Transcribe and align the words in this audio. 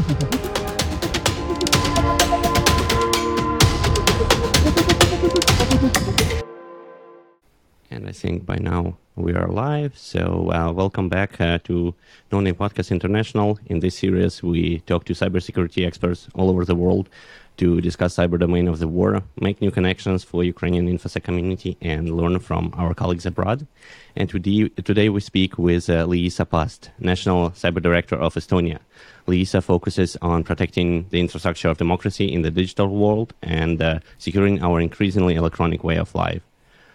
And 0.00 0.06
I 8.08 8.12
think 8.12 8.46
by 8.46 8.56
now 8.56 8.96
we 9.16 9.34
are 9.34 9.48
live. 9.48 9.98
So, 9.98 10.50
uh, 10.52 10.72
welcome 10.72 11.10
back 11.10 11.38
uh, 11.38 11.58
to 11.64 11.94
No 12.32 12.40
Name 12.40 12.54
Podcast 12.54 12.90
International. 12.90 13.58
In 13.66 13.80
this 13.80 13.98
series, 13.98 14.42
we 14.42 14.78
talk 14.86 15.04
to 15.04 15.12
cybersecurity 15.12 15.86
experts 15.86 16.28
all 16.34 16.48
over 16.48 16.64
the 16.64 16.74
world 16.74 17.10
to 17.60 17.78
discuss 17.82 18.16
cyber 18.16 18.38
domain 18.38 18.66
of 18.68 18.78
the 18.78 18.88
war, 18.88 19.22
make 19.38 19.60
new 19.60 19.70
connections 19.70 20.24
for 20.24 20.42
Ukrainian 20.42 20.88
InfoSec 20.88 21.22
community, 21.22 21.76
and 21.82 22.16
learn 22.16 22.38
from 22.38 22.72
our 22.74 22.94
colleagues 22.94 23.26
abroad. 23.26 23.66
And 24.16 24.30
today, 24.30 24.70
today 24.70 25.10
we 25.10 25.20
speak 25.20 25.58
with 25.58 25.90
uh, 25.90 26.06
Liisa 26.06 26.48
Past, 26.48 26.90
National 26.98 27.50
Cyber 27.50 27.82
Director 27.82 28.16
of 28.16 28.34
Estonia. 28.34 28.78
Liisa 29.26 29.62
focuses 29.62 30.16
on 30.22 30.42
protecting 30.42 31.04
the 31.10 31.20
infrastructure 31.20 31.68
of 31.68 31.76
democracy 31.76 32.32
in 32.32 32.40
the 32.40 32.50
digital 32.50 32.88
world 32.88 33.34
and 33.42 33.82
uh, 33.82 34.00
securing 34.16 34.62
our 34.62 34.80
increasingly 34.80 35.34
electronic 35.34 35.84
way 35.84 35.98
of 35.98 36.14
life. 36.14 36.40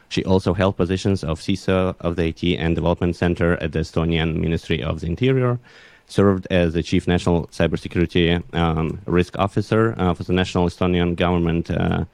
She 0.10 0.26
also 0.26 0.56
held 0.56 0.78
positions 0.78 1.24
of 1.24 1.40
CISO 1.40 1.96
of 2.00 2.16
the 2.16 2.26
IT 2.30 2.44
and 2.44 2.74
Development 2.74 3.16
Center 3.16 3.54
at 3.62 3.72
the 3.72 3.82
Estonian 3.82 4.38
Ministry 4.38 4.82
of 4.82 5.02
the 5.02 5.08
Interior, 5.08 5.60
served 6.08 6.48
as 6.50 6.74
the 6.74 6.84
Chief 6.84 7.08
National 7.08 7.48
Cybersecurity 7.48 8.42
um, 8.54 9.00
Risk 9.06 9.38
Officer 9.38 9.96
uh, 9.98 10.14
for 10.14 10.24
the 10.24 10.34
National 10.34 10.68
Estonian 10.68 11.16
Government, 11.16 11.72
uh, 11.72 12.06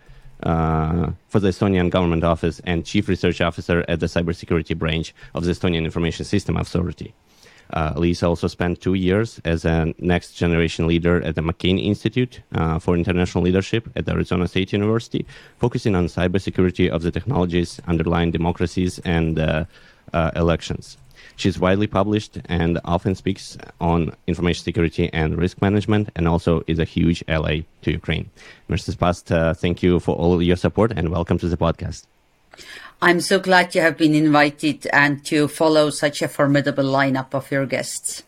uh, 0.43 1.11
for 1.27 1.39
the 1.39 1.49
Estonian 1.49 1.89
Government 1.89 2.23
Office, 2.23 2.61
and 2.63 2.85
Chief 2.85 3.07
Research 3.07 3.41
Officer 3.41 3.85
at 3.87 3.99
the 3.99 4.07
Cybersecurity 4.07 4.77
Branch 4.77 5.13
of 5.33 5.43
the 5.43 5.51
Estonian 5.51 5.83
Information 5.83 6.25
System 6.25 6.57
Authority. 6.57 7.13
Uh, 7.73 7.93
Liisa 7.93 8.27
also 8.27 8.47
spent 8.47 8.81
two 8.81 8.95
years 8.95 9.39
as 9.45 9.63
a 9.63 9.93
next 9.97 10.33
generation 10.33 10.87
leader 10.87 11.21
at 11.21 11.35
the 11.35 11.41
McCain 11.41 11.81
Institute 11.81 12.41
uh, 12.53 12.79
for 12.79 12.95
International 12.95 13.43
Leadership 13.43 13.89
at 13.95 14.09
Arizona 14.09 14.47
State 14.47 14.73
University, 14.73 15.25
focusing 15.57 15.95
on 15.95 16.07
cybersecurity 16.07 16.89
of 16.89 17.01
the 17.01 17.11
technologies 17.11 17.79
underlying 17.87 18.31
democracies 18.31 18.99
and 18.99 19.39
uh, 19.39 19.65
uh 20.13 20.31
elections. 20.35 20.97
She's 21.41 21.57
widely 21.57 21.87
published 21.87 22.37
and 22.45 22.79
often 22.85 23.15
speaks 23.15 23.57
on 23.79 24.13
information 24.27 24.63
security 24.63 25.09
and 25.11 25.39
risk 25.39 25.59
management, 25.59 26.11
and 26.15 26.27
also 26.27 26.61
is 26.67 26.77
a 26.77 26.83
huge 26.83 27.23
ally 27.27 27.61
to 27.81 27.91
Ukraine. 27.91 28.29
Mrs. 28.69 28.95
Past, 28.99 29.31
uh, 29.31 29.55
thank 29.55 29.81
you 29.81 29.99
for 29.99 30.15
all 30.15 30.39
your 30.39 30.55
support 30.55 30.91
and 30.95 31.09
welcome 31.09 31.39
to 31.39 31.47
the 31.49 31.57
podcast. 31.57 32.05
I'm 33.01 33.21
so 33.21 33.39
glad 33.39 33.73
you 33.73 33.81
have 33.81 33.97
been 33.97 34.13
invited 34.13 34.85
and 34.93 35.25
to 35.25 35.47
follow 35.47 35.89
such 35.89 36.21
a 36.21 36.27
formidable 36.27 36.83
lineup 36.83 37.33
of 37.33 37.49
your 37.49 37.65
guests. 37.65 38.21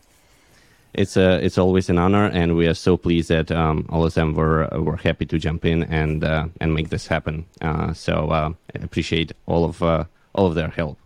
It's 0.92 1.16
a, 1.16 1.34
uh, 1.34 1.38
it's 1.38 1.56
always 1.56 1.88
an 1.88 1.98
honor, 1.98 2.26
and 2.26 2.56
we 2.56 2.66
are 2.66 2.74
so 2.74 2.96
pleased 2.96 3.28
that 3.28 3.52
um, 3.52 3.86
all 3.90 4.04
of 4.04 4.14
them 4.14 4.34
were 4.34 4.66
were 4.72 4.96
happy 4.96 5.26
to 5.26 5.38
jump 5.38 5.64
in 5.64 5.84
and 5.84 6.24
uh, 6.24 6.48
and 6.60 6.74
make 6.74 6.88
this 6.88 7.06
happen. 7.06 7.44
Uh, 7.60 7.92
so 7.92 8.30
uh, 8.30 8.50
I 8.74 8.82
appreciate 8.82 9.30
all 9.46 9.64
of 9.64 9.82
uh, 9.84 10.04
all 10.34 10.46
of 10.48 10.56
their 10.56 10.70
help. 10.70 10.98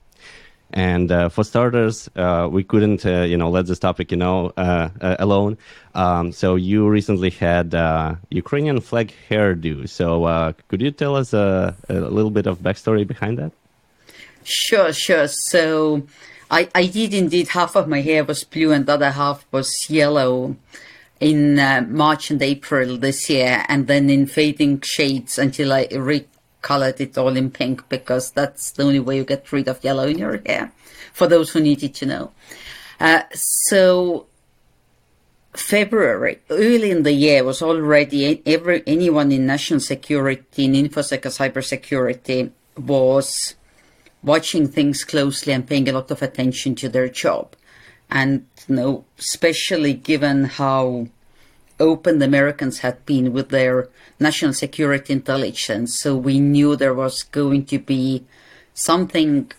And 0.72 1.10
uh, 1.10 1.28
for 1.30 1.44
starters, 1.44 2.10
uh, 2.14 2.48
we 2.50 2.62
couldn't 2.62 3.06
uh, 3.06 3.22
you 3.22 3.36
know 3.36 3.48
let 3.48 3.66
this 3.66 3.78
topic 3.78 4.10
you 4.10 4.18
know 4.18 4.52
uh, 4.56 4.90
alone. 5.00 5.56
Um, 5.94 6.32
so 6.32 6.56
you 6.56 6.88
recently 6.88 7.30
had 7.30 7.72
Ukrainian 8.30 8.80
flag 8.80 9.12
hairdo. 9.28 9.88
So 9.88 10.54
could 10.68 10.82
you 10.82 10.90
tell 10.90 11.16
us 11.16 11.32
a, 11.32 11.74
a 11.88 11.94
little 11.94 12.30
bit 12.30 12.46
of 12.46 12.58
backstory 12.58 13.06
behind 13.06 13.38
that? 13.38 13.52
Sure, 14.44 14.92
sure. 14.92 15.28
So 15.28 16.06
I, 16.50 16.68
I 16.74 16.86
did 16.86 17.12
indeed, 17.12 17.48
half 17.48 17.76
of 17.76 17.88
my 17.88 18.00
hair 18.00 18.24
was 18.24 18.44
blue 18.44 18.72
and 18.72 18.86
the 18.86 18.94
other 18.94 19.10
half 19.10 19.46
was 19.52 19.70
yellow 19.88 20.56
in 21.20 21.58
uh, 21.58 21.84
March 21.88 22.30
and 22.30 22.40
April 22.40 22.96
this 22.96 23.28
year, 23.28 23.64
and 23.68 23.86
then 23.86 24.08
in 24.08 24.26
fading 24.26 24.80
shades 24.80 25.38
until 25.38 25.72
I 25.72 25.88
recolored 26.62 27.00
it 27.00 27.18
all 27.18 27.36
in 27.36 27.50
pink 27.50 27.88
because 27.88 28.30
that's 28.32 28.72
the 28.72 28.82
only 28.82 29.00
way 29.00 29.16
you 29.16 29.24
get 29.24 29.50
rid 29.52 29.68
of 29.68 29.82
yellow 29.82 30.06
in 30.06 30.18
your 30.18 30.40
hair, 30.44 30.72
for 31.12 31.26
those 31.26 31.50
who 31.50 31.60
needed 31.60 31.94
to 31.94 32.06
know. 32.06 32.32
Uh, 33.00 33.22
so 33.32 34.26
February, 35.54 36.38
early 36.50 36.90
in 36.90 37.02
the 37.02 37.12
year, 37.12 37.44
was 37.44 37.62
already 37.62 38.42
every 38.46 38.82
anyone 38.86 39.32
in 39.32 39.46
national 39.46 39.80
security, 39.80 40.64
in 40.64 40.72
infosec, 40.72 41.22
cybersecurity 41.22 42.50
was 42.76 43.54
watching 44.22 44.66
things 44.66 45.04
closely 45.04 45.52
and 45.52 45.66
paying 45.66 45.88
a 45.88 45.92
lot 45.92 46.10
of 46.10 46.22
attention 46.22 46.74
to 46.74 46.88
their 46.88 47.08
job. 47.08 47.54
And 48.10 48.46
you 48.66 48.74
know, 48.74 49.04
especially 49.18 49.94
given 49.94 50.44
how 50.44 51.08
open 51.80 52.18
the 52.18 52.26
Americans 52.26 52.80
had 52.80 53.04
been 53.06 53.32
with 53.32 53.50
their 53.50 53.88
national 54.20 54.52
security 54.52 55.12
intelligence, 55.12 55.98
so 56.00 56.16
we 56.16 56.40
knew 56.40 56.76
there 56.76 56.94
was 56.94 57.22
going 57.22 57.64
to 57.66 57.78
be 57.78 58.24
something 58.74 59.50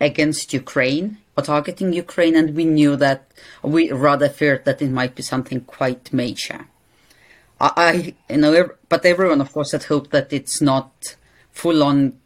against 0.00 0.52
Ukraine 0.52 1.18
or 1.36 1.42
targeting 1.42 1.92
Ukraine, 1.92 2.36
and 2.36 2.54
we 2.54 2.64
knew 2.64 2.96
that 2.96 3.30
we 3.62 3.90
rather 3.92 4.28
feared 4.28 4.64
that 4.64 4.82
it 4.82 4.90
might 4.90 5.14
be 5.14 5.22
something 5.22 5.60
quite 5.62 6.12
major. 6.12 6.66
I, 7.60 7.72
I 7.76 8.14
you 8.32 8.38
know, 8.38 8.70
but 8.88 9.04
everyone, 9.04 9.40
of 9.40 9.52
course, 9.52 9.72
had 9.72 9.84
hoped 9.84 10.10
that 10.10 10.32
it's 10.32 10.60
not 10.60 11.16
full 11.50 11.82
on 11.82 12.18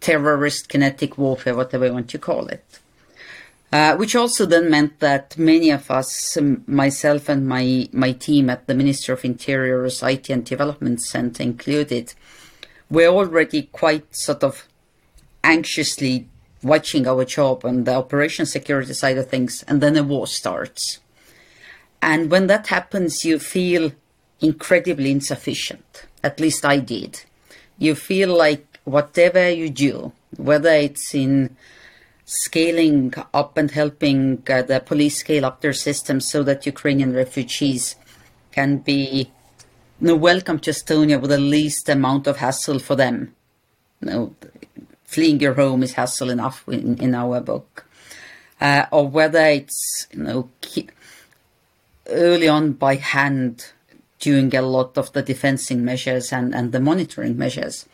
terrorist 0.00 0.68
kinetic 0.68 1.18
warfare, 1.18 1.56
whatever 1.56 1.86
you 1.86 1.92
want 1.92 2.10
to 2.10 2.18
call 2.18 2.46
it. 2.48 2.80
Uh, 3.70 3.94
which 3.96 4.16
also 4.16 4.46
then 4.46 4.70
meant 4.70 4.98
that 5.00 5.36
many 5.36 5.70
of 5.70 5.90
us, 5.90 6.38
myself 6.66 7.28
and 7.28 7.46
my, 7.46 7.86
my 7.92 8.12
team 8.12 8.48
at 8.48 8.66
the 8.66 8.74
Ministry 8.74 9.12
of 9.12 9.24
Interior's 9.24 10.02
IT 10.02 10.30
and 10.30 10.42
Development 10.42 10.98
Center 11.02 11.42
included, 11.42 12.14
were 12.88 13.08
already 13.08 13.64
quite 13.64 14.16
sort 14.16 14.42
of 14.42 14.66
anxiously 15.44 16.26
watching 16.62 17.06
our 17.06 17.26
job 17.26 17.64
on 17.64 17.84
the 17.84 17.94
operation 17.94 18.46
security 18.46 18.94
side 18.94 19.18
of 19.18 19.28
things, 19.28 19.62
and 19.68 19.82
then 19.82 19.96
a 19.96 20.02
war 20.02 20.26
starts. 20.26 21.00
And 22.00 22.30
when 22.30 22.46
that 22.46 22.68
happens, 22.68 23.24
you 23.24 23.38
feel 23.38 23.92
incredibly 24.40 25.10
insufficient. 25.10 26.06
At 26.22 26.40
least 26.40 26.64
I 26.64 26.78
did. 26.78 27.22
You 27.78 27.94
feel 27.94 28.36
like 28.36 28.80
whatever 28.84 29.50
you 29.50 29.70
do, 29.70 30.12
whether 30.36 30.70
it's 30.70 31.14
in 31.14 31.56
scaling 32.30 33.14
up 33.32 33.56
and 33.56 33.70
helping 33.70 34.42
uh, 34.50 34.60
the 34.60 34.80
police 34.80 35.16
scale 35.16 35.46
up 35.46 35.62
their 35.62 35.72
systems 35.72 36.30
so 36.30 36.42
that 36.42 36.66
Ukrainian 36.66 37.14
refugees 37.14 37.96
can 38.52 38.76
be 38.78 39.30
you 39.98 40.06
know, 40.06 40.18
to 40.18 40.70
Estonia 40.70 41.18
with 41.18 41.30
the 41.30 41.38
least 41.38 41.88
amount 41.88 42.26
of 42.26 42.36
hassle 42.36 42.80
for 42.80 42.96
them. 42.96 43.34
You 44.02 44.10
know, 44.10 44.34
fleeing 45.04 45.40
your 45.40 45.54
home 45.54 45.82
is 45.82 45.94
hassle 45.94 46.28
enough 46.28 46.68
in, 46.68 46.98
in 46.98 47.14
our 47.14 47.40
book. 47.40 47.86
Uh, 48.60 48.84
or 48.92 49.08
whether 49.08 49.44
it's 49.46 50.06
you 50.12 50.22
know 50.22 50.50
early 52.10 52.48
on 52.48 52.72
by 52.72 52.96
hand 52.96 53.72
doing 54.18 54.54
a 54.54 54.60
lot 54.60 54.98
of 54.98 55.12
the 55.14 55.22
defending 55.22 55.82
measures 55.82 56.30
and, 56.30 56.54
and 56.54 56.72
the 56.72 56.80
monitoring 56.80 57.38
measures 57.38 57.86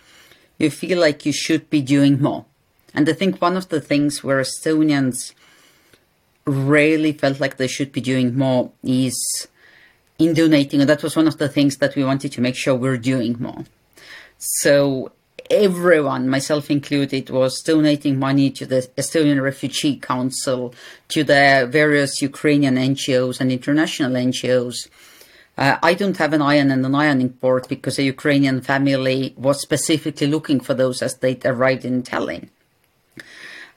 you 0.59 0.71
feel 0.71 0.99
like 0.99 1.27
you 1.27 1.33
should 1.33 1.69
be 1.71 1.83
doing 1.83 2.21
more. 2.21 2.47
And 2.95 3.09
I 3.09 3.13
think 3.13 3.41
one 3.41 3.57
of 3.57 3.69
the 3.69 3.81
things 3.81 4.23
where 4.23 4.41
Estonians 4.41 5.35
really 6.47 7.13
felt 7.13 7.41
like 7.41 7.57
they 7.57 7.67
should 7.67 7.93
be 7.93 8.01
doing 8.01 8.37
more 8.37 8.71
is 8.83 9.49
in 10.19 10.35
donating. 10.35 10.81
And 10.81 10.89
that 10.89 11.03
was 11.03 11.17
one 11.17 11.27
of 11.27 11.39
the 11.39 11.49
things 11.49 11.79
that 11.79 11.97
we 11.97 12.05
wanted 12.05 12.33
to 12.33 12.41
make 12.41 12.55
sure 12.57 12.75
we're 12.75 12.99
doing 12.99 13.37
more. 13.41 13.65
So 14.39 15.13
everyone, 15.51 16.29
myself 16.29 16.71
included, 16.71 17.31
was 17.31 17.63
donating 17.63 18.19
money 18.19 18.51
to 18.51 18.67
the 18.67 18.89
Estonian 18.97 19.43
Refugee 19.43 19.97
Council, 19.97 20.75
to 21.09 21.25
the 21.25 21.69
various 21.71 22.23
Ukrainian 22.23 22.77
NGOs 22.77 23.41
and 23.41 23.51
international 23.51 24.13
NGOs 24.13 24.89
uh, 25.57 25.77
I 25.83 25.95
don't 25.95 26.17
have 26.17 26.33
an 26.33 26.43
iron 26.43 26.71
and 26.71 26.85
an 26.85 26.95
ironing 26.95 27.29
board 27.29 27.67
because 27.69 27.99
a 27.99 28.03
Ukrainian 28.03 28.61
family 28.61 29.35
was 29.37 29.61
specifically 29.61 30.27
looking 30.27 30.59
for 30.59 30.75
those 30.75 31.01
as 31.01 31.17
they 31.19 31.39
arrived 31.45 31.85
in 31.85 32.03
Tallinn. 32.03 32.49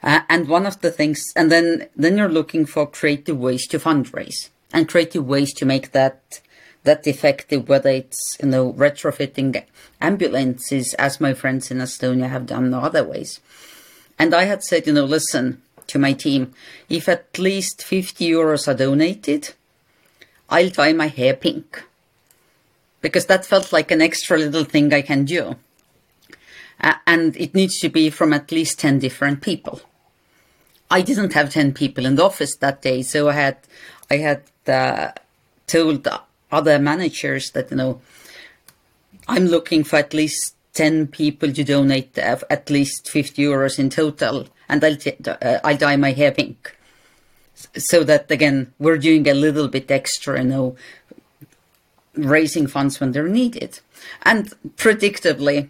Uh, 0.03 0.21
and 0.29 0.47
one 0.47 0.65
of 0.65 0.81
the 0.81 0.91
things, 0.91 1.23
and 1.35 1.51
then 1.51 1.88
then 1.95 2.17
you're 2.17 2.29
looking 2.29 2.65
for 2.65 2.85
creative 2.85 3.38
ways 3.38 3.67
to 3.67 3.79
fundraise 3.79 4.49
and 4.71 4.88
creative 4.88 5.25
ways 5.25 5.53
to 5.53 5.65
make 5.65 5.91
that 5.91 6.41
that 6.83 7.07
effective. 7.07 7.67
Whether 7.67 7.89
it's 7.89 8.38
you 8.41 8.49
know 8.49 8.73
retrofitting 8.73 9.63
ambulances, 9.99 10.94
as 10.95 11.19
my 11.19 11.33
friends 11.33 11.71
in 11.71 11.77
Estonia 11.77 12.29
have 12.29 12.45
done, 12.45 12.73
or 12.73 12.81
other 12.83 13.03
ways. 13.03 13.39
And 14.19 14.33
I 14.33 14.45
had 14.45 14.63
said, 14.63 14.88
you 14.88 14.94
know, 14.94 15.05
listen 15.05 15.61
to 15.88 16.00
my 16.00 16.13
team, 16.13 16.53
if 16.89 17.07
at 17.07 17.38
least 17.38 17.83
50 17.83 18.29
euros 18.29 18.67
are 18.67 18.73
donated, 18.73 19.53
I'll 20.50 20.69
dye 20.69 20.93
my 20.93 21.07
hair 21.07 21.33
pink. 21.35 21.83
Because 23.01 23.27
that 23.27 23.45
felt 23.45 23.71
like 23.71 23.91
an 23.91 24.01
extra 24.01 24.38
little 24.38 24.63
thing 24.63 24.93
I 24.93 25.01
can 25.01 25.25
do. 25.25 25.55
Uh, 26.79 26.94
and 27.06 27.35
it 27.38 27.56
needs 27.56 27.79
to 27.79 27.89
be 27.89 28.09
from 28.09 28.33
at 28.33 28.51
least 28.51 28.79
10 28.79 29.00
different 29.00 29.41
people. 29.41 29.81
I 30.89 31.01
didn't 31.01 31.33
have 31.33 31.51
10 31.51 31.74
people 31.74 32.06
in 32.06 32.15
the 32.15 32.24
office 32.24 32.56
that 32.57 32.81
day, 32.81 33.01
so 33.01 33.29
I 33.29 33.33
had, 33.33 33.57
I 34.09 34.18
had 34.18 34.44
uh, 34.68 35.12
told 35.65 36.07
other 36.51 36.79
managers 36.79 37.51
that, 37.51 37.71
you 37.71 37.77
know, 37.77 38.01
I'm 39.27 39.47
looking 39.47 39.83
for 39.83 39.97
at 39.97 40.13
least 40.13 40.56
10 40.74 41.07
people 41.07 41.51
to 41.51 41.63
donate 41.63 42.18
uh, 42.18 42.38
at 42.50 42.69
least 42.69 43.09
50 43.09 43.41
euros 43.41 43.79
in 43.79 43.89
total, 43.89 44.47
and 44.69 44.83
I'll, 44.83 44.97
uh, 45.27 45.59
I'll 45.63 45.77
dye 45.77 45.97
my 45.97 46.12
hair 46.12 46.31
pink. 46.31 46.75
So 47.75 48.03
that, 48.03 48.29
again, 48.29 48.71
we're 48.77 49.00
doing 49.00 49.27
a 49.27 49.33
little 49.33 49.68
bit 49.68 49.89
extra, 49.89 50.39
you 50.39 50.47
know, 50.47 50.75
raising 52.13 52.68
funds 52.68 53.00
when 53.00 53.12
they're 53.12 53.27
needed. 53.27 53.79
And 54.24 54.53
predictably, 54.75 55.69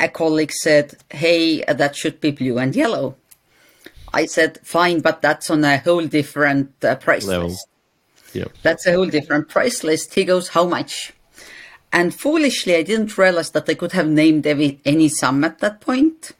a 0.00 0.08
colleague 0.08 0.52
said, 0.52 0.96
hey, 1.10 1.62
that 1.64 1.96
should 1.96 2.20
be 2.20 2.30
blue 2.30 2.58
and 2.58 2.74
yellow. 2.74 3.16
I 4.12 4.26
said, 4.26 4.58
fine, 4.64 5.00
but 5.00 5.20
that's 5.22 5.50
on 5.50 5.64
a 5.64 5.78
whole 5.78 6.06
different 6.06 6.72
uh, 6.84 6.96
price 6.96 7.26
Level. 7.26 7.48
list. 7.48 7.66
Yep. 8.32 8.52
That's 8.62 8.86
a 8.86 8.92
whole 8.92 9.06
different 9.06 9.48
price 9.48 9.82
list. 9.82 10.14
He 10.14 10.24
goes, 10.24 10.48
how 10.48 10.64
much? 10.64 11.12
And 11.92 12.14
foolishly, 12.14 12.76
I 12.76 12.82
didn't 12.82 13.16
realize 13.16 13.50
that 13.50 13.68
I 13.68 13.74
could 13.74 13.92
have 13.92 14.08
named 14.08 14.46
every, 14.46 14.80
any 14.84 15.08
sum 15.08 15.44
at 15.44 15.58
that 15.60 15.80
point. 15.80 16.32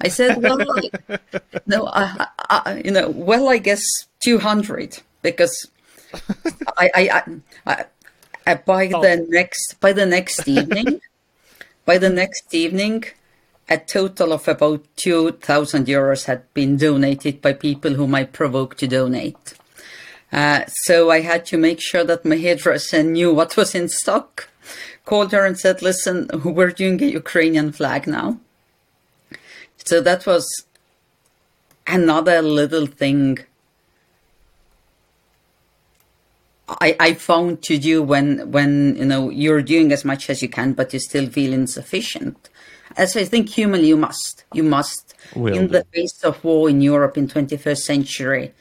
I 0.00 0.08
said, 0.08 0.42
well, 0.42 0.58
no, 1.66 1.86
I, 1.88 2.26
I, 2.48 2.82
you 2.84 2.90
know, 2.90 3.10
well, 3.10 3.48
I 3.48 3.58
guess 3.58 3.82
200 4.24 4.98
because 5.22 5.68
I, 6.78 6.90
I, 6.94 7.22
I, 7.66 7.84
I 8.46 8.54
by 8.54 8.90
oh. 8.92 9.02
the 9.02 9.26
next, 9.28 9.78
by 9.80 9.92
the 9.92 10.06
next 10.06 10.48
evening, 10.48 11.00
by 11.90 11.98
the 11.98 12.08
next 12.24 12.54
evening, 12.54 13.02
a 13.68 13.76
total 13.76 14.32
of 14.32 14.46
about 14.46 14.80
2,000 14.94 15.86
euros 15.86 16.26
had 16.26 16.42
been 16.54 16.76
donated 16.76 17.42
by 17.42 17.52
people 17.52 17.94
whom 17.94 18.14
I 18.14 18.22
provoked 18.22 18.78
to 18.78 18.86
donate. 18.86 19.54
Uh, 20.32 20.60
so 20.84 21.10
I 21.10 21.20
had 21.22 21.44
to 21.46 21.58
make 21.58 21.80
sure 21.80 22.04
that 22.04 22.24
my 22.24 22.36
hairdresser 22.36 23.02
knew 23.02 23.34
what 23.34 23.56
was 23.56 23.74
in 23.74 23.88
stock. 23.88 24.48
Called 25.04 25.32
her 25.32 25.44
and 25.44 25.58
said, 25.58 25.82
listen, 25.82 26.30
we're 26.44 26.70
doing 26.70 27.02
a 27.02 27.06
Ukrainian 27.06 27.72
flag 27.72 28.06
now. 28.06 28.38
So 29.84 30.00
that 30.00 30.26
was 30.26 30.46
another 31.88 32.40
little 32.40 32.86
thing 32.86 33.40
I, 36.80 36.96
I 37.00 37.14
found 37.14 37.62
to 37.64 37.78
do 37.78 38.02
when 38.02 38.50
when 38.50 38.96
you 38.96 39.04
know 39.04 39.30
you're 39.30 39.62
doing 39.62 39.92
as 39.92 40.04
much 40.04 40.30
as 40.30 40.42
you 40.42 40.48
can, 40.48 40.72
but 40.72 40.92
you 40.92 41.00
still 41.00 41.28
feel 41.28 41.52
insufficient. 41.52 42.48
As 42.96 43.16
I 43.16 43.24
think 43.24 43.48
humanly 43.48 43.88
you 43.88 43.96
must, 43.96 44.44
you 44.52 44.62
must 44.62 45.14
Will 45.34 45.54
in 45.54 45.66
do. 45.66 45.72
the 45.78 45.84
face 45.92 46.22
of 46.24 46.42
war 46.44 46.68
in 46.68 46.80
Europe 46.80 47.16
in 47.16 47.28
21st 47.28 47.78
century. 47.78 48.52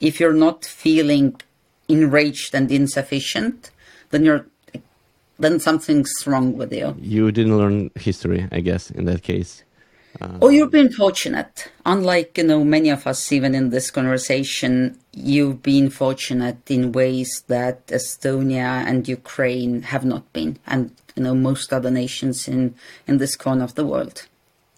If 0.00 0.20
you're 0.20 0.34
not 0.34 0.64
feeling 0.64 1.40
enraged 1.88 2.54
and 2.54 2.70
insufficient, 2.70 3.70
then 4.10 4.24
you're 4.24 4.46
then 5.38 5.60
something's 5.60 6.12
wrong 6.26 6.56
with 6.56 6.72
you. 6.72 6.96
You 7.00 7.30
didn't 7.32 7.56
learn 7.56 7.90
history, 7.94 8.48
I 8.50 8.60
guess, 8.60 8.90
in 8.90 9.04
that 9.04 9.22
case. 9.22 9.62
Oh, 10.20 10.48
you've 10.48 10.72
been 10.72 10.90
fortunate. 10.92 11.70
Unlike 11.86 12.38
you 12.38 12.44
know 12.44 12.64
many 12.64 12.90
of 12.90 13.06
us, 13.06 13.30
even 13.30 13.54
in 13.54 13.70
this 13.70 13.90
conversation, 13.90 14.98
you've 15.12 15.62
been 15.62 15.90
fortunate 15.90 16.68
in 16.70 16.92
ways 16.92 17.44
that 17.46 17.86
Estonia 17.86 18.84
and 18.86 19.06
Ukraine 19.06 19.82
have 19.82 20.04
not 20.04 20.32
been, 20.32 20.58
and 20.66 20.92
you 21.14 21.22
know 21.22 21.34
most 21.34 21.72
other 21.72 21.90
nations 21.90 22.48
in 22.48 22.74
in 23.06 23.18
this 23.18 23.36
corner 23.36 23.64
of 23.64 23.76
the 23.76 23.86
world. 23.86 24.26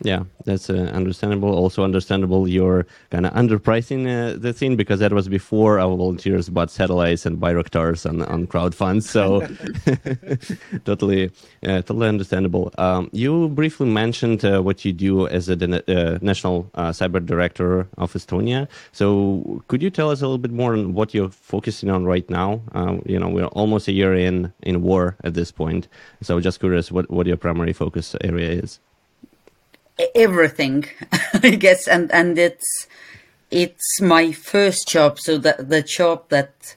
Yeah, 0.02 0.24
that's 0.46 0.70
uh, 0.70 0.90
understandable. 0.94 1.54
Also 1.54 1.84
understandable 1.84 2.48
you're 2.48 2.86
kind 3.10 3.26
of 3.26 3.34
underpricing 3.34 4.06
uh, 4.06 4.38
the 4.38 4.54
thing 4.54 4.74
because 4.74 5.00
that 5.00 5.12
was 5.12 5.28
before 5.28 5.78
our 5.78 5.94
volunteers 5.94 6.48
bought 6.48 6.70
satellites 6.70 7.26
and 7.26 7.38
Bayraktars 7.38 8.08
on, 8.08 8.22
on 8.22 8.46
crowdfunds. 8.46 9.02
So 9.02 9.40
totally, 10.84 11.30
uh, 11.64 11.82
totally 11.82 12.08
understandable. 12.08 12.72
Um, 12.78 13.10
you 13.12 13.48
briefly 13.50 13.88
mentioned 13.88 14.42
uh, 14.42 14.62
what 14.62 14.86
you 14.86 14.94
do 14.94 15.26
as 15.28 15.50
a 15.50 15.54
uh, 15.54 16.18
national 16.22 16.70
uh, 16.74 16.90
cyber 16.90 17.24
director 17.24 17.86
of 17.98 18.14
Estonia. 18.14 18.68
So 18.92 19.62
could 19.68 19.82
you 19.82 19.90
tell 19.90 20.10
us 20.10 20.22
a 20.22 20.24
little 20.24 20.38
bit 20.38 20.52
more 20.52 20.72
on 20.72 20.94
what 20.94 21.12
you're 21.12 21.28
focusing 21.28 21.90
on 21.90 22.06
right 22.06 22.28
now? 22.30 22.62
you 23.04 23.18
know, 23.18 23.28
we're 23.28 23.46
almost 23.46 23.88
a 23.88 23.92
year 23.92 24.14
in 24.14 24.52
in 24.62 24.82
war 24.82 25.16
at 25.24 25.34
this 25.34 25.52
point. 25.52 25.88
So 26.22 26.40
just 26.40 26.58
curious 26.60 26.90
what, 26.90 27.10
what 27.10 27.26
your 27.26 27.36
primary 27.36 27.74
focus 27.74 28.16
area 28.22 28.50
is 28.50 28.80
everything, 30.14 30.86
I 31.34 31.50
guess, 31.50 31.88
and 31.88 32.10
and 32.12 32.38
it's 32.38 32.86
it's 33.50 34.00
my 34.00 34.32
first 34.32 34.88
job, 34.88 35.18
so 35.18 35.38
that 35.38 35.68
the 35.68 35.82
job 35.82 36.28
that 36.28 36.74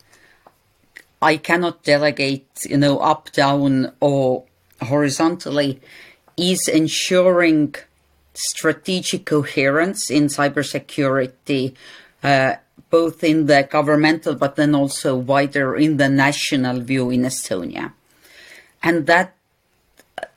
I 1.21 1.37
cannot 1.37 1.83
delegate, 1.83 2.65
you 2.69 2.77
know, 2.77 2.99
up, 2.99 3.31
down, 3.31 3.93
or 3.99 4.43
horizontally, 4.81 5.81
is 6.35 6.67
ensuring 6.67 7.75
strategic 8.33 9.25
coherence 9.25 10.09
in 10.09 10.25
cybersecurity, 10.25 11.75
uh, 12.23 12.55
both 12.89 13.23
in 13.23 13.45
the 13.45 13.67
governmental, 13.69 14.35
but 14.35 14.55
then 14.55 14.75
also 14.75 15.15
wider 15.15 15.75
in 15.75 15.97
the 15.97 16.09
national 16.09 16.81
view 16.81 17.09
in 17.09 17.21
Estonia. 17.21 17.93
And 18.81 19.05
that 19.07 19.35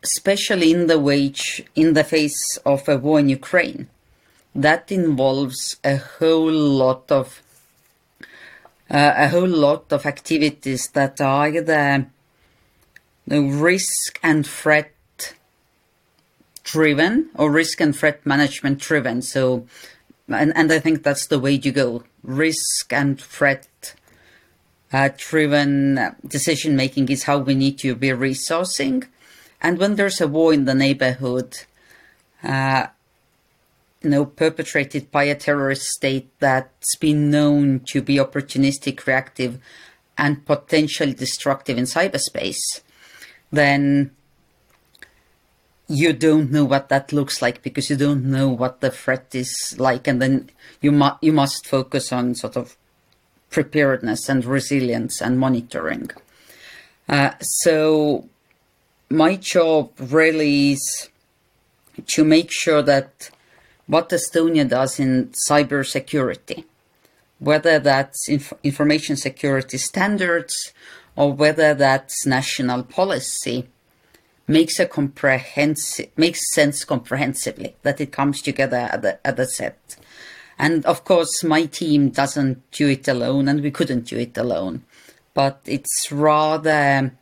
especially 0.03 0.73
in 0.73 0.87
the 0.87 0.99
wage 0.99 1.65
in 1.75 1.95
the 1.95 2.05
face 2.05 2.59
of 2.65 2.89
a 2.89 2.97
war 2.97 3.21
in 3.21 3.29
Ukraine. 3.29 3.89
That 4.55 4.91
involves 4.91 5.77
a 5.85 5.97
whole 5.97 6.53
lot 6.53 7.11
of 7.11 7.43
uh, 8.91 9.13
a 9.17 9.29
whole 9.29 9.49
lot 9.49 9.93
of 9.93 10.07
activities 10.07 10.89
that 10.91 11.21
are 11.21 11.49
either 11.49 12.07
the 13.27 13.41
risk 13.43 14.21
and 14.23 14.47
threat 14.47 14.93
driven 16.63 17.31
or 17.35 17.51
risk 17.51 17.81
and 17.81 17.97
threat 17.97 18.25
management 18.25 18.79
driven. 18.79 19.23
So, 19.23 19.67
and, 20.29 20.53
and 20.57 20.73
I 20.73 20.79
think 20.79 21.03
that's 21.03 21.27
the 21.27 21.39
way 21.39 21.59
to 21.59 21.71
go. 21.71 22.05
Risk 22.23 22.93
and 22.93 23.21
threat 23.21 23.95
uh, 24.93 25.11
driven 25.17 26.17
decision 26.27 26.77
making 26.77 27.09
is 27.09 27.25
how 27.25 27.39
we 27.39 27.55
need 27.55 27.79
to 27.79 27.95
be 27.95 28.09
resourcing. 28.09 29.07
And 29.61 29.79
when 29.79 29.97
there's 29.97 30.21
a 30.21 30.29
war 30.29 30.53
in 30.53 30.65
the 30.65 30.75
neighborhood, 30.75 31.57
uh, 32.43 32.87
you 34.03 34.11
know, 34.11 34.25
perpetrated 34.25 35.11
by 35.11 35.25
a 35.25 35.35
terrorist 35.35 35.87
state 35.89 36.29
that's 36.39 36.97
been 36.97 37.31
known 37.31 37.81
to 37.89 38.03
be 38.03 38.17
opportunistic, 38.17 39.07
reactive, 39.07 39.59
and 40.19 40.45
potentially 40.47 41.15
destructive 41.15 41.79
in 41.79 41.85
cyberspace, 41.85 42.83
then 43.51 44.11
you 45.89 46.13
don't 46.13 46.51
know 46.51 46.65
what 46.65 46.89
that 46.89 47.13
looks 47.13 47.41
like 47.41 47.63
because 47.63 47.89
you 47.91 47.97
don't 47.97 48.25
know 48.25 48.49
what 48.49 48.81
the 48.81 48.91
threat 48.91 49.35
is 49.35 49.77
like, 49.79 50.07
and 50.07 50.21
then 50.21 50.51
you 50.81 50.93
must 50.93 51.23
you 51.23 51.33
must 51.33 51.67
focus 51.67 52.13
on 52.13 52.35
sort 52.35 52.57
of 52.57 52.77
preparedness 53.51 54.29
and 54.29 54.45
resilience 54.45 55.21
and 55.21 55.39
monitoring. 55.39 56.11
Uh, 57.09 57.31
so 57.41 58.29
my 59.11 59.37
job 59.37 59.91
really 59.99 60.73
is 60.73 61.09
to 62.07 62.25
make 62.25 62.51
sure 62.51 62.83
that 62.83 63.31
what 63.87 64.11
Estonia 64.11 64.69
does 64.69 64.99
in 64.99 65.31
cybersecurity, 65.49 66.65
whether 67.39 67.79
that's 67.79 68.29
inf- 68.29 68.53
information 68.63 69.17
security 69.17 69.79
standards 69.79 70.73
or 71.15 71.33
whether 71.33 71.73
that's 71.75 72.27
national 72.27 72.83
policy, 72.83 73.69
makes 74.49 74.79
a 74.79 74.87
comprehensive 74.87 76.09
makes 76.17 76.53
sense 76.53 76.85
comprehensively 76.85 77.75
that 77.83 78.01
it 78.01 78.13
comes 78.13 78.41
together 78.41 78.89
at 78.93 79.03
the, 79.03 79.27
at 79.27 79.37
the 79.37 79.47
set. 79.47 79.97
And 80.59 80.85
of 80.87 81.05
course, 81.05 81.45
my 81.45 81.67
team 81.67 82.11
doesn't 82.11 82.71
do 82.71 82.89
it 82.89 83.07
alone, 83.09 83.49
and 83.49 83.61
we 83.61 83.71
couldn't 83.71 84.07
do 84.07 84.19
it 84.19 84.39
alone. 84.39 84.85
But 85.35 85.61
it's 85.67 86.11
rather 86.11 87.13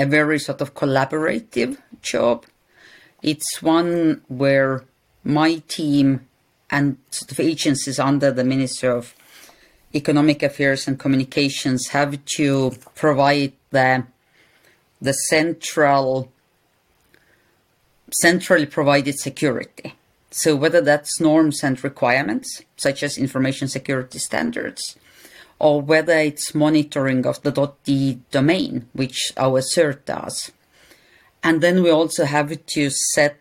a 0.00 0.06
very 0.06 0.38
sort 0.38 0.62
of 0.62 0.74
collaborative 0.74 1.76
job. 2.00 2.46
It's 3.22 3.60
one 3.60 4.22
where 4.28 4.84
my 5.24 5.62
team 5.68 6.26
and 6.70 6.96
sort 7.10 7.32
of 7.32 7.40
agencies 7.40 7.98
under 7.98 8.30
the 8.32 8.44
Minister 8.44 8.92
of 8.92 9.14
Economic 9.94 10.42
Affairs 10.42 10.88
and 10.88 10.98
Communications 10.98 11.88
have 11.88 12.24
to 12.36 12.72
provide 12.94 13.52
the 13.70 14.04
the 15.02 15.12
central 15.12 16.32
centrally 18.22 18.66
provided 18.66 19.18
security. 19.18 19.94
So 20.30 20.56
whether 20.56 20.80
that's 20.80 21.20
norms 21.20 21.62
and 21.62 21.82
requirements, 21.84 22.62
such 22.76 23.02
as 23.02 23.18
information 23.18 23.68
security 23.68 24.18
standards, 24.18 24.96
or 25.60 25.80
whether 25.82 26.14
it's 26.14 26.54
monitoring 26.54 27.26
of 27.26 27.40
the 27.42 27.72
.ee 27.86 28.18
domain, 28.30 28.88
which 28.94 29.30
our 29.36 29.60
CERT 29.60 30.06
does. 30.06 30.50
And 31.42 31.60
then 31.60 31.82
we 31.82 31.90
also 31.90 32.24
have 32.24 32.66
to 32.66 32.90
set 32.90 33.36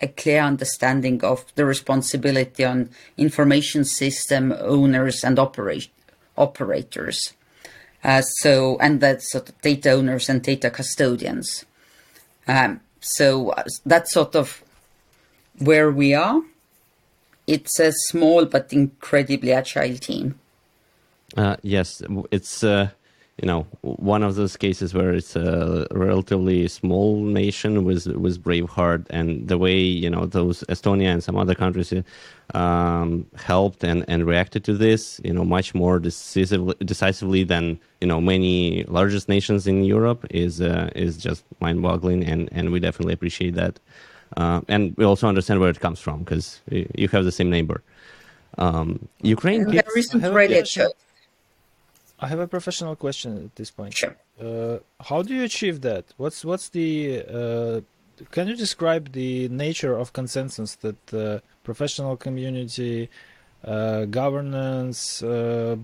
a 0.00 0.06
clear 0.06 0.40
understanding 0.40 1.22
of 1.24 1.44
the 1.56 1.64
responsibility 1.64 2.64
on 2.64 2.90
information 3.16 3.84
system 3.84 4.54
owners 4.58 5.24
and 5.24 5.38
operate, 5.38 5.88
operators. 6.36 7.32
Uh, 8.04 8.22
so, 8.22 8.78
and 8.78 9.00
that's 9.00 9.32
sort 9.32 9.48
of 9.48 9.60
data 9.62 9.90
owners 9.90 10.28
and 10.28 10.42
data 10.42 10.70
custodians. 10.70 11.64
Um, 12.46 12.80
so 13.00 13.50
uh, 13.50 13.64
that's 13.84 14.12
sort 14.12 14.36
of 14.36 14.62
where 15.58 15.90
we 15.90 16.14
are. 16.14 16.42
It's 17.46 17.80
a 17.80 17.92
small 17.92 18.44
but 18.44 18.72
incredibly 18.72 19.52
agile 19.52 19.96
team. 19.96 20.38
Uh, 21.36 21.56
yes, 21.62 22.02
it's 22.30 22.64
uh, 22.64 22.88
you 23.42 23.46
know 23.46 23.66
one 23.82 24.22
of 24.22 24.36
those 24.36 24.56
cases 24.56 24.94
where 24.94 25.12
it's 25.12 25.36
a 25.36 25.86
relatively 25.90 26.66
small 26.68 27.20
nation 27.20 27.84
with 27.84 28.06
with 28.06 28.42
brave 28.42 28.68
heart, 28.70 29.06
and 29.10 29.48
the 29.48 29.58
way 29.58 29.78
you 29.78 30.08
know 30.08 30.24
those 30.24 30.64
Estonia 30.68 31.12
and 31.12 31.22
some 31.22 31.36
other 31.36 31.54
countries 31.54 31.92
um, 32.54 33.26
helped 33.36 33.84
and, 33.84 34.04
and 34.08 34.26
reacted 34.26 34.64
to 34.64 34.72
this, 34.72 35.20
you 35.24 35.32
know, 35.32 35.44
much 35.44 35.74
more 35.74 35.98
decisively, 35.98 36.74
decisively 36.84 37.44
than 37.44 37.78
you 38.00 38.06
know 38.06 38.20
many 38.20 38.84
largest 38.84 39.28
nations 39.28 39.66
in 39.66 39.84
Europe 39.84 40.24
is 40.30 40.62
uh, 40.62 40.90
is 40.94 41.18
just 41.18 41.44
mind-boggling, 41.60 42.24
and 42.24 42.48
and 42.52 42.72
we 42.72 42.80
definitely 42.80 43.12
appreciate 43.12 43.54
that, 43.54 43.78
uh, 44.38 44.62
and 44.68 44.96
we 44.96 45.04
also 45.04 45.28
understand 45.28 45.60
where 45.60 45.68
it 45.68 45.80
comes 45.80 46.00
from 46.00 46.20
because 46.20 46.62
you 46.70 47.08
have 47.08 47.24
the 47.24 47.32
same 47.32 47.50
neighbor. 47.50 47.82
Um, 48.56 49.08
Ukraine. 49.20 49.68
Gets, 49.68 50.14
really 50.14 50.62
I 52.18 52.28
have 52.28 52.38
a 52.38 52.48
professional 52.48 52.96
question 52.96 53.44
at 53.44 53.56
this 53.56 53.70
point. 53.70 53.94
Sure. 53.94 54.16
Uh, 54.40 54.78
how 55.00 55.22
do 55.22 55.34
you 55.34 55.44
achieve 55.44 55.82
that? 55.82 56.04
What's 56.16 56.44
what's 56.44 56.70
the 56.70 57.22
uh, 57.22 57.80
can 58.30 58.48
you 58.48 58.56
describe 58.56 59.12
the 59.12 59.48
nature 59.48 59.94
of 59.96 60.12
consensus 60.12 60.74
that 60.76 61.06
the 61.08 61.42
professional 61.64 62.16
community, 62.16 63.10
uh, 63.64 64.06
governance 64.06 65.22
uh, 65.22 65.76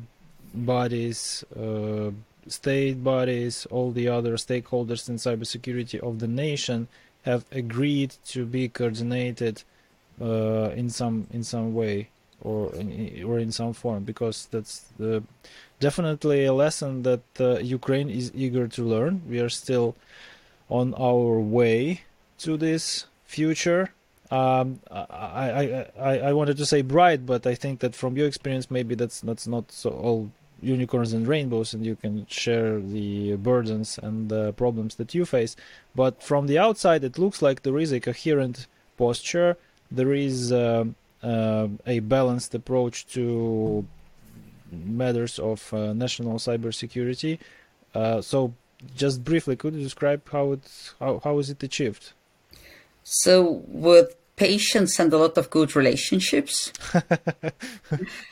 bodies, 0.55 1.45
uh, 1.57 2.11
state 2.47 3.05
bodies, 3.05 3.67
all 3.71 3.91
the 3.91 4.09
other 4.09 4.35
stakeholders 4.37 5.09
in 5.09 5.17
cybersecurity 5.17 5.99
of 6.01 6.19
the 6.19 6.29
nation 6.29 6.89
have 7.23 7.45
agreed 7.53 8.15
to 8.27 8.47
be 8.47 8.69
coordinated 8.69 9.62
uh, 10.21 10.71
in 10.71 10.89
some 10.89 11.27
in 11.33 11.45
some 11.45 11.75
way 11.75 12.09
or 12.41 12.75
in, 12.75 13.23
or 13.25 13.39
in 13.39 13.53
some 13.53 13.73
form? 13.73 14.05
Because 14.05 14.49
that's 14.51 14.87
the 14.99 15.23
definitely 15.89 16.45
a 16.45 16.55
lesson 16.65 17.03
that 17.03 17.27
uh, 17.41 17.59
Ukraine 17.79 18.09
is 18.21 18.27
eager 18.45 18.67
to 18.77 18.83
learn. 18.95 19.12
We 19.29 19.39
are 19.45 19.53
still 19.62 19.89
on 20.69 20.95
our 21.09 21.41
way 21.59 22.03
to 22.45 22.57
this 22.57 23.07
future. 23.27 23.83
Um, 24.31 24.67
I, 24.91 25.47
I, 25.62 25.62
I, 26.11 26.12
I 26.29 26.33
wanted 26.33 26.57
to 26.62 26.67
say 26.73 26.81
bright, 26.97 27.27
but 27.33 27.43
I 27.53 27.55
think 27.62 27.81
that 27.81 27.95
from 27.95 28.17
your 28.17 28.29
experience, 28.33 28.67
maybe 28.71 28.95
that's 28.95 29.21
that's 29.29 29.47
not 29.55 29.65
so 29.71 29.91
all 30.07 30.21
unicorns 30.75 31.12
and 31.12 31.27
rainbows, 31.35 31.75
and 31.75 31.85
you 31.85 31.97
can 31.97 32.15
share 32.43 32.81
the 32.97 33.37
burdens 33.49 33.99
and 34.07 34.17
the 34.35 34.45
problems 34.62 34.95
that 34.99 35.11
you 35.17 35.25
face. 35.27 35.53
But 36.01 36.23
from 36.23 36.47
the 36.47 36.59
outside, 36.67 37.03
it 37.05 37.19
looks 37.19 37.43
like 37.43 37.59
there 37.61 37.79
is 37.85 37.93
a 37.93 38.01
coherent 38.01 38.67
posture. 38.97 39.51
There 39.99 40.15
is 40.15 40.53
uh, 40.53 40.85
a 41.95 41.99
balanced 42.17 42.55
approach 42.55 42.97
to 43.15 43.85
matters 44.73 45.38
of 45.38 45.73
uh, 45.73 45.93
national 45.93 46.38
cybersecurity. 46.38 47.38
Uh, 47.95 48.21
so, 48.21 48.55
just 48.97 49.23
briefly, 49.23 49.55
could 49.57 49.75
you 49.75 49.83
describe 49.83 50.29
how 50.31 50.52
it 50.52 50.93
how, 50.99 51.21
how 51.23 51.38
is 51.38 51.50
it 51.50 51.62
achieved? 51.62 52.12
So, 53.05 53.62
with 53.69 54.14
patience 54.37 54.99
and 54.99 55.12
a 55.12 55.19
lot 55.19 55.37
of 55.38 55.50
good 55.50 55.76
relationships. 55.76 56.73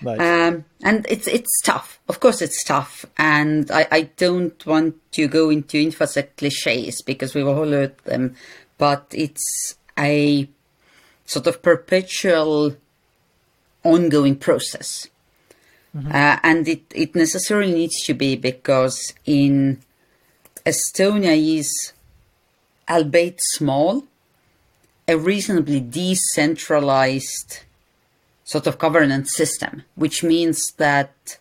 nice. 0.03 0.21
um, 0.21 0.65
and 0.83 1.07
it's 1.09 1.27
it's 1.27 1.61
tough. 1.63 2.01
Of 2.09 2.21
course, 2.21 2.43
it's 2.43 2.65
tough, 2.65 3.05
and 3.17 3.71
I, 3.71 3.87
I 3.91 4.01
don't 4.17 4.65
want 4.67 4.97
to 5.13 5.29
go 5.29 5.51
into 5.51 5.77
infosec 5.77 6.37
cliches 6.37 7.03
because 7.03 7.35
we've 7.35 7.47
all 7.47 7.71
heard 7.71 7.97
them, 8.05 8.35
but 8.79 9.07
it's 9.13 9.77
a 9.99 10.49
sort 11.27 11.47
of 11.47 11.63
perpetual, 11.63 12.77
ongoing 13.85 14.37
process. 14.37 15.07
Mm-hmm. 15.97 16.13
Uh, 16.13 16.39
and 16.43 16.69
it, 16.69 16.83
it 16.95 17.15
necessarily 17.15 17.73
needs 17.73 18.03
to 18.05 18.15
be 18.15 18.37
because 18.37 19.13
in 19.25 19.81
Estonia 20.65 21.59
is, 21.59 21.93
albeit 22.89 23.41
small, 23.41 24.05
a 25.09 25.17
reasonably 25.17 25.81
decentralized 25.81 27.61
sort 28.45 28.67
of 28.67 28.79
governance 28.79 29.35
system, 29.35 29.83
which 29.97 30.23
means 30.23 30.73
that 30.77 31.39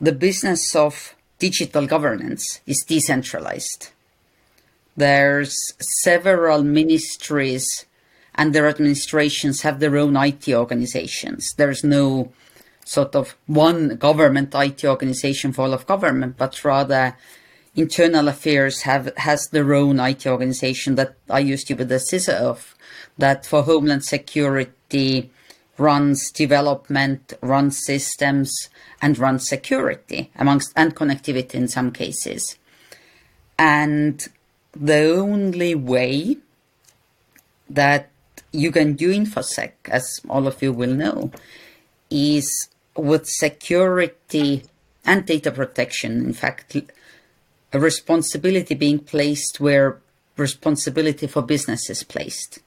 the 0.00 0.12
business 0.12 0.74
of 0.74 1.14
digital 1.38 1.86
governance 1.86 2.60
is 2.66 2.84
decentralized. 2.86 3.90
There's 4.96 5.54
several 6.02 6.62
ministries 6.62 7.86
and 8.34 8.54
their 8.54 8.68
administrations 8.68 9.62
have 9.62 9.80
their 9.80 9.96
own 9.96 10.16
IT 10.16 10.48
organizations. 10.48 11.52
There's 11.56 11.84
no 11.84 12.32
sort 12.90 13.14
of 13.14 13.36
one 13.46 13.94
government 13.94 14.52
IT 14.52 14.84
organization 14.84 15.52
for 15.52 15.62
all 15.62 15.72
of 15.72 15.86
government, 15.86 16.36
but 16.36 16.64
rather 16.64 17.16
internal 17.76 18.26
affairs 18.26 18.82
have 18.82 19.12
has 19.16 19.46
their 19.52 19.74
own 19.74 20.00
IT 20.00 20.26
organization 20.26 20.96
that 20.96 21.14
I 21.28 21.38
used 21.38 21.68
to 21.68 21.76
be 21.76 21.84
the 21.84 22.00
CISO 22.10 22.34
of, 22.34 22.74
that 23.16 23.46
for 23.46 23.62
homeland 23.62 24.04
security 24.04 25.30
runs 25.78 26.32
development, 26.32 27.32
runs 27.40 27.78
systems, 27.86 28.52
and 29.00 29.16
runs 29.18 29.48
security 29.48 30.32
amongst 30.34 30.72
and 30.74 30.96
connectivity 30.96 31.54
in 31.54 31.68
some 31.68 31.92
cases. 31.92 32.58
And 33.56 34.26
the 34.74 35.14
only 35.14 35.76
way 35.76 36.38
that 37.68 38.10
you 38.50 38.72
can 38.72 38.94
do 38.94 39.14
infosec, 39.14 39.74
as 39.88 40.20
all 40.28 40.48
of 40.48 40.60
you 40.60 40.72
will 40.72 40.92
know, 40.92 41.30
is 42.10 42.69
with 42.96 43.26
security 43.26 44.64
and 45.04 45.26
data 45.26 45.50
protection, 45.50 46.24
in 46.24 46.32
fact, 46.32 46.76
a 47.72 47.78
responsibility 47.78 48.74
being 48.74 48.98
placed 48.98 49.60
where 49.60 49.98
responsibility 50.36 51.26
for 51.26 51.42
business 51.42 51.88
is 51.88 52.02
placed. 52.02 52.58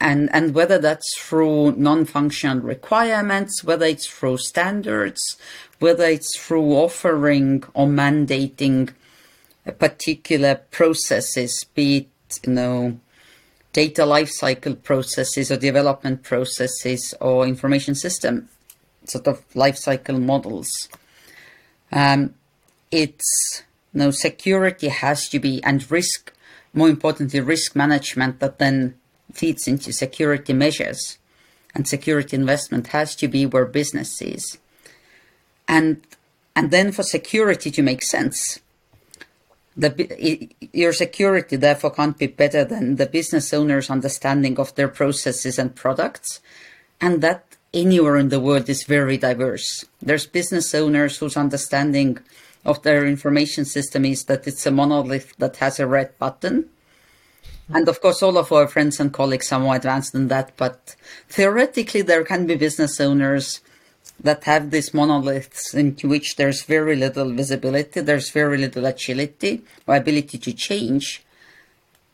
And, 0.00 0.28
and 0.32 0.54
whether 0.54 0.78
that's 0.78 1.16
through 1.18 1.72
non-functional 1.72 2.60
requirements, 2.60 3.62
whether 3.62 3.86
it's 3.86 4.06
through 4.06 4.38
standards, 4.38 5.36
whether 5.78 6.04
it's 6.04 6.38
through 6.38 6.72
offering 6.72 7.62
or 7.74 7.86
mandating 7.86 8.92
particular 9.78 10.56
processes, 10.70 11.64
be 11.74 11.96
it, 11.96 12.40
you 12.46 12.52
know, 12.52 12.98
data 13.72 14.02
lifecycle 14.02 14.82
processes 14.82 15.50
or 15.50 15.56
development 15.56 16.22
processes 16.22 17.14
or 17.20 17.46
information 17.46 17.94
system 17.94 18.48
sort 19.06 19.26
of 19.28 19.42
life 19.54 19.76
cycle 19.76 20.18
models. 20.18 20.88
Um, 21.92 22.34
it's 22.90 23.62
you 23.92 24.00
know, 24.00 24.10
security 24.10 24.88
has 24.88 25.28
to 25.28 25.38
be 25.38 25.62
and 25.62 25.88
risk, 25.90 26.32
more 26.72 26.88
importantly, 26.88 27.40
risk 27.40 27.76
management 27.76 28.40
that 28.40 28.58
then 28.58 28.94
feeds 29.32 29.66
into 29.66 29.92
security 29.92 30.52
measures 30.52 31.18
and 31.74 31.88
security 31.88 32.36
investment 32.36 32.88
has 32.88 33.16
to 33.16 33.28
be 33.28 33.46
where 33.46 33.66
business 33.66 34.22
is. 34.22 34.58
And 35.66 36.02
and 36.56 36.70
then 36.70 36.92
for 36.92 37.02
security 37.02 37.70
to 37.72 37.82
make 37.82 38.02
sense, 38.02 38.60
the 39.76 40.48
your 40.72 40.92
security 40.92 41.56
therefore 41.56 41.90
can't 41.90 42.16
be 42.16 42.28
better 42.28 42.64
than 42.64 42.96
the 42.96 43.06
business 43.06 43.52
owner's 43.52 43.90
understanding 43.90 44.58
of 44.58 44.74
their 44.74 44.88
processes 44.88 45.58
and 45.58 45.74
products, 45.74 46.40
and 47.00 47.20
that 47.22 47.53
anywhere 47.74 48.16
in 48.16 48.30
the 48.30 48.40
world 48.40 48.68
is 48.68 48.84
very 48.84 49.18
diverse. 49.18 49.84
There's 50.00 50.26
business 50.26 50.74
owners 50.74 51.18
whose 51.18 51.36
understanding 51.36 52.18
of 52.64 52.82
their 52.82 53.04
information 53.04 53.64
system 53.64 54.04
is 54.04 54.24
that 54.24 54.46
it's 54.46 54.64
a 54.64 54.70
monolith 54.70 55.36
that 55.36 55.56
has 55.56 55.78
a 55.78 55.86
red 55.86 56.16
button. 56.18 56.70
And 57.68 57.88
of 57.88 58.00
course, 58.00 58.22
all 58.22 58.38
of 58.38 58.52
our 58.52 58.68
friends 58.68 59.00
and 59.00 59.12
colleagues 59.12 59.52
are 59.52 59.60
more 59.60 59.76
advanced 59.76 60.12
than 60.12 60.28
that. 60.28 60.52
But 60.56 60.96
theoretically, 61.28 62.02
there 62.02 62.24
can 62.24 62.46
be 62.46 62.56
business 62.56 63.00
owners 63.00 63.60
that 64.20 64.44
have 64.44 64.70
these 64.70 64.94
monoliths 64.94 65.74
into 65.74 66.08
which 66.08 66.36
there's 66.36 66.62
very 66.62 66.94
little 66.94 67.30
visibility, 67.32 68.00
there's 68.00 68.30
very 68.30 68.58
little 68.58 68.86
agility 68.86 69.62
or 69.86 69.96
ability 69.96 70.38
to 70.38 70.52
change. 70.52 71.22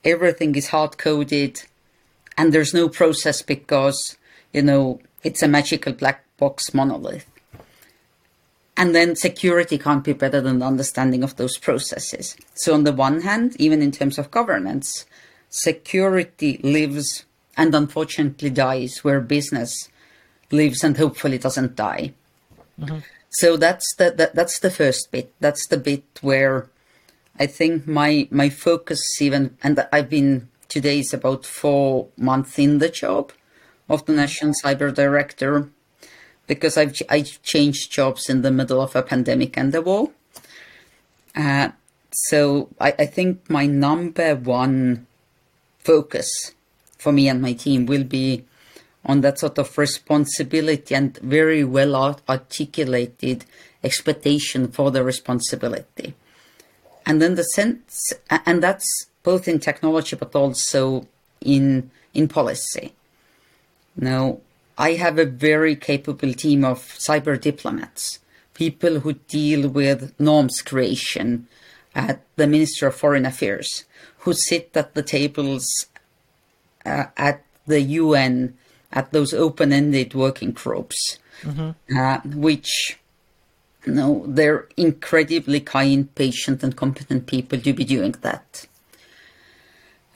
Everything 0.04 0.54
is 0.54 0.68
hard 0.68 0.96
coded, 0.96 1.62
and 2.38 2.52
there's 2.52 2.72
no 2.72 2.88
process 2.88 3.42
because, 3.42 4.16
you 4.52 4.62
know, 4.62 5.00
it's 5.22 5.42
a 5.42 5.48
magical 5.48 5.92
black 5.92 6.24
box 6.36 6.72
monolith. 6.74 7.26
And 8.76 8.94
then 8.94 9.14
security 9.14 9.76
can't 9.76 10.04
be 10.04 10.14
better 10.14 10.40
than 10.40 10.60
the 10.60 10.66
understanding 10.66 11.22
of 11.22 11.36
those 11.36 11.58
processes. 11.58 12.36
So, 12.54 12.72
on 12.72 12.84
the 12.84 12.92
one 12.92 13.20
hand, 13.20 13.54
even 13.58 13.82
in 13.82 13.90
terms 13.90 14.16
of 14.16 14.30
governance, 14.30 15.04
security 15.50 16.58
lives 16.62 17.24
and 17.56 17.74
unfortunately 17.74 18.48
dies 18.48 19.04
where 19.04 19.20
business 19.20 19.90
lives 20.50 20.82
and 20.82 20.96
hopefully 20.96 21.36
doesn't 21.36 21.76
die. 21.76 22.12
Mm-hmm. 22.80 23.00
so 23.28 23.58
that's 23.58 23.94
the 23.96 24.12
that, 24.12 24.34
that's 24.34 24.60
the 24.60 24.70
first 24.70 25.10
bit. 25.10 25.34
That's 25.40 25.66
the 25.66 25.76
bit 25.76 26.04
where 26.22 26.68
I 27.38 27.46
think 27.46 27.86
my 27.86 28.28
my 28.30 28.48
focus 28.48 29.20
even 29.20 29.58
and 29.62 29.86
I've 29.92 30.08
been 30.08 30.48
today 30.68 31.00
is 31.00 31.12
about 31.12 31.44
four 31.44 32.08
months 32.16 32.58
in 32.58 32.78
the 32.78 32.88
job 32.88 33.32
of 33.90 34.06
the 34.06 34.12
national 34.12 34.54
cyber 34.64 34.94
director 34.94 35.68
because 36.46 36.76
I've 36.76 36.94
I 37.10 37.22
changed 37.22 37.92
jobs 37.92 38.30
in 38.30 38.42
the 38.42 38.50
middle 38.50 38.80
of 38.80 38.96
a 38.96 39.02
pandemic 39.02 39.58
and 39.58 39.72
the 39.72 39.82
war. 39.82 40.10
Uh, 41.36 41.70
so 42.12 42.68
I, 42.80 42.94
I 42.98 43.06
think 43.06 43.50
my 43.50 43.66
number 43.66 44.34
one 44.34 45.06
focus 45.80 46.52
for 46.98 47.12
me 47.12 47.28
and 47.28 47.42
my 47.42 47.52
team 47.52 47.86
will 47.86 48.04
be 48.04 48.44
on 49.04 49.22
that 49.22 49.38
sort 49.38 49.58
of 49.58 49.76
responsibility 49.78 50.94
and 50.94 51.16
very 51.18 51.64
well 51.64 51.94
articulated 52.28 53.44
expectation 53.82 54.68
for 54.68 54.90
the 54.90 55.02
responsibility. 55.02 56.14
And 57.06 57.20
then 57.20 57.34
the 57.34 57.44
sense, 57.44 58.12
and 58.28 58.62
that's 58.62 59.06
both 59.22 59.48
in 59.48 59.58
technology 59.58 60.16
but 60.16 60.34
also 60.34 61.06
in 61.40 61.90
in 62.12 62.28
policy. 62.28 62.92
Now, 63.96 64.38
I 64.78 64.94
have 64.94 65.18
a 65.18 65.26
very 65.26 65.76
capable 65.76 66.32
team 66.32 66.64
of 66.64 66.78
cyber 66.78 67.40
diplomats, 67.40 68.18
people 68.54 69.00
who 69.00 69.14
deal 69.14 69.68
with 69.68 70.18
norms 70.18 70.62
creation 70.62 71.48
at 71.94 72.22
the 72.36 72.46
Ministry 72.46 72.88
of 72.88 72.94
Foreign 72.94 73.26
Affairs, 73.26 73.84
who 74.20 74.32
sit 74.32 74.70
at 74.74 74.94
the 74.94 75.02
tables 75.02 75.66
uh, 76.86 77.04
at 77.16 77.44
the 77.66 77.80
UN 77.80 78.56
at 78.92 79.12
those 79.12 79.32
open-ended 79.32 80.14
working 80.14 80.52
groups, 80.52 81.18
mm-hmm. 81.42 81.70
uh, 81.96 82.20
which 82.24 82.98
you 83.84 83.92
know 83.92 84.24
they're 84.26 84.66
incredibly 84.76 85.60
kind, 85.60 86.14
patient, 86.14 86.62
and 86.62 86.76
competent 86.76 87.26
people 87.26 87.60
to 87.60 87.72
be 87.72 87.84
doing 87.84 88.14
that. 88.22 88.66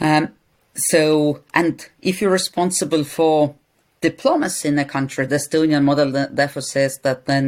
Um, 0.00 0.30
so, 0.74 1.40
and 1.52 1.86
if 2.02 2.20
you're 2.20 2.30
responsible 2.30 3.04
for 3.04 3.54
diplomacy 4.10 4.68
in 4.68 4.78
a 4.78 4.84
country, 4.84 5.24
the 5.26 5.36
Estonian 5.36 5.84
model 5.90 6.10
therefore 6.30 6.66
says 6.76 6.92
that 7.06 7.24
then 7.24 7.44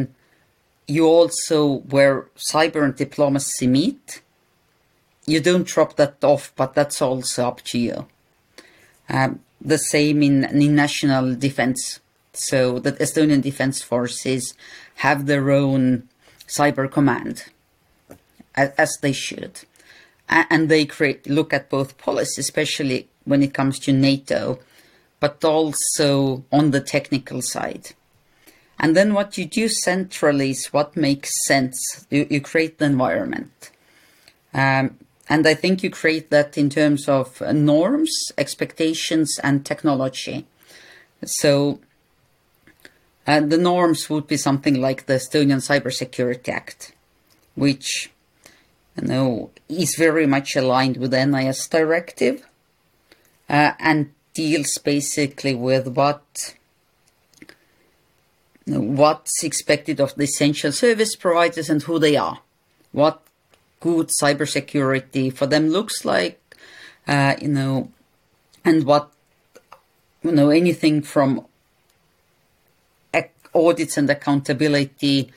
you 0.94 1.04
also 1.06 1.58
where 1.92 2.16
cyber 2.52 2.82
and 2.84 2.96
diplomacy 2.96 3.66
meet, 3.66 4.22
you 5.26 5.40
don't 5.48 5.66
drop 5.66 5.96
that 5.96 6.16
off, 6.32 6.52
but 6.56 6.74
that's 6.74 7.02
also 7.02 7.48
up 7.50 7.60
to 7.70 7.78
you. 7.78 8.06
Um, 9.08 9.40
the 9.60 9.78
same 9.78 10.22
in, 10.22 10.44
in 10.44 10.74
national 10.74 11.34
defense. 11.34 12.00
So 12.32 12.78
that 12.84 12.98
Estonian 12.98 13.42
defense 13.42 13.82
forces 13.82 14.54
have 15.06 15.26
their 15.26 15.50
own 15.50 16.08
cyber 16.58 16.86
command, 16.90 17.34
as, 18.54 18.70
as 18.84 18.90
they 19.02 19.12
should. 19.12 19.54
And 20.28 20.68
they 20.68 20.84
create, 20.86 21.26
look 21.38 21.52
at 21.52 21.70
both 21.70 21.98
policy, 21.98 22.40
especially 22.40 23.08
when 23.24 23.42
it 23.42 23.54
comes 23.54 23.78
to 23.80 23.92
NATO, 23.92 24.58
but 25.20 25.44
also 25.44 26.44
on 26.52 26.70
the 26.70 26.80
technical 26.80 27.42
side. 27.42 27.92
And 28.78 28.94
then 28.94 29.14
what 29.14 29.38
you 29.38 29.46
do 29.46 29.68
centrally 29.68 30.50
is 30.50 30.66
what 30.66 30.96
makes 30.96 31.30
sense. 31.46 32.06
You, 32.10 32.26
you 32.28 32.40
create 32.40 32.78
the 32.78 32.84
environment. 32.84 33.70
Um, 34.52 34.98
and 35.28 35.46
I 35.46 35.54
think 35.54 35.82
you 35.82 35.90
create 35.90 36.30
that 36.30 36.56
in 36.56 36.70
terms 36.70 37.08
of 37.08 37.40
uh, 37.42 37.52
norms, 37.52 38.32
expectations, 38.38 39.40
and 39.42 39.64
technology. 39.64 40.46
So 41.24 41.80
uh, 43.26 43.40
the 43.40 43.58
norms 43.58 44.08
would 44.08 44.26
be 44.26 44.36
something 44.36 44.80
like 44.80 45.06
the 45.06 45.14
Estonian 45.14 45.60
Cybersecurity 45.60 46.48
Act, 46.48 46.92
which 47.54 48.10
you 48.96 49.08
know 49.08 49.50
is 49.68 49.96
very 49.96 50.26
much 50.26 50.54
aligned 50.54 50.96
with 50.98 51.10
the 51.10 51.26
NIS 51.26 51.66
directive 51.66 52.46
uh, 53.48 53.72
and 53.78 54.12
deals 54.36 54.78
basically 54.78 55.54
with 55.54 55.88
what 55.88 56.54
what's 58.66 59.42
expected 59.42 60.00
of 60.00 60.14
the 60.16 60.24
essential 60.24 60.72
service 60.72 61.14
providers 61.16 61.70
and 61.70 61.82
who 61.84 61.98
they 61.98 62.16
are, 62.16 62.40
what 62.92 63.22
good 63.80 64.10
cybersecurity 64.20 65.32
for 65.32 65.46
them 65.46 65.68
looks 65.68 66.04
like, 66.04 66.40
uh, 67.06 67.34
you 67.40 67.48
know, 67.48 67.90
and 68.64 68.84
what, 68.84 69.12
you 70.22 70.32
know, 70.32 70.50
anything 70.50 71.00
from 71.00 71.46
audits 73.54 73.96
and 73.96 74.10
accountability 74.10 75.32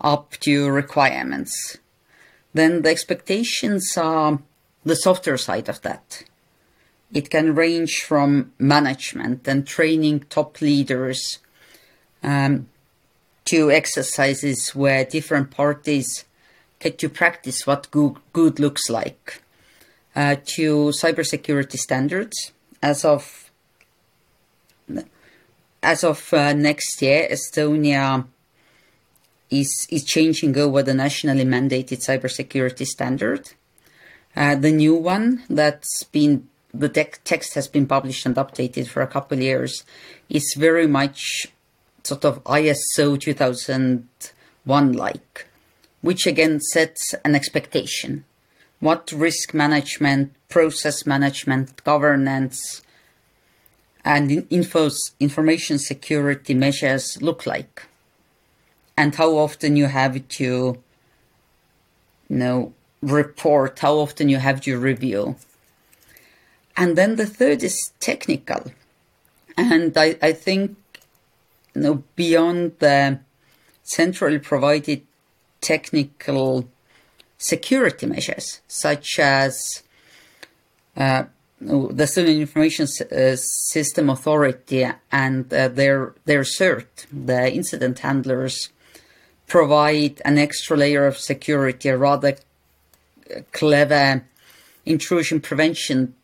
up 0.00 0.32
to 0.40 0.68
requirements. 0.68 1.78
Then 2.52 2.82
the 2.82 2.90
expectations 2.90 3.96
are 3.96 4.40
the 4.84 4.96
software 4.96 5.36
side 5.36 5.68
of 5.68 5.80
that. 5.82 6.24
It 7.12 7.30
can 7.30 7.54
range 7.54 8.02
from 8.06 8.52
management 8.58 9.48
and 9.48 9.66
training 9.66 10.24
top 10.30 10.60
leaders 10.60 11.38
um, 12.22 12.68
to 13.46 13.70
exercises 13.70 14.74
where 14.74 15.04
different 15.04 15.50
parties 15.50 16.24
get 16.78 16.98
to 16.98 17.08
practice 17.08 17.66
what 17.66 17.90
good, 17.90 18.16
good 18.32 18.60
looks 18.60 18.88
like 18.88 19.42
uh, 20.14 20.36
to 20.56 20.90
cybersecurity 20.90 21.76
standards. 21.76 22.52
As 22.82 23.04
of 23.04 23.50
as 25.82 26.04
of 26.04 26.32
uh, 26.32 26.52
next 26.52 27.00
year, 27.02 27.28
Estonia 27.30 28.26
is 29.50 29.86
is 29.90 30.04
changing 30.04 30.56
over 30.56 30.82
the 30.82 30.94
nationally 30.94 31.44
mandated 31.44 31.98
cybersecurity 31.98 32.86
standard. 32.86 33.50
Uh, 34.36 34.54
the 34.54 34.70
new 34.70 34.94
one 34.94 35.42
that's 35.50 36.04
been 36.04 36.48
the 36.72 36.88
text 36.88 37.54
has 37.54 37.68
been 37.68 37.86
published 37.86 38.26
and 38.26 38.36
updated 38.36 38.86
for 38.86 39.02
a 39.02 39.06
couple 39.06 39.36
of 39.36 39.42
years 39.42 39.84
It's 40.28 40.54
very 40.54 40.86
much 40.86 41.48
sort 42.04 42.24
of 42.24 42.42
ISO 42.44 43.18
2001 43.20 44.92
like 44.92 45.46
which 46.00 46.26
again 46.26 46.60
sets 46.60 47.14
an 47.24 47.34
expectation. 47.34 48.24
What 48.80 49.12
risk 49.12 49.52
management, 49.52 50.32
process 50.48 51.04
management, 51.06 51.84
governance, 51.84 52.82
and 54.04 54.30
infos, 54.48 54.96
information 55.20 55.78
security 55.78 56.54
measures 56.54 57.20
look 57.20 57.46
like, 57.46 57.82
and 58.96 59.14
how 59.14 59.36
often 59.36 59.76
you 59.76 59.86
have 59.86 60.26
to, 60.28 60.44
you 62.28 62.36
know, 62.36 62.72
report, 63.02 63.78
how 63.78 63.96
often 63.96 64.30
you 64.30 64.38
have 64.38 64.62
to 64.62 64.78
review. 64.78 65.36
And 66.80 66.96
then 66.96 67.16
the 67.16 67.26
third 67.26 67.62
is 67.62 67.92
technical. 68.00 68.72
And 69.54 69.96
I, 69.98 70.16
I 70.22 70.32
think, 70.32 70.78
you 71.74 71.82
know, 71.82 72.02
beyond 72.16 72.72
the 72.78 73.20
centrally 73.82 74.38
provided 74.38 75.02
technical 75.60 76.66
security 77.36 78.06
measures, 78.06 78.62
such 78.66 79.18
as 79.18 79.82
uh, 80.96 81.24
the 81.60 82.04
Estonian 82.04 82.40
Information 82.40 82.86
uh, 82.86 83.36
System 83.36 84.08
Authority 84.08 84.88
and 85.12 85.52
uh, 85.52 85.68
their 85.68 86.14
their 86.24 86.44
CERT, 86.44 87.06
the 87.12 87.52
incident 87.52 87.98
handlers, 87.98 88.70
provide 89.46 90.22
an 90.24 90.38
extra 90.38 90.78
layer 90.78 91.06
of 91.06 91.18
security, 91.18 91.90
a 91.90 91.98
rather 91.98 92.36
clever 93.52 94.24
intrusion 94.86 95.40
prevention 95.40 96.14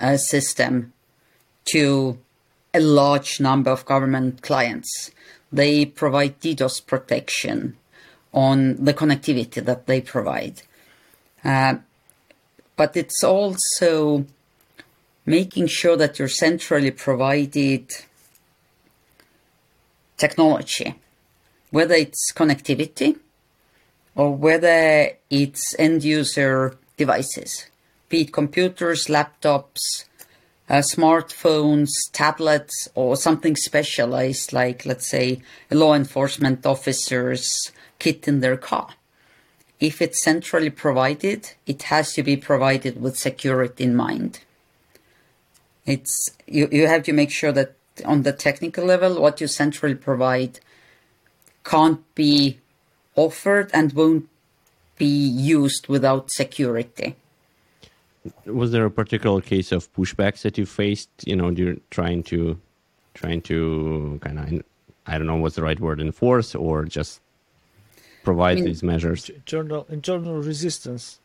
uh, 0.00 0.16
system 0.16 0.92
to 1.72 2.18
a 2.74 2.80
large 2.80 3.40
number 3.40 3.70
of 3.70 3.84
government 3.86 4.42
clients. 4.42 5.10
They 5.52 5.86
provide 5.86 6.40
DDoS 6.40 6.86
protection 6.86 7.76
on 8.32 8.84
the 8.84 8.92
connectivity 8.92 9.64
that 9.64 9.86
they 9.86 10.00
provide. 10.00 10.62
Uh, 11.42 11.76
but 12.76 12.96
it's 12.96 13.24
also 13.24 14.26
making 15.24 15.66
sure 15.66 15.96
that 15.96 16.18
your 16.18 16.28
centrally 16.28 16.90
provided 16.90 17.90
technology, 20.16 20.94
whether 21.70 21.94
it's 21.94 22.32
connectivity 22.34 23.18
or 24.14 24.34
whether 24.34 25.10
it's 25.30 25.74
end 25.78 26.04
user 26.04 26.76
devices, 26.96 27.66
be 28.08 28.22
it 28.22 28.32
computers, 28.32 29.06
laptops, 29.06 30.04
uh, 30.68 30.76
smartphones, 30.76 31.88
tablets, 32.12 32.88
or 32.94 33.16
something 33.16 33.56
specialized 33.56 34.52
like, 34.52 34.84
let's 34.84 35.08
say, 35.08 35.40
law 35.70 35.94
enforcement 35.94 36.64
officers 36.66 37.72
kit 37.98 38.26
in 38.28 38.40
their 38.40 38.56
car. 38.56 38.90
If 39.78 40.00
it's 40.00 40.22
centrally 40.22 40.70
provided, 40.70 41.52
it 41.66 41.84
has 41.84 42.12
to 42.14 42.22
be 42.22 42.36
provided 42.36 43.00
with 43.00 43.18
security 43.18 43.84
in 43.84 43.94
mind. 43.94 44.40
It's 45.84 46.30
you, 46.46 46.68
you 46.72 46.88
have 46.88 47.04
to 47.04 47.12
make 47.12 47.30
sure 47.30 47.52
that 47.52 47.76
on 48.04 48.22
the 48.22 48.32
technical 48.32 48.84
level, 48.84 49.20
what 49.20 49.40
you 49.40 49.46
centrally 49.46 49.94
provide 49.94 50.60
can't 51.64 52.02
be 52.14 52.58
offered 53.14 53.70
and 53.72 53.92
won't 53.92 54.28
be 54.96 55.06
used 55.06 55.88
without 55.88 56.30
security. 56.30 57.16
Was 58.46 58.72
there 58.72 58.84
a 58.84 58.90
particular 58.90 59.40
case 59.40 59.72
of 59.72 59.92
pushbacks 59.94 60.42
that 60.42 60.58
you 60.58 60.66
faced? 60.66 61.10
You 61.26 61.36
know, 61.36 61.50
you're 61.50 61.76
trying 61.90 62.22
to, 62.24 62.58
trying 63.14 63.42
to 63.42 64.18
kind 64.22 64.38
of, 64.38 64.64
I 65.06 65.18
don't 65.18 65.26
know 65.26 65.36
what's 65.36 65.56
the 65.56 65.62
right 65.62 65.78
word, 65.78 66.00
enforce 66.00 66.54
or 66.54 66.84
just 66.84 67.20
provide 68.24 68.52
I 68.52 68.54
mean, 68.56 68.64
these 68.64 68.82
measures. 68.82 69.28
Internal 69.30 69.86
internal 69.88 70.36
resistance. 70.42 71.18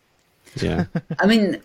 Yeah. 0.61 0.85
I 1.19 1.25
mean, 1.25 1.61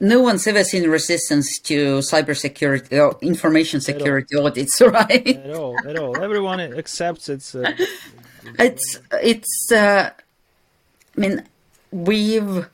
no 0.00 0.20
one's 0.20 0.46
ever 0.46 0.62
seen 0.64 0.88
resistance 0.90 1.58
to 1.60 1.98
cybersecurity 1.98 2.98
or 3.00 3.16
information 3.22 3.80
security 3.80 4.36
audits, 4.36 4.80
right? 4.98 5.26
At 5.26 5.54
all, 5.54 5.76
at 5.88 5.98
all. 5.98 6.22
Everyone 6.22 6.60
accepts 6.60 7.28
it's. 7.28 7.54
Uh, 7.54 7.72
it's 8.58 9.00
it's. 9.12 9.72
Uh, 9.72 10.10
I 11.16 11.20
mean, 11.20 11.44
we've. 11.90 12.68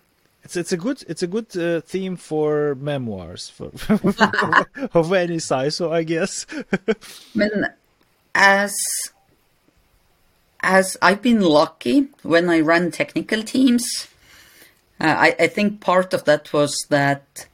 It's 0.45 0.57
it's 0.57 0.73
a 0.73 0.77
good 0.77 1.05
it's 1.09 1.23
a 1.23 1.27
good 1.27 1.57
uh, 1.57 1.81
theme 1.81 2.17
for 2.17 2.75
memoirs 2.75 3.49
for, 3.49 3.71
of 4.95 5.13
any 5.13 5.39
size, 5.39 5.77
so 5.77 5.93
I 5.93 6.03
guess. 6.03 6.47
Mean, 7.35 7.67
as 8.35 8.75
as 10.61 10.97
I've 11.01 11.23
been 11.23 11.41
lucky 11.41 12.09
when 12.23 12.49
I 12.51 12.61
run 12.61 12.91
technical 12.91 13.43
teams 13.43 14.09
uh, 15.03 15.17
I, 15.19 15.35
I 15.39 15.47
think 15.49 15.81
part 15.81 16.15
of 16.15 16.25
that 16.25 16.53
was 16.53 16.87
that 16.89 17.47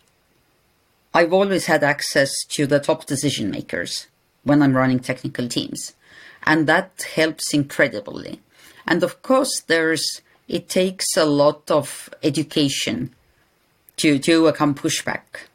I've 1.15 1.33
always 1.33 1.65
had 1.65 1.83
access 1.83 2.31
to 2.51 2.67
the 2.67 2.79
top 2.79 3.07
decision 3.07 3.51
makers 3.51 4.07
when 4.45 4.61
I'm 4.61 4.77
running 4.77 5.01
technical 5.01 5.49
teams. 5.49 5.95
And 6.45 6.67
that 6.67 7.07
helps 7.15 7.55
incredibly. 7.55 8.43
And 8.87 9.03
of 9.03 9.23
course, 9.23 9.61
there's, 9.67 10.21
it 10.49 10.69
takes 10.69 11.17
a 11.17 11.27
lot 11.27 11.71
of 11.71 12.09
education 12.23 13.15
to, 13.97 14.19
to 14.19 14.33
overcome 14.33 14.75
pushback. 14.75 15.47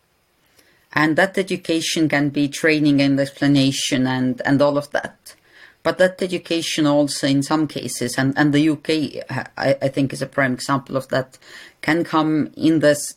And 0.94 1.16
that 1.16 1.38
education 1.38 2.08
can 2.08 2.30
be 2.30 2.48
training 2.48 3.02
and 3.02 3.20
explanation 3.20 4.06
and, 4.06 4.42
and 4.46 4.62
all 4.62 4.78
of 4.78 4.92
that. 4.92 5.36
But 5.82 5.98
that 5.98 6.22
education 6.22 6.86
also, 6.86 7.28
in 7.28 7.42
some 7.44 7.68
cases, 7.68 8.18
and, 8.18 8.38
and 8.38 8.54
the 8.54 8.70
UK, 8.70 9.26
I, 9.58 9.76
I 9.82 9.88
think, 9.90 10.14
is 10.14 10.22
a 10.22 10.28
prime 10.28 10.54
example 10.54 10.96
of 10.96 11.10
that, 11.10 11.38
can 11.82 12.04
come 12.04 12.52
in 12.56 12.80
this 12.80 13.16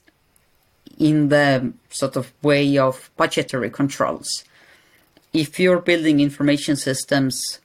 in 0.98 1.28
the 1.28 1.72
sort 1.90 2.16
of 2.16 2.32
way 2.42 2.78
of 2.78 3.10
budgetary 3.16 3.70
controls. 3.70 4.44
If 5.32 5.60
you're 5.60 5.80
building 5.80 6.20
information 6.20 6.76
systems 6.76 7.60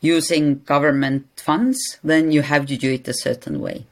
using 0.00 0.60
government 0.60 1.26
funds, 1.36 1.98
then 2.02 2.32
you 2.32 2.42
have 2.42 2.66
to 2.66 2.76
do 2.76 2.92
it 2.92 3.08
a 3.08 3.14
certain 3.14 3.60
way. 3.60 3.84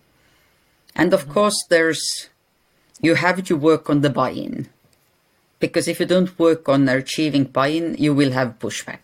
And 0.94 1.12
of 1.12 1.28
course, 1.28 1.64
there's 1.68 2.28
you 3.00 3.14
have 3.14 3.44
to 3.44 3.56
work 3.56 3.88
on 3.88 4.00
the 4.00 4.10
buy-in 4.10 4.68
because 5.60 5.86
if 5.86 6.00
you 6.00 6.06
don't 6.06 6.36
work 6.38 6.68
on 6.68 6.88
achieving 6.88 7.44
buy-in, 7.44 7.94
you 7.96 8.14
will 8.14 8.32
have 8.32 8.58
pushback. 8.58 8.98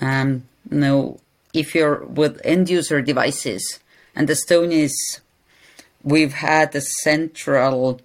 Um, 0.00 0.44
now, 0.70 1.16
if 1.54 1.74
you're 1.74 2.04
with 2.04 2.40
end 2.44 2.68
user 2.68 3.00
devices, 3.00 3.80
and 4.14 4.28
Estonia 4.28 4.84
is, 4.84 5.20
we've 6.02 6.34
had 6.34 6.74
a 6.74 6.80
central 6.80 8.00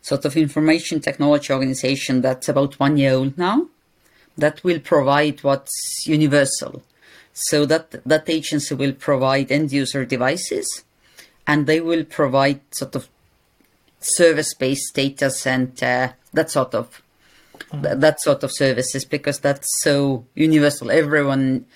sort 0.00 0.24
of 0.24 0.36
information 0.36 1.00
technology 1.00 1.52
organization 1.52 2.20
that's 2.20 2.48
about 2.48 2.78
one 2.78 2.96
year 2.96 3.14
old 3.14 3.38
now 3.38 3.68
that 4.36 4.62
will 4.64 4.80
provide 4.80 5.42
what's 5.42 6.04
universal. 6.06 6.82
So 7.32 7.64
that 7.66 8.04
that 8.04 8.28
agency 8.28 8.74
will 8.74 8.92
provide 8.92 9.50
end 9.50 9.72
user 9.72 10.04
devices 10.04 10.84
and 11.46 11.66
they 11.66 11.80
will 11.80 12.04
provide 12.04 12.60
sort 12.70 12.94
of 12.94 13.08
service 14.00 14.54
based 14.54 14.94
data 14.94 15.30
center, 15.30 16.14
that 16.32 16.50
sort 16.50 16.74
of 16.74 17.02
th- 17.70 17.98
that 17.98 18.20
sort 18.20 18.42
of 18.42 18.52
services 18.52 19.04
because 19.04 19.40
that's 19.40 19.68
so 19.82 20.26
universal. 20.34 20.90
Everyone, 20.90 21.66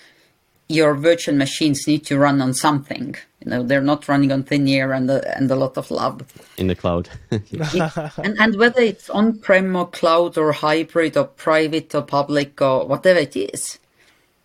your 0.69 0.95
virtual 0.95 1.35
machines 1.35 1.87
need 1.87 2.05
to 2.05 2.17
run 2.17 2.41
on 2.41 2.53
something. 2.53 3.15
You 3.43 3.51
know, 3.51 3.63
they're 3.63 3.81
not 3.81 4.07
running 4.07 4.31
on 4.31 4.43
thin 4.43 4.67
air 4.67 4.91
and 4.93 5.09
a, 5.09 5.37
and 5.37 5.49
a 5.49 5.55
lot 5.55 5.77
of 5.77 5.89
love. 5.91 6.21
In 6.57 6.67
the 6.67 6.75
cloud. 6.75 7.09
and, 7.31 8.37
and 8.39 8.55
whether 8.57 8.81
it's 8.81 9.09
on-prem 9.09 9.75
or 9.75 9.87
cloud 9.87 10.37
or 10.37 10.51
hybrid 10.51 11.15
or 11.15 11.25
private 11.25 11.95
or 11.95 12.01
public 12.01 12.61
or 12.61 12.85
whatever 12.85 13.19
it 13.19 13.35
is, 13.35 13.79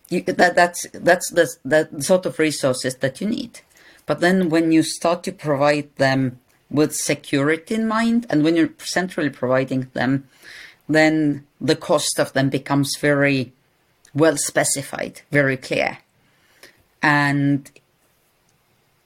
you, 0.09 0.21
that, 0.23 0.55
that's, 0.55 0.87
that's 0.93 1.29
the, 1.31 1.49
the 1.65 2.01
sort 2.01 2.25
of 2.25 2.39
resources 2.39 2.95
that 2.97 3.19
you 3.19 3.27
need. 3.27 3.59
But 4.05 4.19
then 4.19 4.49
when 4.49 4.71
you 4.71 4.83
start 4.83 5.23
to 5.23 5.31
provide 5.31 5.93
them 5.95 6.39
with 6.69 6.95
security 6.95 7.75
in 7.75 7.87
mind, 7.87 8.25
and 8.29 8.43
when 8.43 8.55
you're 8.55 8.73
centrally 8.77 9.29
providing 9.29 9.89
them 9.93 10.27
then 10.87 11.45
the 11.61 11.75
cost 11.75 12.19
of 12.19 12.33
them 12.33 12.49
becomes 12.49 12.97
very 12.97 13.53
well 14.13 14.37
specified, 14.37 15.21
very 15.31 15.57
clear. 15.57 15.99
And 17.03 17.69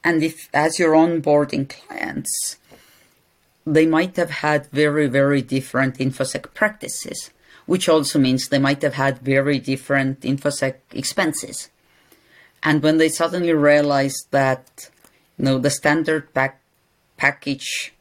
and 0.04 0.22
if 0.22 0.48
as 0.54 0.78
you're 0.78 0.94
onboarding 0.94 1.68
clients, 1.68 2.56
they 3.66 3.84
might 3.84 4.16
have 4.16 4.30
had 4.30 4.66
very, 4.68 5.08
very 5.08 5.42
different 5.42 5.98
InfoSec 5.98 6.54
practices, 6.54 7.30
which 7.66 7.88
also 7.88 8.18
means 8.18 8.48
they 8.48 8.58
might 8.58 8.80
have 8.82 8.94
had 8.94 9.18
very 9.18 9.58
different 9.58 10.20
InfoSec 10.20 10.76
expenses. 10.92 11.68
And 12.62 12.82
when 12.82 12.98
they 12.98 13.08
suddenly 13.08 13.52
realize 13.52 14.16
that, 14.30 14.88
you 15.36 15.44
know, 15.44 15.58
the 15.58 15.70
standard 15.70 16.32
pack 16.32 16.60
package 17.16 17.92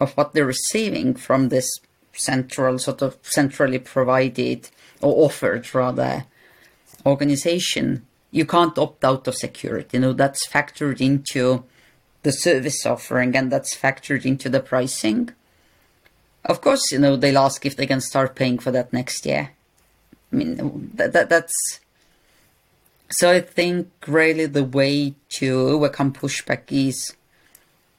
of 0.00 0.12
what 0.16 0.32
they're 0.32 0.46
receiving 0.46 1.14
from 1.14 1.50
this 1.50 1.68
central 2.12 2.78
sort 2.78 3.02
of 3.02 3.18
centrally 3.22 3.78
provided 3.78 4.70
or 5.02 5.26
offered 5.26 5.74
rather 5.74 6.24
organization 7.04 8.06
you 8.36 8.44
can't 8.44 8.76
opt 8.76 9.02
out 9.02 9.26
of 9.26 9.34
security. 9.34 9.96
You 9.96 10.00
know 10.00 10.12
that's 10.12 10.46
factored 10.46 11.00
into 11.00 11.64
the 12.22 12.32
service 12.32 12.84
offering 12.84 13.34
and 13.34 13.50
that's 13.50 13.74
factored 13.74 14.26
into 14.26 14.48
the 14.50 14.60
pricing. 14.60 15.30
Of 16.44 16.60
course 16.60 16.92
you 16.92 16.98
know 16.98 17.16
they'll 17.16 17.38
ask 17.38 17.64
if 17.64 17.76
they 17.76 17.86
can 17.86 18.02
start 18.02 18.34
paying 18.36 18.58
for 18.58 18.70
that 18.72 18.92
next 18.92 19.24
year. 19.24 19.50
I 20.32 20.36
mean 20.36 20.90
that, 20.94 21.12
that 21.14 21.28
that's 21.30 21.80
so 23.08 23.30
i 23.30 23.40
think 23.40 23.88
really 24.08 24.46
the 24.46 24.64
way 24.64 25.14
to 25.28 25.48
overcome 25.74 26.12
pushback 26.12 26.64
is 26.72 27.14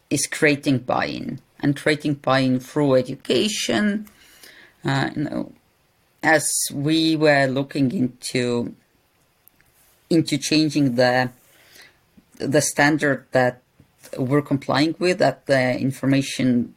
is 0.10 0.28
creating 0.28 0.80
buy-in 0.80 1.39
and 1.62 1.78
creating 1.78 2.15
buy-in 2.15 2.60
through 2.60 2.95
education. 2.95 4.08
Uh, 4.84 5.10
you 5.15 5.23
know, 5.23 5.52
as 6.21 6.47
we 6.73 7.15
were 7.15 7.47
looking 7.47 7.91
into 7.91 8.76
into 10.10 10.38
changing 10.38 10.96
the 10.96 11.30
the 12.39 12.62
standard 12.62 13.26
that 13.32 13.62
we're 14.17 14.41
complying 14.41 14.96
with 15.00 15.22
at 15.22 15.46
the 15.48 15.78
information 15.80 16.76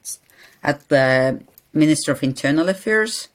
at 0.63 0.89
the 0.89 1.41
Minister 1.73 2.13
of 2.13 2.23
Internal 2.23 2.69
Affairs. 2.69 3.29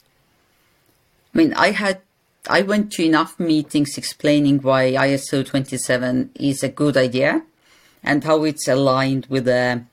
I 1.33 1.37
mean, 1.37 1.53
I 1.53 1.71
had 1.71 2.01
I 2.47 2.61
went 2.61 2.91
to 2.93 3.03
enough 3.03 3.39
meetings 3.39 3.97
explaining 3.97 4.59
why 4.61 4.91
ISO 4.91 5.45
27 5.45 6.31
is 6.35 6.61
a 6.61 6.69
good 6.69 6.95
idea 6.95 7.43
and 8.03 8.23
how 8.23 8.43
it's 8.43 8.67
aligned 8.67 9.25
with 9.27 9.45
the 9.45 9.83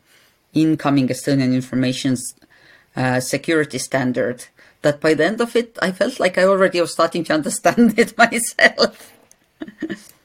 incoming 0.53 1.09
Estonian 1.09 1.55
information 1.55 2.17
uh, 2.95 3.21
security 3.21 3.79
standard 3.79 4.45
that 4.83 5.01
by 5.01 5.15
the 5.15 5.25
end 5.25 5.41
of 5.41 5.57
it, 5.57 5.79
I 5.81 5.93
felt 5.93 6.21
like 6.21 6.37
I 6.37 6.45
already 6.45 6.81
was 6.81 6.93
starting 6.93 7.25
to 7.25 7.35
understand 7.41 7.99
it 7.99 8.19
myself. 8.19 9.13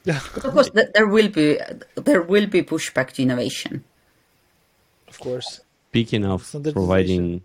Of 0.06 0.52
course, 0.52 0.70
there 0.94 1.06
will 1.06 1.28
be 1.28 1.58
there 1.96 2.22
will 2.22 2.46
be 2.46 2.62
pushback 2.62 3.12
to 3.12 3.22
innovation. 3.22 3.84
Of 5.08 5.18
course. 5.20 5.60
Speaking 5.90 6.24
of 6.24 6.50
providing 6.72 7.42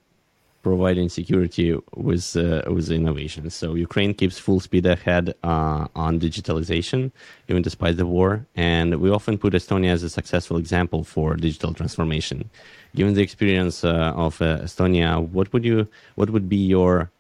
providing 0.63 1.09
security 1.09 1.77
with 1.95 2.35
uh, 2.35 2.61
with 2.67 2.89
innovation. 2.89 3.49
So 3.49 3.75
Ukraine 3.75 4.13
keeps 4.13 4.39
full 4.39 4.59
speed 4.59 4.85
ahead 4.85 5.35
uh, 5.43 5.87
on 5.95 6.19
digitalization, 6.19 7.11
even 7.49 7.61
despite 7.61 7.97
the 7.97 8.07
war. 8.07 8.45
And 8.55 8.95
we 9.01 9.09
often 9.11 9.37
put 9.37 9.53
Estonia 9.53 9.91
as 9.91 10.03
a 10.03 10.09
successful 10.09 10.57
example 10.57 11.03
for 11.03 11.35
digital 11.35 11.73
transformation. 11.73 12.49
Given 12.95 13.13
the 13.13 13.21
experience 13.21 13.83
uh, 13.83 14.13
of 14.15 14.41
uh, 14.41 14.59
Estonia, 14.67 15.21
what 15.35 15.51
would 15.53 15.65
you 15.65 15.87
what 16.15 16.29
would 16.29 16.47
be 16.49 16.61
your 16.75 17.11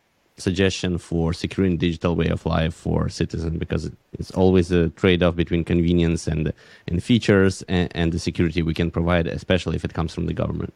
suggestion 0.43 0.97
for 0.97 1.33
securing 1.33 1.77
digital 1.77 2.15
way 2.15 2.27
of 2.27 2.45
life 2.45 2.73
for 2.73 3.09
citizens? 3.09 3.57
Because 3.57 3.89
it's 4.19 4.31
always 4.31 4.71
a 4.71 4.89
trade-off 5.01 5.35
between 5.35 5.63
convenience 5.63 6.27
and 6.27 6.53
and 6.87 7.03
features 7.03 7.63
and, 7.67 7.87
and 7.95 8.11
the 8.11 8.19
security 8.19 8.61
we 8.61 8.75
can 8.81 8.89
provide, 8.91 9.25
especially 9.27 9.75
if 9.75 9.83
it 9.87 9.93
comes 9.93 10.13
from 10.13 10.25
the 10.25 10.33
government. 10.33 10.73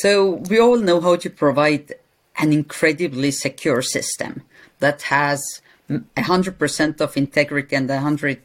So 0.00 0.10
we 0.50 0.58
all 0.58 0.78
know 0.78 1.00
how 1.00 1.16
to 1.16 1.30
provide 1.30 1.94
an 2.38 2.52
incredibly 2.52 3.30
secure 3.30 3.82
system 3.82 4.42
that 4.78 5.02
has 5.02 5.40
100% 5.88 7.00
of 7.00 7.16
integrity 7.16 7.76
and 7.76 7.88
100 7.88 8.40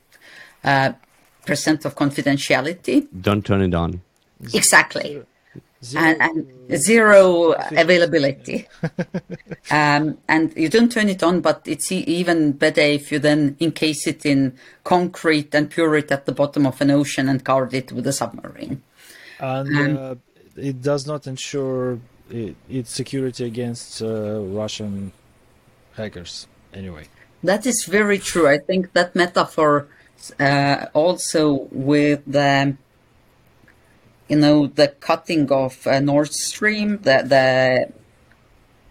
uh, 0.63 0.93
percent 1.45 1.85
of 1.85 1.95
confidentiality. 1.95 3.07
Don't 3.21 3.45
turn 3.45 3.61
it 3.61 3.73
on. 3.73 4.01
Exactly. 4.53 5.23
Zero, 5.83 6.03
and, 6.03 6.21
and 6.21 6.81
zero 6.81 7.51
availability. 7.51 8.67
um, 9.71 10.17
and 10.27 10.51
you 10.57 10.69
don't 10.69 10.91
turn 10.91 11.07
it 11.07 11.21
on, 11.21 11.41
but 11.41 11.61
it's 11.65 11.91
even 11.91 12.53
better 12.53 12.81
if 12.81 13.11
you 13.11 13.19
then 13.19 13.55
encase 13.59 14.07
it 14.07 14.25
in 14.25 14.57
concrete 14.83 15.53
and 15.53 15.69
pure 15.69 15.95
it 15.95 16.11
at 16.11 16.25
the 16.25 16.31
bottom 16.31 16.65
of 16.65 16.81
an 16.81 16.89
ocean 16.89 17.29
and 17.29 17.43
guard 17.43 17.73
it 17.75 17.91
with 17.91 18.07
a 18.07 18.13
submarine. 18.13 18.81
and 19.39 19.97
uh, 19.97 20.15
it 20.55 20.81
does 20.81 21.05
not 21.05 21.27
ensure 21.27 21.99
it, 22.31 22.55
its 22.67 22.91
security 22.91 23.45
against 23.45 24.01
uh, 24.01 24.41
Russian 24.41 25.11
hackers. 25.93 26.47
Anyway, 26.73 27.05
That 27.43 27.65
is 27.65 27.85
very 27.85 28.19
true. 28.19 28.47
I 28.47 28.57
think 28.57 28.93
that 28.93 29.15
metaphor 29.15 29.87
uh, 30.39 30.87
also 30.93 31.67
with 31.71 32.23
the, 32.25 32.75
you 34.29 34.35
know, 34.37 34.67
the 34.67 34.89
cutting 34.89 35.51
of 35.51 35.85
uh, 35.87 35.99
Nord 35.99 36.33
Stream, 36.33 36.97
the 36.97 37.23
the 37.23 37.93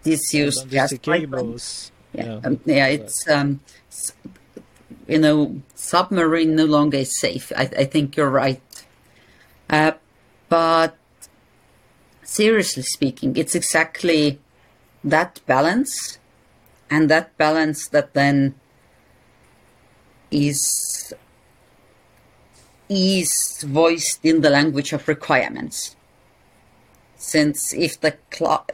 disused 0.03 0.69
gas 0.69 0.93
cables. 0.97 1.91
Yeah, 2.13 2.25
Yeah. 2.25 2.39
um, 2.43 2.59
yeah, 2.65 2.87
it's 2.87 3.27
um, 3.27 3.59
you 5.07 5.19
know, 5.19 5.61
submarine 5.75 6.55
no 6.55 6.65
longer 6.65 6.97
is 6.97 7.19
safe. 7.19 7.51
I, 7.55 7.63
I 7.77 7.85
think 7.85 8.15
you're 8.17 8.29
right. 8.29 8.61
Uh, 9.69 9.91
but 10.49 10.95
seriously 12.23 12.83
speaking, 12.83 13.35
it's 13.35 13.55
exactly 13.55 14.39
that 15.03 15.39
balance, 15.45 16.19
and 16.89 17.09
that 17.09 17.37
balance 17.37 17.87
that 17.89 18.13
then 18.13 18.55
is 20.31 21.13
is 22.89 23.63
voiced 23.65 24.23
in 24.23 24.41
the 24.41 24.49
language 24.49 24.93
of 24.93 25.07
requirements. 25.07 25.95
Since 27.17 27.73
if 27.73 27.99
the 27.99 28.15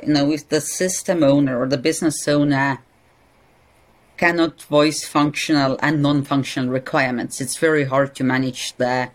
you 0.06 0.14
know 0.14 0.32
if 0.32 0.50
the 0.50 0.62
system 0.62 1.24
owner 1.24 1.60
or 1.60 1.68
the 1.68 1.78
business 1.78 2.28
owner 2.28 2.80
cannot 4.18 4.62
voice 4.64 5.04
functional 5.06 5.78
and 5.82 6.02
non-functional 6.02 6.70
requirements 6.70 7.42
it's 7.42 7.58
very 7.58 7.86
hard 7.86 8.14
to 8.16 8.24
manage 8.24 8.74
the 8.78 9.10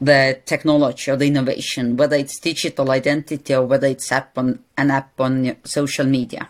the 0.00 0.40
technology 0.44 1.10
or 1.10 1.16
the 1.16 1.26
innovation 1.26 1.96
whether 1.96 2.16
it's 2.16 2.38
digital 2.38 2.90
identity 2.90 3.54
or 3.54 3.66
whether 3.66 3.88
it's 3.88 4.12
app 4.12 4.36
on 4.38 4.60
an 4.76 4.90
app 4.90 5.20
on 5.20 5.56
social 5.64 6.06
media. 6.06 6.48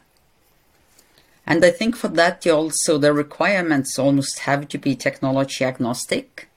And 1.46 1.64
i 1.64 1.70
think 1.70 1.96
for 1.96 2.08
that 2.08 2.44
you 2.44 2.52
also 2.52 2.98
the 2.98 3.12
requirements 3.12 3.98
almost 3.98 4.40
have 4.40 4.68
to 4.68 4.78
be 4.78 4.94
technology 4.94 5.64
agnostic 5.64 6.48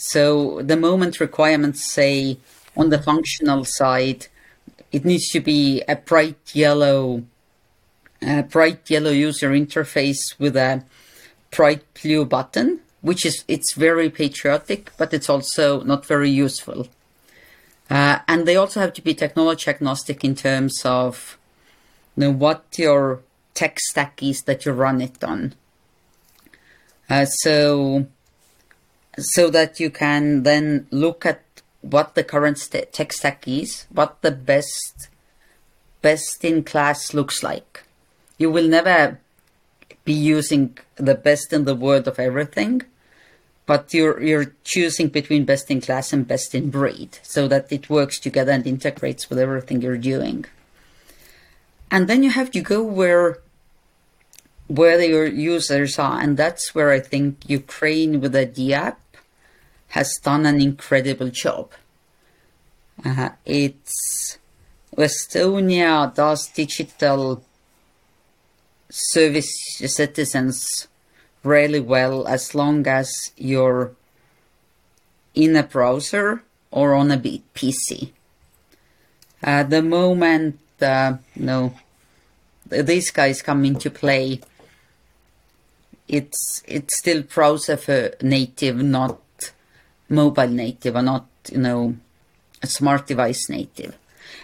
so 0.00 0.62
the 0.62 0.76
moment 0.76 1.18
requirements 1.18 1.92
say 1.92 2.38
on 2.76 2.90
the 2.90 3.02
functional 3.02 3.64
side, 3.64 4.28
it 4.92 5.04
needs 5.04 5.28
to 5.30 5.40
be 5.40 5.82
a 5.88 5.96
bright 5.96 6.54
yellow, 6.54 7.24
a 8.22 8.44
bright 8.44 8.88
yellow 8.88 9.10
user 9.10 9.50
interface 9.50 10.38
with 10.38 10.56
a 10.56 10.84
bright 11.50 11.82
blue 12.00 12.24
button, 12.24 12.78
which 13.00 13.26
is 13.26 13.42
it's 13.48 13.72
very 13.72 14.08
patriotic, 14.08 14.92
but 14.96 15.12
it's 15.12 15.28
also 15.28 15.82
not 15.82 16.06
very 16.06 16.30
useful. 16.30 16.86
Uh, 17.90 18.20
and 18.28 18.46
they 18.46 18.54
also 18.54 18.78
have 18.78 18.92
to 18.92 19.02
be 19.02 19.14
technology 19.14 19.68
agnostic 19.68 20.22
in 20.22 20.36
terms 20.36 20.82
of 20.84 21.36
you 22.16 22.20
know, 22.20 22.30
what 22.30 22.66
your 22.78 23.18
tech 23.52 23.80
stack 23.80 24.22
is 24.22 24.42
that 24.42 24.64
you 24.64 24.70
run 24.70 25.00
it 25.00 25.24
on. 25.24 25.54
Uh, 27.10 27.24
so 27.24 28.06
so 29.18 29.50
that 29.50 29.80
you 29.80 29.90
can 29.90 30.42
then 30.42 30.86
look 30.90 31.26
at 31.26 31.42
what 31.80 32.14
the 32.14 32.24
current 32.24 32.58
tech 32.92 33.12
stack 33.12 33.46
is, 33.46 33.86
what 33.90 34.20
the 34.22 34.30
best 34.30 35.08
best 36.00 36.44
in 36.44 36.62
class 36.62 37.12
looks 37.12 37.42
like. 37.42 37.84
You 38.38 38.50
will 38.50 38.68
never 38.68 39.18
be 40.04 40.12
using 40.12 40.78
the 40.96 41.14
best 41.14 41.52
in 41.52 41.64
the 41.64 41.74
world 41.74 42.06
of 42.06 42.18
everything, 42.18 42.82
but 43.66 43.92
you're 43.92 44.22
you're 44.22 44.52
choosing 44.64 45.08
between 45.08 45.44
best 45.44 45.70
in 45.70 45.80
class 45.80 46.12
and 46.12 46.26
best 46.26 46.54
in 46.54 46.70
breed, 46.70 47.18
so 47.22 47.48
that 47.48 47.70
it 47.72 47.90
works 47.90 48.18
together 48.18 48.52
and 48.52 48.66
integrates 48.66 49.28
with 49.28 49.38
everything 49.38 49.82
you're 49.82 49.98
doing. 49.98 50.44
And 51.90 52.08
then 52.08 52.22
you 52.22 52.30
have 52.30 52.50
to 52.52 52.60
go 52.60 52.82
where 52.82 53.38
where 54.68 55.02
your 55.02 55.26
users 55.26 55.98
are, 55.98 56.20
and 56.20 56.36
that's 56.36 56.74
where 56.74 56.90
I 56.90 57.00
think 57.00 57.48
Ukraine 57.48 58.20
with 58.20 58.32
the 58.32 58.46
Diia 58.46 58.72
app 58.72 59.00
has 59.88 60.18
done 60.22 60.46
an 60.46 60.60
incredible 60.60 61.30
job. 61.30 61.72
Uh, 63.04 63.30
it's 63.44 64.38
Estonia 64.96 66.12
does 66.14 66.48
digital 66.48 67.42
service 68.90 69.78
citizens 69.86 70.88
really 71.44 71.80
well 71.80 72.26
as 72.26 72.54
long 72.54 72.86
as 72.86 73.32
you're 73.36 73.92
in 75.34 75.54
a 75.56 75.62
browser 75.62 76.42
or 76.70 76.94
on 76.94 77.12
a 77.12 77.18
PC. 77.18 78.10
Uh, 79.42 79.62
the 79.62 79.82
moment 79.82 80.58
uh, 80.82 81.16
no, 81.36 81.74
these 82.66 83.10
guys 83.10 83.42
come 83.42 83.64
into 83.64 83.90
play, 83.90 84.40
it's 86.06 86.62
it's 86.66 86.98
still 86.98 87.22
browser 87.22 88.14
native, 88.22 88.76
not 88.76 89.20
mobile 90.08 90.48
native, 90.48 90.96
or 90.96 91.02
not 91.02 91.26
you 91.50 91.58
know 91.58 91.96
a 92.62 92.66
smart 92.66 93.06
device 93.06 93.48
native, 93.48 93.96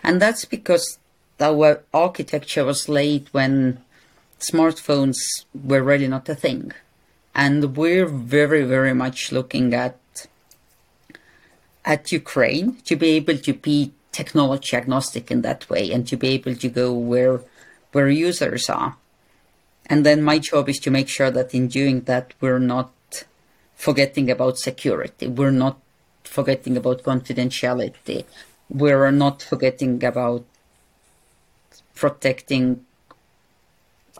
and 0.03 0.20
that's 0.20 0.44
because 0.44 0.98
our 1.40 1.83
architecture 1.92 2.64
was 2.64 2.88
laid 2.88 3.29
when 3.33 3.83
smartphones 4.38 5.18
were 5.55 5.83
really 5.83 6.09
not 6.09 6.29
a 6.29 6.35
thing, 6.35 6.72
and 7.35 7.77
we're 7.77 8.07
very 8.07 8.62
very 8.64 8.94
much 8.94 9.33
looking 9.33 9.74
at 9.74 9.98
at 11.85 12.12
Ukraine 12.12 12.77
to 12.87 12.96
be 12.96 13.11
able 13.11 13.37
to 13.38 13.53
be 13.53 13.92
technology 14.12 14.77
agnostic 14.77 15.31
in 15.31 15.42
that 15.42 15.68
way 15.68 15.90
and 15.92 16.07
to 16.09 16.16
be 16.16 16.29
able 16.29 16.55
to 16.55 16.68
go 16.68 16.92
where 16.92 17.40
where 17.92 18.09
users 18.09 18.70
are. 18.70 18.96
And 19.87 20.07
then 20.07 20.22
my 20.22 20.38
job 20.38 20.68
is 20.68 20.79
to 20.81 20.90
make 20.90 21.09
sure 21.09 21.31
that 21.31 21.55
in 21.55 21.68
doing 21.68 22.03
that 22.03 22.33
we're 22.40 22.59
not 22.59 22.90
forgetting 23.76 24.30
about 24.30 24.58
security. 24.58 25.26
We're 25.26 25.50
not 25.50 25.78
forgetting 26.24 26.76
about 26.76 27.02
confidentiality. 27.02 28.24
We're 28.68 29.10
not 29.10 29.42
forgetting 29.42 30.02
about 30.02 30.44
protecting 31.94 32.84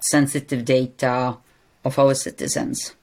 sensitive 0.01 0.65
data 0.65 1.37
of 1.85 1.99
our 1.99 2.15
citizens. 2.15 2.95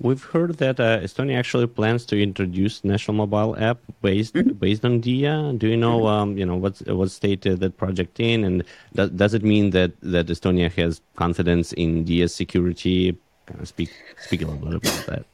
We've 0.00 0.22
heard 0.22 0.56
that 0.58 0.80
uh, 0.80 1.00
Estonia 1.00 1.38
actually 1.38 1.66
plans 1.66 2.06
to 2.06 2.20
introduce 2.20 2.82
national 2.84 3.18
mobile 3.18 3.54
app 3.58 3.78
based 4.00 4.34
based 4.58 4.82
on 4.82 5.02
Diia. 5.02 5.58
Do 5.58 5.68
you 5.68 5.76
know, 5.76 6.06
um, 6.06 6.38
you 6.38 6.46
know, 6.46 6.56
what's 6.56 6.80
what 6.86 7.10
state 7.10 7.46
uh, 7.46 7.54
that 7.56 7.76
project 7.76 8.18
in, 8.18 8.42
and 8.44 8.64
does, 8.94 9.10
does 9.10 9.34
it 9.34 9.44
mean 9.44 9.70
that, 9.70 9.92
that 10.00 10.26
Estonia 10.28 10.72
has 10.72 11.02
confidence 11.16 11.74
in 11.74 12.06
Diia's 12.06 12.34
security? 12.34 13.14
Kind 13.44 13.60
of 13.60 13.68
speak 13.68 13.90
speak 14.22 14.40
a 14.40 14.46
little 14.46 14.80
bit 14.80 14.90
about 14.90 15.06
that. 15.06 15.26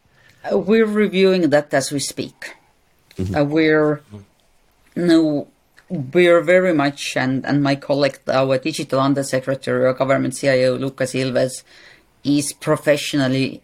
Uh, 0.52 0.58
we're 0.58 0.86
reviewing 0.86 1.50
that 1.50 1.72
as 1.72 1.90
we 1.90 1.98
speak. 1.98 2.54
Uh, 3.34 3.44
we're 3.44 4.02
no, 4.94 5.48
we're 5.88 6.42
very 6.42 6.74
much, 6.74 7.16
and 7.16 7.44
and 7.46 7.62
my 7.62 7.76
colleague, 7.76 8.18
our 8.28 8.58
digital 8.58 9.00
undersecretary, 9.00 9.86
our 9.86 9.94
government 9.94 10.34
CIO, 10.34 10.78
Luukas 10.78 11.14
Ilves, 11.14 11.62
is 12.24 12.52
professionally 12.52 13.62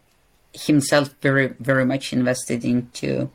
himself 0.55 1.15
very 1.21 1.49
very 1.61 1.85
much 1.85 2.13
invested 2.13 2.65
into 2.65 3.31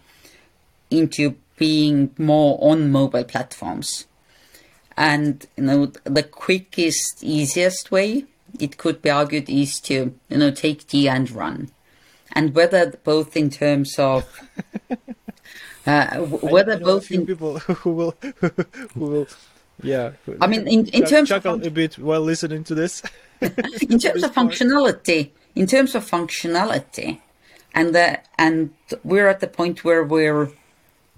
into 0.89 1.35
being 1.57 2.11
more 2.17 2.57
on 2.61 2.91
mobile 2.91 3.23
platforms. 3.23 4.07
And 4.95 5.45
you 5.55 5.63
know 5.63 5.85
the 6.03 6.23
quickest 6.23 7.23
easiest 7.23 7.91
way 7.91 8.25
it 8.59 8.77
could 8.77 9.01
be 9.01 9.11
argued 9.11 9.49
is 9.49 9.79
to 9.81 10.15
you 10.29 10.37
know 10.37 10.51
take 10.51 10.87
D 10.87 11.07
and 11.07 11.29
run 11.29 11.69
and 12.37 12.53
whether 12.53 12.91
both 13.03 13.35
in 13.35 13.49
terms 13.49 13.97
of 13.97 14.23
uh, 15.87 16.17
whether 16.53 16.73
I 16.73 16.79
both 16.79 17.11
in 17.11 17.25
people 17.25 17.57
who 17.81 17.91
will 17.91 18.15
who 18.93 19.05
will 19.13 19.27
yeah. 19.83 20.11
I 20.41 20.47
mean, 20.47 20.67
in- 20.67 20.87
in 20.87 21.05
terms 21.05 21.31
of 21.31 21.43
chuckle 21.43 21.65
a 21.65 21.69
bit 21.69 21.97
while 21.99 22.21
listening 22.21 22.63
to 22.65 22.75
this. 22.75 23.03
in 23.41 23.99
terms 23.99 24.23
of 24.23 24.33
functionality, 24.33 25.29
in 25.55 25.67
terms 25.67 25.93
of 25.93 26.09
functionality, 26.09 27.19
and 27.75 27.93
the, 27.93 28.19
and 28.39 28.73
we're 29.03 29.27
at 29.27 29.39
the 29.39 29.47
point 29.47 29.83
where 29.83 30.03
we're 30.03 30.49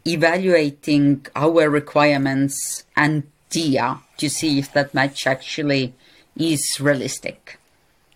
evaluating 0.05 1.25
our 1.35 1.69
requirements 1.69 2.83
and 2.97 3.23
Diia 3.49 3.99
to 4.17 4.29
see 4.29 4.59
if 4.59 4.73
that 4.73 4.93
match 4.93 5.25
actually 5.25 5.93
is 6.35 6.79
realistic. 6.81 7.58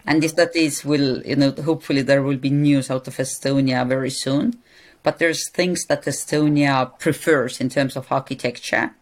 And 0.05 0.23
if 0.23 0.35
that 0.35 0.55
is, 0.55 0.83
will 0.83 1.21
you 1.25 1.35
know, 1.35 1.51
hopefully 1.51 2.01
there 2.01 2.21
will 2.21 2.37
be 2.37 2.49
news 2.49 2.91
out 2.91 3.07
of 3.07 3.15
Estonia 3.17 3.87
very 3.87 4.09
soon. 4.09 4.57
but 5.03 5.19
there's 5.19 5.49
things 5.49 5.85
that 5.85 6.03
Estonia 6.03 6.97
prefers 6.97 7.59
in 7.59 7.69
terms 7.69 7.95
of 7.95 8.09
architecture 8.11 8.95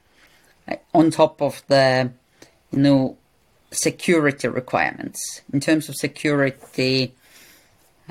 uh, 0.68 0.76
on 0.94 1.12
top 1.12 1.42
of 1.42 1.62
the, 1.68 2.12
you 2.72 2.80
know, 2.80 3.18
security 3.72 4.48
requirements. 4.48 5.42
In 5.54 5.60
terms 5.60 5.88
of 5.88 5.96
security, 5.96 7.14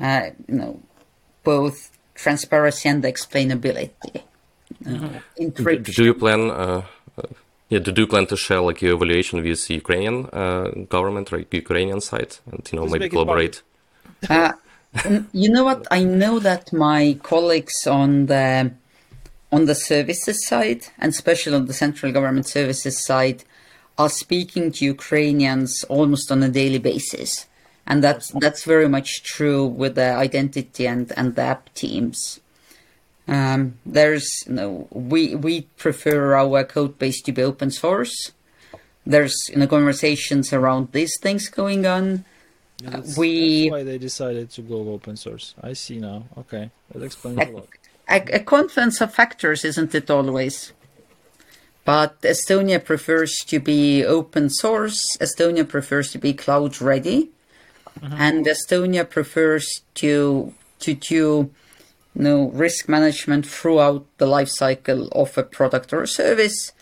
uh, 0.00 0.30
you 0.48 0.54
know, 0.54 0.80
both 1.42 1.90
transparency 2.14 2.88
and 2.88 3.02
explainability. 3.02 4.22
Uh, 4.86 5.20
encryption. 5.38 5.94
Do 5.96 6.04
you 6.04 6.14
plan? 6.14 6.50
Uh, 6.50 6.82
uh, 7.18 7.22
yeah, 7.70 7.78
do 7.78 7.92
you 7.96 8.06
plan 8.08 8.26
to 8.26 8.36
share 8.36 8.60
like 8.60 8.82
your 8.82 8.94
evaluation 8.94 9.42
with 9.42 9.66
the 9.66 9.74
Ukrainian 9.74 10.26
uh, 10.32 10.70
government, 10.88 11.30
right? 11.30 11.46
Ukrainian 11.52 12.00
side, 12.00 12.32
and 12.50 12.68
you 12.70 12.76
know 12.76 12.82
Let's 12.82 12.92
maybe 12.94 13.04
make 13.04 13.12
it 13.12 13.24
public. 13.24 13.52
collaborate? 13.52 13.62
Uh, 14.28 14.52
you 15.32 15.48
know 15.48 15.64
what? 15.64 15.86
I 15.90 16.02
know 16.02 16.40
that 16.40 16.72
my 16.72 17.18
colleagues 17.22 17.86
on 17.86 18.26
the 18.26 18.72
on 19.52 19.66
the 19.66 19.76
services 19.76 20.44
side, 20.46 20.82
and 20.98 21.10
especially 21.10 21.54
on 21.54 21.66
the 21.66 21.72
central 21.72 22.10
government 22.12 22.48
services 22.48 23.04
side, 23.04 23.44
are 23.96 24.08
speaking 24.08 24.72
to 24.72 24.84
Ukrainians 24.84 25.84
almost 25.84 26.32
on 26.32 26.42
a 26.42 26.48
daily 26.48 26.78
basis, 26.78 27.46
and 27.86 28.02
that's 28.02 28.32
that's 28.40 28.64
very 28.64 28.88
much 28.88 29.22
true 29.22 29.64
with 29.64 29.94
the 29.94 30.10
identity 30.28 30.88
and 30.88 31.12
and 31.16 31.36
the 31.36 31.42
app 31.42 31.72
teams. 31.74 32.40
Um, 33.30 33.78
there's 33.86 34.26
you 34.46 34.54
know 34.54 34.88
we 34.90 35.36
we 35.36 35.62
prefer 35.78 36.34
our 36.34 36.64
code 36.64 36.98
base 36.98 37.22
to 37.22 37.32
be 37.32 37.42
open 37.42 37.70
source. 37.70 38.32
There's 39.06 39.34
you 39.48 39.56
know 39.58 39.68
conversations 39.68 40.52
around 40.52 40.90
these 40.92 41.16
things 41.22 41.48
going 41.48 41.86
on. 41.86 42.24
Yeah, 42.82 42.90
that's, 42.90 43.16
we- 43.16 43.68
that's 43.68 43.72
why 43.72 43.82
they 43.84 43.98
decided 43.98 44.50
to 44.50 44.62
go 44.62 44.90
open 44.90 45.16
source. 45.16 45.54
I 45.62 45.74
see 45.74 45.98
now. 46.00 46.24
Okay, 46.38 46.70
that 46.92 47.02
explains 47.04 47.38
a 47.38 47.50
lot. 47.52 47.68
a, 48.08 48.18
a 48.34 48.40
confluence 48.40 49.00
of 49.00 49.14
factors, 49.14 49.64
isn't 49.64 49.94
it 49.94 50.10
always? 50.10 50.72
But 51.84 52.20
Estonia 52.22 52.84
prefers 52.84 53.38
to 53.46 53.58
be 53.60 54.04
open 54.04 54.50
source. 54.50 55.16
Estonia 55.18 55.66
prefers 55.68 56.10
to 56.12 56.18
be 56.18 56.34
cloud 56.34 56.80
ready, 56.80 57.30
and 58.02 58.44
Estonia 58.44 59.08
prefers 59.08 59.82
to 59.94 60.52
to 60.80 60.94
do 60.94 61.50
you 62.14 62.22
know, 62.22 62.48
risk 62.50 62.88
management 62.88 63.46
throughout 63.46 64.06
the 64.18 64.26
life 64.26 64.48
cycle 64.48 65.08
of 65.08 65.36
a 65.38 65.42
product 65.42 65.92
or 65.92 66.02
a 66.02 66.08
service. 66.08 66.72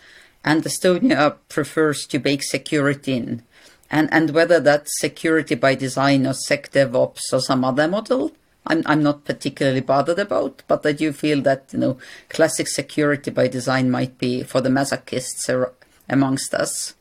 And 0.43 0.63
Estonia 0.63 1.35
prefers 1.49 2.05
to 2.07 2.19
bake 2.19 2.43
security 2.43 3.17
in. 3.17 3.43
And, 3.91 4.07
and 4.11 4.31
whether 4.31 4.59
that's 4.59 4.99
security 4.99 5.55
by 5.55 5.75
design 5.75 6.25
or 6.25 6.33
SecDevOps 6.33 7.33
or 7.33 7.41
some 7.41 7.65
other 7.65 7.87
model, 7.87 8.31
I'm, 8.67 8.83
I'm 8.85 9.01
not 9.01 9.25
particularly 9.25 9.81
bothered 9.81 10.19
about, 10.19 10.63
but 10.67 10.85
I 10.85 10.91
do 10.91 11.11
feel 11.11 11.41
that, 11.41 11.65
you 11.71 11.79
know, 11.79 11.97
classic 12.29 12.67
security 12.67 13.31
by 13.31 13.47
design 13.47 13.89
might 13.89 14.17
be 14.17 14.43
for 14.43 14.61
the 14.61 14.69
masochists 14.69 15.49
ar- 15.49 15.73
amongst 16.07 16.53
us. 16.53 16.95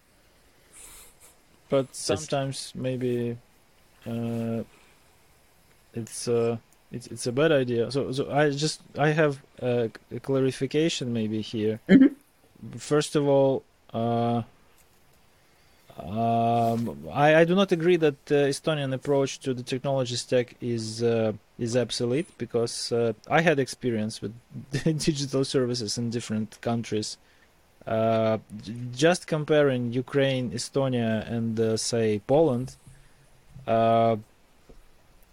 But 1.68 1.94
sometimes 1.94 2.72
maybe 2.74 3.36
uh, 4.06 4.62
it's 5.92 6.26
uh, 6.26 6.56
it's 6.92 7.06
it's 7.08 7.26
a 7.26 7.32
bad 7.32 7.52
idea. 7.52 7.90
So 7.90 8.12
so 8.12 8.30
I 8.30 8.50
just 8.50 8.80
I 8.98 9.08
have 9.10 9.42
a, 9.60 9.90
a 10.14 10.20
clarification 10.20 11.12
maybe 11.12 11.40
here. 11.40 11.80
Mhm. 11.88 12.14
First 12.76 13.14
of 13.14 13.26
all, 13.28 13.62
uh, 13.94 14.42
um, 15.98 17.08
I 17.12 17.36
I 17.40 17.44
do 17.44 17.54
not 17.54 17.72
agree 17.72 17.96
that 17.96 18.26
the 18.26 18.48
Estonian 18.48 18.92
approach 18.94 19.40
to 19.40 19.52
the 19.54 19.62
technology 19.62 20.16
stack 20.16 20.54
is 20.60 21.02
uh, 21.02 21.32
is 21.58 21.76
obsolete 21.76 22.28
because 22.38 22.92
uh, 22.92 23.12
I 23.28 23.40
had 23.40 23.58
experience 23.58 24.22
with 24.22 24.32
digital 24.82 25.44
services 25.44 25.98
in 25.98 26.10
different 26.10 26.60
countries. 26.60 27.16
Uh, 27.86 28.38
just 28.94 29.26
comparing 29.26 29.92
Ukraine, 29.92 30.50
Estonia, 30.50 31.26
and 31.30 31.58
uh, 31.58 31.76
say 31.76 32.20
Poland, 32.26 32.76
uh, 33.66 34.16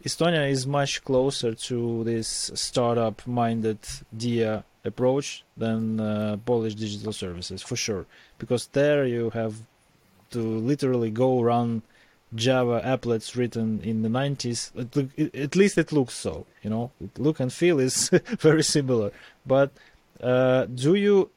Estonia 0.05 0.47
is 0.49 0.67
much 0.67 1.03
closer 1.03 1.55
to 1.55 2.03
this 2.03 2.51
startup-minded 2.53 3.79
Diia 4.15 4.63
approach 4.83 5.43
than 5.57 5.99
uh, 5.99 6.37
Polish 6.45 6.75
digital 6.75 7.11
services 7.11 7.63
for 7.63 7.75
sure, 7.75 8.05
because 8.37 8.67
there 8.67 9.05
you 9.05 9.31
have 9.31 9.55
to 10.29 10.39
literally 10.39 11.09
go 11.09 11.41
run 11.41 11.81
Java 12.35 12.81
applets 12.85 13.35
written 13.35 13.81
in 13.81 14.03
the 14.03 14.09
90s. 14.09 14.59
At, 15.43 15.55
least 15.55 15.77
it 15.77 15.91
looks 15.91 16.13
so, 16.13 16.45
you 16.61 16.69
know. 16.69 16.91
Look 17.17 17.39
and 17.39 17.51
feel 17.51 17.79
is 17.79 18.09
very 18.39 18.63
similar. 18.63 19.11
But 19.45 19.71
uh, 20.21 20.65
do 20.65 20.93
you 20.95 21.31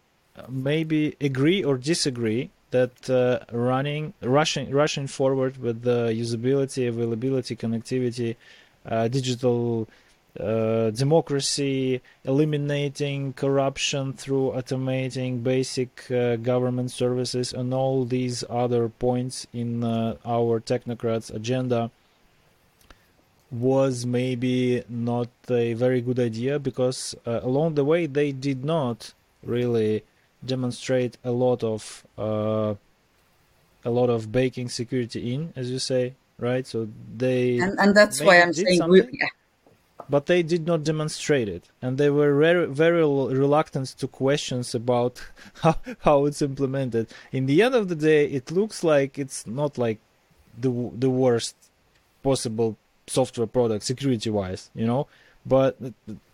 maybe 0.48 1.16
agree 1.20 1.64
or 1.64 1.78
disagree 1.78 2.50
that 2.70 3.11
uh, 3.11 3.40
running 3.52 4.12
rushing 4.22 4.70
rushing 4.70 5.07
forward 5.07 5.57
with 5.59 5.83
the 5.83 6.12
usability 6.12 6.88
availability 6.88 7.57
connectivity 7.57 8.37
uh, 8.87 9.09
digital 9.09 9.88
uh, 10.38 10.90
democracy 10.90 12.00
eliminating 12.24 13.33
corruption 13.33 14.12
through 14.12 14.52
automating 14.52 15.42
basic 15.42 16.11
uh, 16.11 16.37
government 16.37 16.90
services 16.90 17.52
and 17.52 17.74
all 17.74 18.04
these 18.04 18.44
other 18.48 18.88
points 18.88 19.46
in 19.52 19.83
uh, 19.83 20.14
our 20.24 20.61
technocrats 20.61 21.35
agenda 21.35 21.90
was 23.50 24.04
maybe 24.04 24.85
not 24.88 25.28
a 25.50 25.72
very 25.72 26.00
good 26.00 26.18
idea 26.20 26.59
because 26.59 27.14
uh, 27.26 27.40
along 27.42 27.74
the 27.74 27.85
way 27.85 28.07
they 28.07 28.31
did 28.31 28.64
not 28.64 29.14
really 29.42 30.04
demonstrate 30.44 31.18
a 31.24 31.31
lot 31.31 31.62
of 31.62 32.05
uh, 32.16 32.74
a 33.85 33.90
lot 33.90 34.11
of 34.11 34.31
baking 34.33 34.68
security 34.68 35.35
in, 35.35 35.53
as 35.57 35.70
you 35.70 35.79
say, 35.79 36.14
right? 36.38 36.66
So 36.66 36.88
they, 37.16 37.59
And, 37.59 37.79
and 37.79 37.96
that's 37.96 38.20
why 38.20 38.40
I'm 38.40 38.53
saying, 38.53 38.88
we, 38.88 39.01
something? 39.01 39.20
but 40.09 40.27
they 40.27 40.42
did 40.42 40.66
not 40.66 40.85
demonstrate 40.85 41.48
it, 41.48 41.68
and 41.83 41.98
they 41.98 42.11
were 42.11 42.38
very 42.38 42.66
very 42.66 43.03
reluctant 43.03 43.88
to 43.98 44.07
questions 44.07 44.74
about 44.74 45.20
how 45.62 45.77
how 46.01 46.27
it's 46.27 46.42
implemented. 46.42 47.09
In 47.33 47.46
the 47.46 47.62
end 47.62 47.74
of 47.74 47.88
the 47.88 47.96
day, 47.96 48.27
it 48.27 48.51
looks 48.51 48.83
like 48.83 49.18
it's 49.18 49.46
not 49.46 49.79
like 49.79 49.98
the 50.57 50.90
the 50.94 51.11
worst 51.11 51.57
possible 52.22 52.77
software 53.07 53.46
product 53.46 53.85
security 53.85 54.31
wise, 54.31 54.70
you 54.74 54.87
know. 54.87 55.07
But 55.48 55.72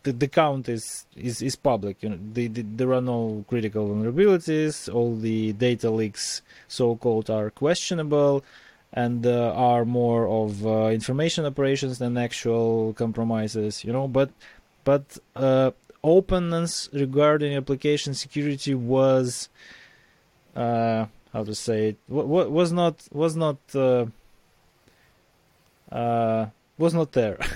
the, 0.02 0.12
the 0.12 0.28
count 0.28 0.68
is, 0.68 1.06
is, 1.16 1.40
is 1.42 1.56
public. 1.56 2.02
You 2.02 2.10
know, 2.10 2.18
the, 2.32 2.48
the, 2.48 2.62
there 2.62 2.92
are 2.92 3.00
no 3.00 3.44
critical 3.48 3.88
vulnerabilities. 3.88 4.92
All 4.92 5.14
the 5.16 5.52
data 5.52 5.90
leaks, 5.90 6.42
so-called, 6.68 7.30
are 7.30 7.50
questionable, 7.50 8.44
and 8.92 9.26
uh, 9.26 9.52
are 9.72 9.84
more 9.84 10.28
of 10.28 10.66
uh, 10.66 10.86
information 11.00 11.44
operations 11.44 11.98
than 11.98 12.16
actual 12.16 12.92
compromises. 12.94 13.84
You 13.84 13.92
know, 13.92 14.08
but 14.08 14.30
but 14.84 15.04
uh, 15.36 15.70
openness 16.02 16.88
regarding 16.92 17.56
application 17.56 18.14
security 18.14 18.74
was 18.74 19.48
uh, 20.54 21.06
how 21.32 21.42
to 21.44 21.54
say 21.54 21.88
it 21.90 21.96
wa- 22.08 22.24
wa- 22.24 22.50
was 22.58 22.70
not 22.72 22.94
was 23.12 23.34
not 23.34 23.58
uh, 23.74 24.06
uh, 25.90 26.46
was 26.78 26.94
not 26.94 27.12
there. 27.12 27.38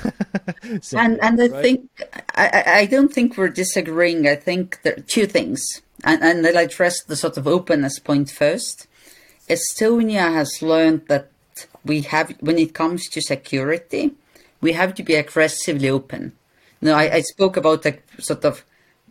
And 0.95 1.19
and 1.21 1.41
I 1.41 1.47
right? 1.49 1.63
think 1.63 1.91
I, 2.35 2.63
I- 2.83 2.87
don't 2.87 3.13
think 3.13 3.37
we're 3.37 3.49
disagreeing. 3.49 4.27
I 4.29 4.37
think 4.37 4.81
there 4.83 4.95
are 4.97 5.01
two 5.01 5.27
things, 5.27 5.83
and 6.05 6.23
and 6.23 6.47
I'll 6.47 6.57
address 6.59 7.03
the 7.03 7.17
sort 7.17 7.37
of 7.37 7.47
openness 7.47 7.99
point 7.99 8.31
first. 8.31 8.87
Estonia 9.49 10.33
has 10.33 10.61
learned 10.63 11.07
that 11.09 11.31
we 11.85 12.03
have, 12.03 12.35
when 12.41 12.59
it 12.59 12.75
comes 12.75 13.09
to 13.09 13.21
security, 13.23 14.13
we 14.61 14.73
have 14.75 14.95
to 14.97 15.03
be 15.03 15.15
aggressively 15.15 15.89
open. 15.89 16.33
Now, 16.81 16.97
I, 16.97 17.15
I 17.15 17.21
spoke 17.23 17.57
about 17.57 17.87
a 17.87 17.99
sort 18.19 18.45
of 18.45 18.65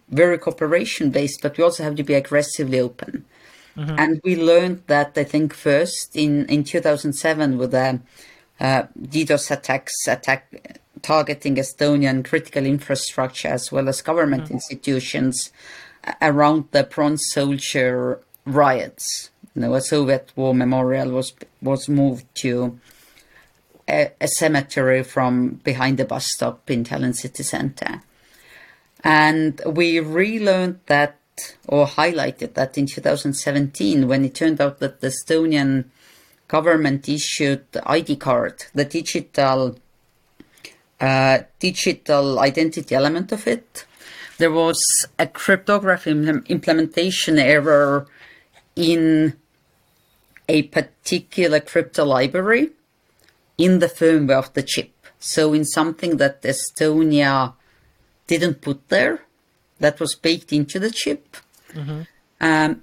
very 0.10 0.38
cooperation 0.38 1.10
based, 1.10 1.40
but 1.42 1.58
we 1.58 1.64
also 1.64 1.84
have 1.84 1.96
to 1.96 2.04
be 2.04 2.14
aggressively 2.14 2.80
open. 2.80 3.26
And 3.76 4.22
we 4.24 4.36
learned 4.36 4.84
that, 4.88 5.14
I 5.18 5.24
think, 5.24 5.54
first 5.54 6.16
in, 6.16 6.46
in 6.48 6.64
2007 6.64 7.60
with 7.60 7.72
the 7.72 7.78
uh, 7.80 7.98
Uh, 8.60 8.84
DDoS 9.00 9.52
attacks, 9.52 10.08
attack 10.08 10.82
targeting 11.02 11.56
Estonian 11.56 12.26
critical 12.26 12.66
infrastructure 12.66 13.50
as 13.50 13.72
well 13.72 13.88
as 13.88 14.02
government 14.02 14.46
mm-hmm. 14.46 14.56
institutions 14.56 15.52
around 16.22 16.66
the 16.72 16.84
Bronze 16.84 17.24
Soldier 17.30 18.20
riots. 18.46 19.30
You 19.56 19.62
know, 19.62 19.74
a 19.74 19.82
Soviet 19.82 20.32
war 20.36 20.54
memorial 20.54 21.12
was 21.12 21.34
was 21.62 21.90
moved 21.90 22.26
to 22.42 22.80
a, 23.88 24.12
a 24.20 24.28
cemetery 24.28 25.04
from 25.04 25.62
behind 25.64 25.98
the 25.98 26.06
bus 26.06 26.28
stop 26.28 26.70
in 26.70 26.84
Tallinn 26.84 27.16
city 27.16 27.44
center. 27.44 28.02
And 29.04 29.62
we 29.66 30.00
relearned 30.00 30.80
that 30.88 31.18
or 31.68 31.86
highlighted 31.86 32.56
that 32.56 32.78
in 32.78 32.88
2017 32.88 34.08
when 34.08 34.26
it 34.26 34.36
turned 34.36 34.60
out 34.60 34.80
that 34.80 35.02
the 35.02 35.08
Estonian 35.08 35.86
government 36.48 37.08
issued 37.10 37.66
ID 37.86 38.16
card, 38.18 38.66
the 38.74 38.86
digital 38.86 39.78
uh, 41.00 41.40
digital 41.60 42.40
identity 42.40 42.96
element 42.96 43.32
of 43.32 43.46
it, 43.48 43.86
there 44.38 44.52
was 44.52 44.80
a 45.20 45.28
cryptography 45.28 46.12
implementation 46.12 47.38
error 47.38 48.08
in 48.76 49.36
a 50.50 50.64
particular 50.64 51.60
crypto 51.60 52.06
library 52.06 52.72
in 53.58 53.80
the 53.80 53.88
firmware 53.88 54.38
of 54.38 54.54
the 54.54 54.64
chip. 54.64 54.92
So 55.20 55.54
in 55.54 55.66
something 55.66 56.18
that 56.18 56.44
Estonia 56.44 57.54
didn't 58.28 58.62
put 58.62 58.88
there, 58.90 59.22
that 59.80 60.00
was 60.00 60.16
baked 60.16 60.54
into 60.54 60.80
the 60.80 60.92
chip, 60.92 61.38
mm-hmm. 61.74 62.02
um, 62.42 62.82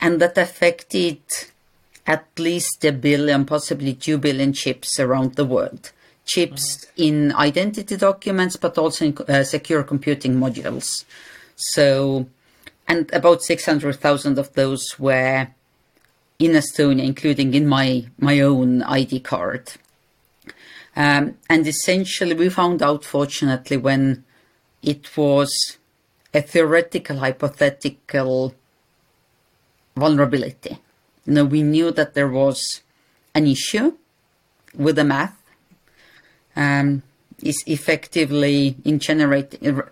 and 0.00 0.20
that 0.20 0.38
affected 0.38 1.20
at 2.06 2.26
least 2.38 2.84
a 2.84 2.92
billion, 2.92 3.44
possibly 3.44 3.94
two 3.94 4.18
billion 4.18 4.52
chips 4.52 5.00
around 5.00 5.34
the 5.34 5.44
world. 5.44 5.92
Chips 6.24 6.84
mm-hmm. 6.84 7.02
in 7.02 7.32
identity 7.32 7.96
documents, 7.96 8.56
but 8.56 8.78
also 8.78 9.06
in 9.06 9.18
uh, 9.28 9.42
secure 9.42 9.82
computing 9.82 10.34
modules. 10.34 11.04
So, 11.56 12.26
and 12.86 13.12
about 13.12 13.42
600,000 13.42 14.38
of 14.38 14.52
those 14.54 14.98
were 14.98 15.48
in 16.38 16.52
Estonia, 16.52 17.04
including 17.04 17.54
in 17.54 17.66
my, 17.66 18.06
my 18.18 18.40
own 18.40 18.82
ID 18.82 19.20
card. 19.20 19.72
Um, 20.94 21.36
and 21.50 21.66
essentially, 21.66 22.34
we 22.34 22.48
found 22.48 22.82
out, 22.82 23.04
fortunately, 23.04 23.76
when 23.76 24.24
it 24.82 25.16
was 25.16 25.78
a 26.32 26.40
theoretical, 26.40 27.18
hypothetical 27.18 28.54
vulnerability. 29.96 30.78
You 31.26 31.34
know, 31.34 31.44
we 31.44 31.62
knew 31.62 31.90
that 31.90 32.14
there 32.14 32.28
was 32.28 32.80
an 33.34 33.46
issue 33.46 33.96
with 34.74 34.96
the 34.96 35.04
math. 35.04 35.36
Um, 36.54 37.02
is 37.42 37.62
effectively 37.66 38.76
in 38.84 38.98
generating 38.98 39.82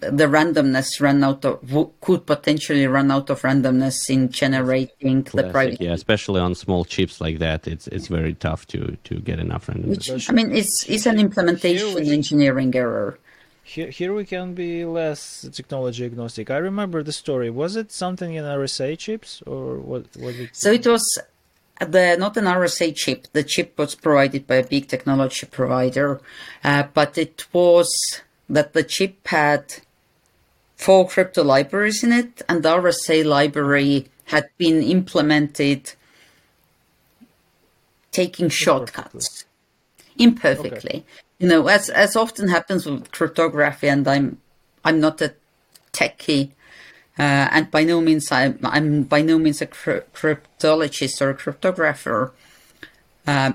the 0.00 0.26
randomness 0.26 1.00
run 1.00 1.22
out 1.22 1.44
of 1.44 1.60
could 2.00 2.26
potentially 2.26 2.86
run 2.86 3.10
out 3.10 3.30
of 3.30 3.42
randomness 3.42 4.10
in 4.10 4.28
generating 4.28 5.22
Classic, 5.22 5.46
the 5.46 5.52
private 5.52 5.80
yeah 5.80 5.92
especially 5.92 6.40
on 6.40 6.54
small 6.54 6.84
chips 6.84 7.20
like 7.20 7.38
that 7.38 7.66
it's 7.68 7.86
it's 7.88 8.08
very 8.08 8.34
tough 8.34 8.66
to 8.68 8.96
to 9.04 9.20
get 9.20 9.38
enough 9.38 9.66
randomness 9.68 10.12
Which, 10.12 10.30
i 10.30 10.32
mean 10.32 10.52
it's 10.52 10.84
it's 10.88 11.06
an 11.06 11.20
implementation 11.20 11.94
we, 11.94 12.10
engineering 12.10 12.74
error 12.74 13.18
here, 13.64 13.90
here 13.90 14.14
we 14.14 14.24
can 14.24 14.54
be 14.54 14.84
less 14.84 15.48
technology 15.52 16.04
agnostic 16.04 16.50
i 16.50 16.56
remember 16.56 17.02
the 17.02 17.12
story 17.12 17.50
was 17.50 17.76
it 17.76 17.90
something 17.90 18.34
in 18.34 18.44
rsa 18.44 18.96
chips 18.98 19.42
or 19.46 19.78
what 19.78 20.04
was 20.16 20.38
it 20.38 20.50
so 20.54 20.70
it 20.70 20.86
was 20.86 21.04
the 21.80 22.16
not 22.18 22.36
an 22.36 22.44
RSA 22.44 22.94
chip. 22.94 23.26
The 23.32 23.42
chip 23.42 23.76
was 23.78 23.94
provided 23.94 24.46
by 24.46 24.56
a 24.56 24.66
big 24.66 24.88
technology 24.88 25.46
provider, 25.46 26.20
uh, 26.62 26.84
but 26.94 27.18
it 27.18 27.46
was 27.52 27.90
that 28.48 28.72
the 28.72 28.84
chip 28.84 29.26
had 29.26 29.76
four 30.76 31.08
crypto 31.08 31.42
libraries 31.42 32.04
in 32.04 32.12
it, 32.12 32.42
and 32.48 32.62
the 32.62 32.68
RSA 32.68 33.24
library 33.24 34.08
had 34.26 34.48
been 34.56 34.82
implemented 34.82 35.92
taking 38.10 38.48
shortcuts 38.48 39.44
imperfectly. 40.16 40.98
Okay. 40.98 41.04
You 41.44 41.50
know, 41.50 41.66
as 41.68 41.90
as 41.90 42.16
often 42.16 42.48
happens 42.48 42.86
with 42.86 43.12
cryptography, 43.12 43.88
and 43.88 44.08
I'm 44.08 44.38
I'm 44.82 44.98
not 44.98 45.20
a 45.20 45.34
techie, 45.92 46.52
uh, 47.18 47.52
and 47.52 47.70
by 47.70 47.84
no 47.84 48.00
means 48.00 48.32
I'm 48.32 48.58
I'm 48.62 49.02
by 49.02 49.20
no 49.20 49.38
means 49.38 49.60
a 49.60 49.66
cryptologist 49.66 51.20
or 51.20 51.28
a 51.28 51.34
cryptographer. 51.34 52.30
Uh, 53.26 53.52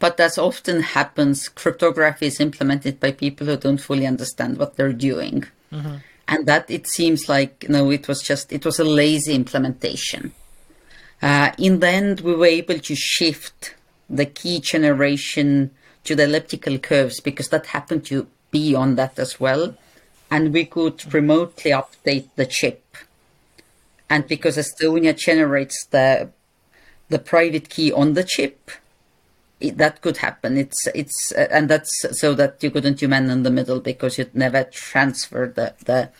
but 0.00 0.18
as 0.18 0.36
often 0.36 0.82
happens, 0.82 1.48
cryptography 1.48 2.26
is 2.26 2.40
implemented 2.40 2.98
by 2.98 3.12
people 3.12 3.46
who 3.46 3.56
don't 3.56 3.78
fully 3.78 4.04
understand 4.04 4.58
what 4.58 4.74
they're 4.74 4.92
doing. 4.92 5.44
Mm-hmm. 5.72 5.98
And 6.26 6.46
that 6.46 6.68
it 6.68 6.88
seems 6.88 7.28
like, 7.28 7.62
you 7.62 7.68
know, 7.68 7.90
it 7.92 8.08
was 8.08 8.20
just, 8.20 8.52
it 8.52 8.64
was 8.64 8.80
a 8.80 8.84
lazy 8.84 9.34
implementation. 9.34 10.32
Uh, 11.22 11.52
in 11.56 11.78
the 11.78 11.88
end, 11.88 12.20
we 12.22 12.34
were 12.34 12.46
able 12.46 12.80
to 12.80 12.94
shift 12.96 13.76
the 14.08 14.26
key 14.26 14.58
generation 14.58 15.70
to 16.04 16.14
the 16.14 16.24
elliptical 16.24 16.78
curves 16.78 17.20
because 17.20 17.48
that 17.48 17.66
happened 17.66 18.04
to 18.06 18.26
be 18.50 18.74
on 18.74 18.96
that 18.96 19.18
as 19.18 19.38
well. 19.38 19.76
And 20.30 20.52
we 20.52 20.64
could 20.64 21.12
remotely 21.12 21.72
update 21.72 22.28
the 22.36 22.46
chip. 22.46 22.84
And 24.08 24.26
because 24.26 24.56
Estonia 24.56 25.16
generates 25.16 25.86
the 25.86 26.30
the 27.08 27.18
private 27.18 27.68
key 27.68 27.92
on 27.92 28.14
the 28.14 28.22
chip, 28.22 28.70
it, 29.60 29.76
that 29.78 30.00
could 30.00 30.18
happen. 30.18 30.56
It's 30.56 30.86
it's 30.88 31.32
uh, 31.32 31.48
and 31.50 31.68
that's 31.68 31.90
so 32.12 32.34
that 32.34 32.62
you 32.62 32.70
couldn't 32.70 32.98
do 32.98 33.08
man 33.08 33.30
in 33.30 33.42
the 33.42 33.50
middle 33.50 33.80
because 33.80 34.18
you'd 34.18 34.34
never 34.34 34.64
transfer 34.64 35.52
the 35.54 35.74
the 35.84 36.10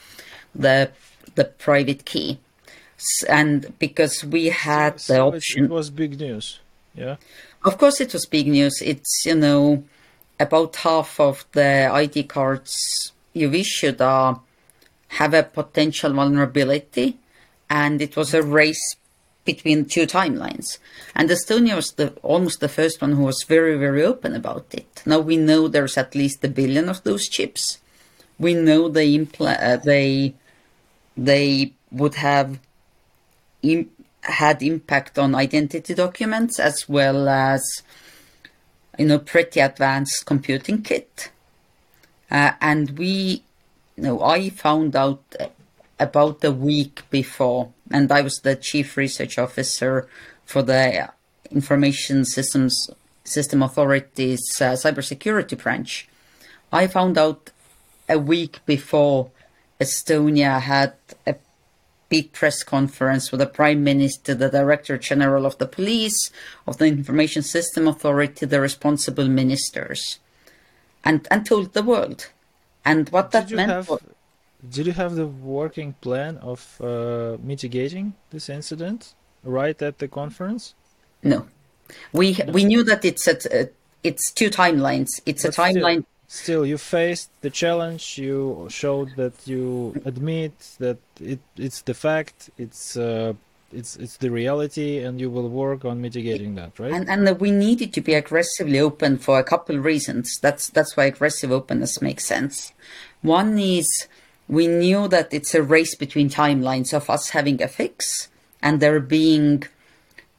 the 0.54 0.90
the 1.34 1.44
private 1.44 2.04
key, 2.04 2.38
and 3.28 3.78
because 3.78 4.24
we 4.24 4.46
had 4.46 5.00
so, 5.00 5.14
the 5.14 5.36
option. 5.36 5.64
It 5.64 5.70
was 5.70 5.90
big 5.90 6.18
news. 6.20 6.60
Yeah. 6.94 7.16
Of 7.62 7.76
course, 7.76 8.00
it 8.00 8.12
was 8.12 8.24
big 8.26 8.46
news. 8.46 8.80
It's 8.82 9.24
you 9.26 9.34
know 9.34 9.84
about 10.38 10.76
half 10.76 11.20
of 11.20 11.44
the 11.52 11.90
ID 11.92 12.24
cards 12.24 13.12
you've 13.34 13.54
issued 13.54 14.00
are 14.00 14.40
have 15.08 15.34
a 15.34 15.42
potential 15.42 16.12
vulnerability, 16.12 17.18
and 17.68 18.00
it 18.00 18.16
was 18.16 18.32
a 18.32 18.42
race 18.42 18.96
between 19.44 19.84
two 19.84 20.06
timelines. 20.06 20.78
And 21.14 21.28
Estonia 21.28 21.76
was 21.76 21.92
the, 21.92 22.10
almost 22.22 22.60
the 22.60 22.68
first 22.68 23.00
one 23.02 23.12
who 23.12 23.24
was 23.24 23.44
very, 23.46 23.76
very 23.76 24.02
open 24.04 24.34
about 24.34 24.66
it. 24.72 25.02
Now 25.04 25.18
we 25.18 25.36
know 25.36 25.68
there's 25.68 25.98
at 25.98 26.14
least 26.14 26.44
a 26.44 26.48
billion 26.48 26.88
of 26.88 27.02
those 27.02 27.28
chips. 27.28 27.78
We 28.38 28.54
know 28.54 28.88
they 28.88 29.18
impl- 29.18 29.60
uh, 29.60 29.76
they 29.76 30.34
they 31.16 31.72
would 31.90 32.14
have 32.14 32.58
Im- 33.62 33.90
had 34.22 34.62
impact 34.62 35.18
on 35.18 35.34
identity 35.34 35.94
documents 35.94 36.58
as 36.58 36.88
well 36.88 37.28
as 37.28 37.82
you 38.98 39.06
know 39.06 39.18
pretty 39.18 39.60
advanced 39.60 40.26
computing 40.26 40.82
kit. 40.82 41.30
Uh, 42.30 42.52
and 42.60 42.98
we, 42.98 43.42
you 43.96 44.02
know, 44.04 44.22
I 44.22 44.50
found 44.50 44.94
out 44.94 45.34
about 45.98 46.44
a 46.44 46.52
week 46.52 47.02
before 47.10 47.72
and 47.90 48.10
I 48.12 48.20
was 48.20 48.40
the 48.40 48.54
chief 48.54 48.96
research 48.96 49.38
officer 49.38 50.08
for 50.44 50.62
the 50.62 51.10
Information 51.50 52.24
Systems 52.24 52.90
System 53.24 53.62
Authority's 53.62 54.60
uh, 54.60 54.72
cybersecurity 54.72 55.60
branch. 55.60 56.08
I 56.72 56.86
found 56.86 57.18
out 57.18 57.50
a 58.08 58.18
week 58.18 58.60
before 58.66 59.30
Estonia 59.80 60.60
had 60.60 60.94
a 61.26 61.34
big 62.10 62.32
press 62.32 62.62
conference 62.62 63.30
with 63.30 63.38
the 63.38 63.46
Prime 63.46 63.82
Minister, 63.82 64.34
the 64.34 64.50
Director 64.50 64.98
General 64.98 65.46
of 65.46 65.56
the 65.56 65.66
Police, 65.66 66.30
of 66.66 66.76
the 66.76 66.86
Information 66.86 67.42
System 67.42 67.88
Authority, 67.88 68.44
the 68.44 68.60
responsible 68.60 69.28
ministers, 69.28 70.18
and, 71.02 71.26
and 71.30 71.46
told 71.46 71.72
the 71.72 71.82
world. 71.82 72.28
And 72.84 73.08
what 73.08 73.30
Did 73.30 73.48
that 73.48 73.56
meant. 73.56 73.70
Have... 73.70 73.88
Was, 73.88 74.02
did 74.68 74.86
you 74.86 74.92
have 74.92 75.14
the 75.14 75.26
working 75.26 75.94
plan 76.02 76.36
of 76.38 76.60
uh, 76.82 77.38
mitigating 77.42 78.14
this 78.30 78.50
incident 78.50 79.14
right 79.42 79.80
at 79.80 79.98
the 79.98 80.08
conference? 80.08 80.74
No, 81.22 81.46
we 82.12 82.38
we 82.48 82.64
knew 82.64 82.82
that 82.84 83.04
it's 83.04 83.26
at 83.28 83.46
uh, 83.46 83.66
it's 84.02 84.30
two 84.30 84.50
timelines. 84.50 85.08
It's 85.26 85.44
but 85.44 85.56
a 85.56 85.60
timeline. 85.60 86.04
Still, 86.32 86.64
you 86.64 86.78
faced 86.78 87.28
the 87.40 87.50
challenge. 87.50 88.16
You 88.16 88.68
showed 88.70 89.16
that 89.16 89.34
you 89.48 90.00
admit 90.04 90.52
that 90.78 90.98
it 91.20 91.40
it's 91.56 91.82
the 91.82 91.92
fact. 91.92 92.50
It's 92.56 92.96
uh, 92.96 93.32
it's 93.72 93.96
it's 93.96 94.16
the 94.16 94.30
reality, 94.30 94.98
and 94.98 95.20
you 95.20 95.28
will 95.28 95.48
work 95.48 95.84
on 95.84 96.00
mitigating 96.00 96.54
that, 96.54 96.78
right? 96.78 96.92
And 96.92 97.10
and 97.10 97.40
we 97.40 97.50
needed 97.50 97.92
to 97.94 98.00
be 98.00 98.14
aggressively 98.14 98.78
open 98.78 99.18
for 99.18 99.40
a 99.40 99.42
couple 99.42 99.74
of 99.74 99.84
reasons. 99.84 100.38
That's 100.40 100.70
that's 100.70 100.96
why 100.96 101.06
aggressive 101.06 101.50
openness 101.50 102.00
makes 102.00 102.26
sense. 102.26 102.72
One 103.22 103.58
is 103.58 104.06
we 104.46 104.68
knew 104.68 105.08
that 105.08 105.34
it's 105.34 105.52
a 105.56 105.64
race 105.64 105.96
between 105.96 106.30
timelines 106.30 106.94
of 106.94 107.10
us 107.10 107.30
having 107.30 107.60
a 107.60 107.66
fix 107.66 108.28
and 108.62 108.78
there 108.78 109.00
being 109.00 109.64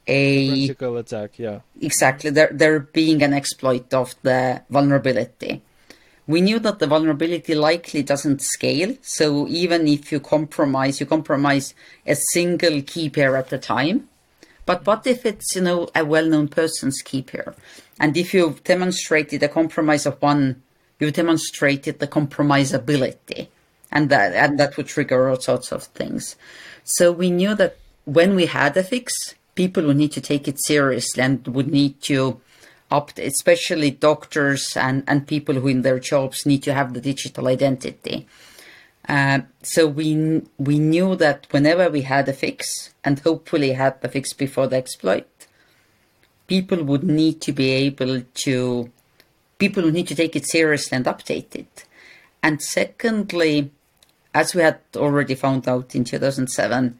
a 0.06 0.66
vertical 0.66 0.96
attack 0.96 1.38
yeah 1.38 1.60
exactly 1.80 2.28
there 2.28 2.50
there 2.52 2.80
being 2.80 3.22
an 3.22 3.32
exploit 3.32 3.94
of 3.94 4.16
the 4.22 4.60
vulnerability 4.68 5.62
we 6.26 6.40
knew 6.40 6.58
that 6.58 6.78
the 6.78 6.86
vulnerability 6.86 7.54
likely 7.54 8.02
doesn't 8.02 8.40
scale 8.40 8.96
so 9.02 9.46
even 9.48 9.88
if 9.88 10.12
you 10.12 10.20
compromise 10.20 11.00
you 11.00 11.06
compromise 11.06 11.74
a 12.06 12.14
single 12.14 12.80
key 12.82 13.10
pair 13.10 13.36
at 13.36 13.52
a 13.52 13.58
time 13.58 14.08
but 14.64 14.86
what 14.86 15.06
if 15.06 15.26
it's 15.26 15.56
you 15.56 15.62
know 15.62 15.88
a 15.94 16.04
well-known 16.04 16.48
person's 16.48 17.02
key 17.02 17.22
pair 17.22 17.54
and 17.98 18.16
if 18.16 18.32
you've 18.32 18.62
demonstrated 18.64 19.42
a 19.42 19.48
compromise 19.48 20.06
of 20.06 20.20
one 20.22 20.62
you've 21.02 21.12
demonstrated 21.12 21.98
the 21.98 22.06
compromisability 22.06 23.48
and 23.90 24.08
that 24.08 24.32
and 24.32 24.58
that 24.58 24.76
would 24.76 24.86
trigger 24.86 25.28
all 25.28 25.40
sorts 25.40 25.70
of 25.70 25.84
things. 25.84 26.36
So 26.84 27.12
we 27.12 27.30
knew 27.30 27.54
that 27.56 27.76
when 28.04 28.34
we 28.34 28.46
had 28.46 28.76
a 28.76 28.82
fix, 28.82 29.12
people 29.54 29.84
would 29.84 29.96
need 29.96 30.12
to 30.12 30.20
take 30.20 30.48
it 30.48 30.62
seriously 30.64 31.22
and 31.22 31.46
would 31.48 31.68
need 31.68 32.00
to 32.02 32.40
especially 33.18 33.90
doctors 33.90 34.76
and, 34.76 35.04
and 35.06 35.26
people 35.26 35.54
who 35.56 35.68
in 35.68 35.82
their 35.82 35.98
jobs 35.98 36.46
need 36.46 36.62
to 36.64 36.74
have 36.74 36.92
the 36.92 37.00
digital 37.00 37.48
identity. 37.48 38.26
Uh, 39.08 39.40
so 39.62 39.86
we 39.86 40.42
we 40.58 40.78
knew 40.78 41.16
that 41.16 41.46
whenever 41.50 41.90
we 41.90 42.02
had 42.02 42.28
a 42.28 42.32
fix, 42.32 42.90
and 43.04 43.18
hopefully 43.20 43.72
had 43.72 44.00
the 44.00 44.08
fix 44.08 44.32
before 44.32 44.68
the 44.68 44.76
exploit, 44.76 45.26
people 46.46 46.84
would 46.84 47.02
need 47.02 47.40
to 47.40 47.52
be 47.52 47.70
able 47.70 48.22
to 48.34 48.90
people 49.58 49.82
would 49.82 49.94
need 49.94 50.08
to 50.08 50.14
take 50.14 50.36
it 50.36 50.46
seriously 50.46 50.96
and 50.96 51.06
update 51.06 51.54
it. 51.54 51.84
And 52.42 52.62
secondly, 52.62 53.72
as 54.34 54.54
we 54.54 54.62
had 54.62 54.78
already 54.96 55.34
found 55.34 55.68
out 55.68 55.94
in 55.94 56.04
2007, 56.04 56.98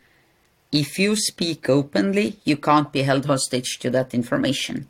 if 0.71 0.99
you 0.99 1.17
speak 1.17 1.69
openly, 1.69 2.39
you 2.45 2.57
can't 2.57 2.93
be 2.93 3.03
held 3.03 3.27
hostage 3.27 3.79
to 3.81 3.91
that 3.91 4.15
information. 4.15 4.89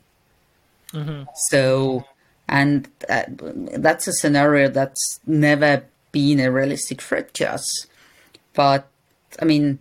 So, 1.49 2.05
and 2.47 2.87
uh, 3.09 3.23
that's 3.77 4.07
a 4.07 4.13
scenario 4.13 4.69
that's 4.69 5.19
never 5.25 5.85
been 6.11 6.39
a 6.39 6.51
realistic 6.51 7.01
threat 7.01 7.33
to 7.35 7.51
us. 7.51 7.87
But 8.53 8.87
I 9.41 9.45
mean, 9.45 9.79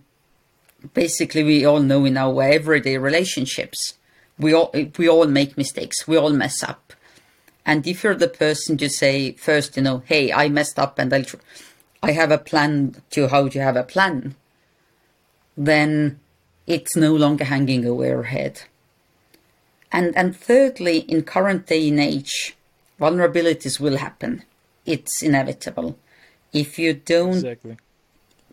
basically, 0.94 1.44
we 1.44 1.64
all 1.64 1.80
know 1.80 2.04
in 2.04 2.16
our 2.16 2.42
everyday 2.42 2.98
relationships, 2.98 3.94
we 4.38 4.54
all 4.54 4.74
we 4.98 5.08
all 5.08 5.26
make 5.26 5.56
mistakes, 5.56 6.08
we 6.08 6.16
all 6.16 6.32
mess 6.32 6.62
up. 6.62 6.92
And 7.64 7.86
if 7.86 8.02
you're 8.02 8.16
the 8.16 8.28
person 8.28 8.76
to 8.78 8.88
say 8.88 9.32
first, 9.32 9.76
you 9.76 9.82
know, 9.82 10.02
hey, 10.06 10.32
I 10.32 10.48
messed 10.48 10.78
up 10.78 10.98
and 10.98 11.12
I'll, 11.14 11.24
tr- 11.24 11.36
I 12.02 12.10
have 12.12 12.32
a 12.32 12.38
plan 12.38 12.96
to 13.10 13.28
how 13.28 13.48
to 13.48 13.62
have 13.62 13.76
a 13.76 13.84
plan, 13.84 14.34
then 15.56 16.18
it's 16.66 16.96
no 16.96 17.14
longer 17.14 17.44
hanging 17.44 17.86
over 17.86 18.04
your 18.04 18.22
head. 18.24 18.62
And 19.92 20.16
and 20.16 20.34
thirdly, 20.34 20.98
in 21.00 21.22
current 21.22 21.66
day 21.66 21.88
and 21.88 22.00
age, 22.00 22.56
vulnerabilities 23.00 23.78
will 23.78 23.98
happen. 23.98 24.42
It's 24.86 25.22
inevitable. 25.22 25.98
If 26.52 26.78
you 26.78 26.94
don't 26.94 27.36
Exactly. 27.36 27.76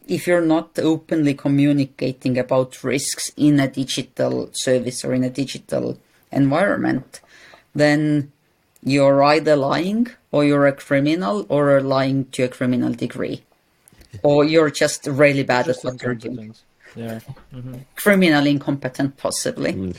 if 0.08 0.28
you're 0.28 0.46
not 0.56 0.78
openly 0.80 1.34
communicating 1.34 2.38
about 2.38 2.84
risks 2.84 3.32
in 3.38 3.60
a 3.60 3.68
digital 3.68 4.50
service 4.54 5.04
or 5.06 5.14
in 5.14 5.24
a 5.24 5.30
digital 5.30 5.98
environment, 6.32 7.22
then 7.74 8.32
you're 8.84 9.22
either 9.24 9.56
lying 9.56 10.08
or 10.32 10.44
you're 10.46 10.68
a 10.68 10.74
criminal 10.74 11.46
or 11.50 11.76
are 11.76 11.82
lying 11.82 12.26
to 12.32 12.44
a 12.44 12.48
criminal 12.48 12.94
degree. 12.94 13.44
Or 14.24 14.44
you're 14.44 14.72
just 14.72 15.06
really 15.06 15.44
bad 15.44 15.66
Just 15.66 15.86
at 15.86 15.94
what 15.94 16.02
you're 16.02 16.16
doing. 16.16 16.54
incompetent. 16.56 16.64
Yeah. 16.96 17.20
Criminal 17.96 18.46
incompetent, 18.48 19.18
possibly. 19.18 19.74
Mm. 19.74 19.98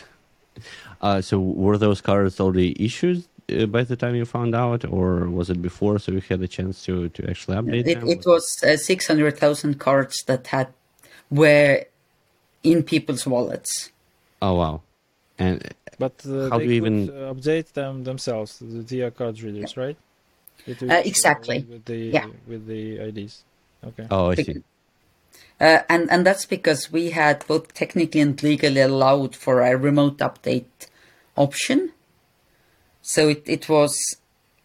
Uh, 1.01 1.21
so 1.21 1.39
were 1.41 1.79
those 1.79 2.01
cards 2.01 2.41
already 2.41 2.77
issued 2.85 3.25
uh, 3.53 3.67
by 3.67 3.83
the 3.85 3.97
time 3.97 4.15
you 4.15 4.25
found 4.25 4.55
out, 4.55 4.85
or 4.85 5.29
was 5.31 5.49
it 5.51 5.61
before? 5.63 5.99
So 5.99 6.13
you 6.13 6.21
had 6.29 6.43
a 6.43 6.49
chance 6.49 6.85
to 6.87 7.09
to 7.11 7.29
actually 7.31 7.57
update 7.57 7.87
It, 7.87 8.01
them? 8.01 8.09
it 8.09 8.23
was 8.27 8.47
uh, 8.63 8.77
600,000 8.77 9.79
cards 9.79 10.23
that 10.27 10.47
had 10.49 10.69
were 11.31 11.85
in 12.63 12.83
people's 12.83 13.27
wallets. 13.27 13.91
Oh 14.43 14.55
wow! 14.55 14.83
And 15.39 15.63
But 15.99 16.15
uh, 16.27 16.49
How 16.51 16.59
they 16.59 16.67
do 16.67 16.73
you 16.75 16.83
could 16.83 16.93
even- 16.93 17.11
uh, 17.11 17.35
update 17.35 17.73
them 17.73 18.05
themselves, 18.05 18.59
the 18.59 18.83
TIA 18.83 19.11
card 19.11 19.41
readers, 19.43 19.77
right? 19.77 19.97
It 20.67 20.83
Uh, 20.83 21.03
exactly. 21.05 21.59
with 21.71 21.85
the 21.87 22.01
Yeah. 22.17 22.27
with 22.47 22.67
the 22.67 22.83
IDs. 23.09 23.45
Okay. 23.89 24.07
oh, 24.11 24.31
I 24.33 24.35
see. 24.35 24.63
Uh, 25.61 25.81
and 25.89 26.11
and 26.13 26.25
that's 26.27 26.47
because 26.57 26.93
we 26.93 27.11
had 27.11 27.45
both 27.47 27.73
technically 27.75 28.21
and 28.21 28.43
legally 28.43 28.81
allowed 28.81 29.35
for 29.37 29.61
a 29.63 29.77
remote 29.77 30.19
update 30.19 30.89
option. 31.41 31.93
So 33.03 33.29
it, 33.29 33.43
it 33.47 33.69
was 33.69 33.97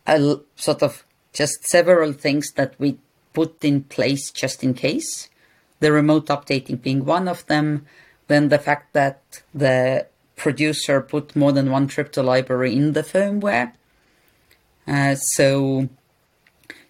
a 0.05 0.39
sort 0.55 0.83
of 0.83 1.05
just 1.33 1.67
several 1.67 2.13
things 2.13 2.51
that 2.55 2.75
we 2.79 2.97
put 3.33 3.63
in 3.63 3.83
place 3.83 4.31
just 4.31 4.63
in 4.63 4.73
case. 4.73 5.29
The 5.79 5.91
remote 5.91 6.27
updating 6.27 6.81
being 6.81 7.05
one 7.05 7.27
of 7.27 7.45
them. 7.47 7.85
Then 8.27 8.49
the 8.49 8.59
fact 8.59 8.93
that 8.93 9.21
the 9.53 10.07
producer 10.35 11.01
put 11.01 11.35
more 11.35 11.51
than 11.51 11.71
one 11.71 11.87
crypto 11.87 12.23
library 12.23 12.75
in 12.75 12.93
the 12.93 13.03
firmware. 13.03 13.73
Uh, 14.87 15.15
so, 15.15 15.89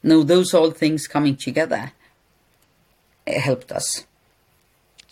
no, 0.03 0.23
those 0.23 0.53
all 0.53 0.71
things 0.71 1.07
coming 1.07 1.35
together 1.35 1.93
uh, 3.27 3.39
helped 3.39 3.71
us. 3.71 4.05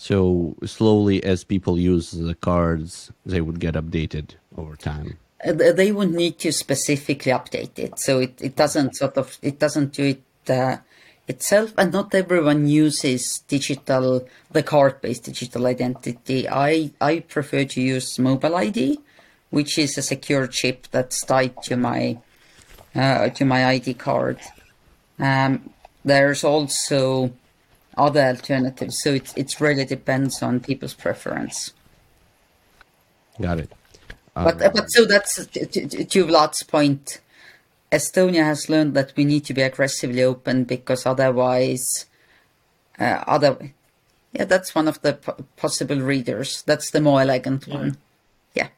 So 0.04 0.58
slowly, 0.66 1.24
as 1.24 1.46
people 1.46 1.80
use 1.80 2.12
the 2.12 2.36
cards, 2.36 3.10
they 3.26 3.40
would 3.40 3.62
get 3.62 3.76
updated 3.76 4.32
over 4.58 4.76
time. 4.76 5.18
Uh, 5.40 5.54
they 5.54 5.94
would 5.94 6.12
need 6.12 6.40
to 6.40 6.52
specifically 6.52 7.32
update 7.32 7.80
it. 7.80 7.98
So 8.00 8.20
it, 8.20 8.34
it 8.42 8.58
doesn't 8.58 8.98
sort 8.98 9.18
of 9.18 9.38
it 9.42 9.60
doesn't 9.60 9.94
do 9.94 10.04
it 10.04 10.52
uh, 10.52 10.76
itself. 11.26 11.74
And 11.78 11.94
not 11.94 12.14
everyone 12.14 12.68
uses 12.68 13.40
digital 13.48 14.28
the 14.52 14.62
card 14.62 15.00
based 15.00 15.24
digital 15.24 15.68
identity. 15.68 16.50
I 16.50 16.92
i 17.00 17.22
prefer 17.22 17.64
to 17.64 17.80
use 17.80 18.20
mobile 18.20 18.58
id 18.58 19.00
which 19.52 19.78
is 19.78 19.98
a 19.98 20.02
secure 20.02 20.48
chip 20.48 20.88
that's 20.92 21.24
tied 21.24 21.56
to 21.64 21.78
my 21.78 22.18
uh, 22.94 23.30
to 23.30 23.46
my 23.46 23.62
id 23.76 23.94
card. 23.94 24.40
Um, 25.18 25.70
there's 26.04 26.44
also 26.44 27.32
other 27.98 28.22
alternatives 28.22 28.98
so 29.02 29.14
it, 29.14 29.34
it 29.38 29.60
really 29.60 29.86
depends 29.86 30.42
on 30.42 30.60
people's 30.60 30.94
preference 30.94 31.74
Got 33.42 33.60
it. 33.60 33.72
But, 34.36 34.58
but 34.58 34.88
so 34.88 35.06
that's 35.06 35.46
to, 35.46 35.66
to, 35.66 36.06
to 36.06 36.26
Vlad's 36.26 36.64
point. 36.64 37.22
Estonia 37.92 38.44
has 38.44 38.70
learned 38.70 38.96
that 38.96 39.14
we 39.16 39.26
need 39.26 39.46
to 39.46 39.54
be 39.54 39.62
aggressively 39.62 40.24
open 40.24 40.64
because 40.64 41.06
otherwise, 41.06 42.08
uh, 43.00 43.24
other, 43.28 43.74
yeah, 44.32 44.46
that's 44.46 44.74
one 44.74 44.88
of 44.88 45.00
the 45.04 45.14
po- 45.14 45.46
possible 45.56 46.00
readers. 46.00 46.64
That's 46.64 46.90
the 46.90 47.02
more 47.02 47.22
elegant 47.22 47.68
one. 47.68 47.98
Yeah, 48.56 48.70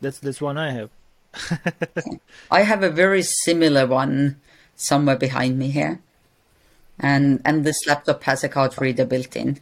That's 0.00 0.18
this 0.20 0.40
one 0.40 0.56
I 0.56 0.70
have. 0.70 0.90
I 2.50 2.62
have 2.62 2.82
a 2.82 2.90
very 2.90 3.22
similar 3.22 3.86
one 3.86 4.40
somewhere 4.74 5.16
behind 5.16 5.58
me 5.58 5.68
here, 5.68 6.00
and 7.00 7.40
and 7.44 7.64
this 7.64 7.86
laptop 7.86 8.22
has 8.24 8.44
a 8.44 8.48
card 8.48 8.80
reader 8.80 9.04
built 9.04 9.36
in. 9.36 9.60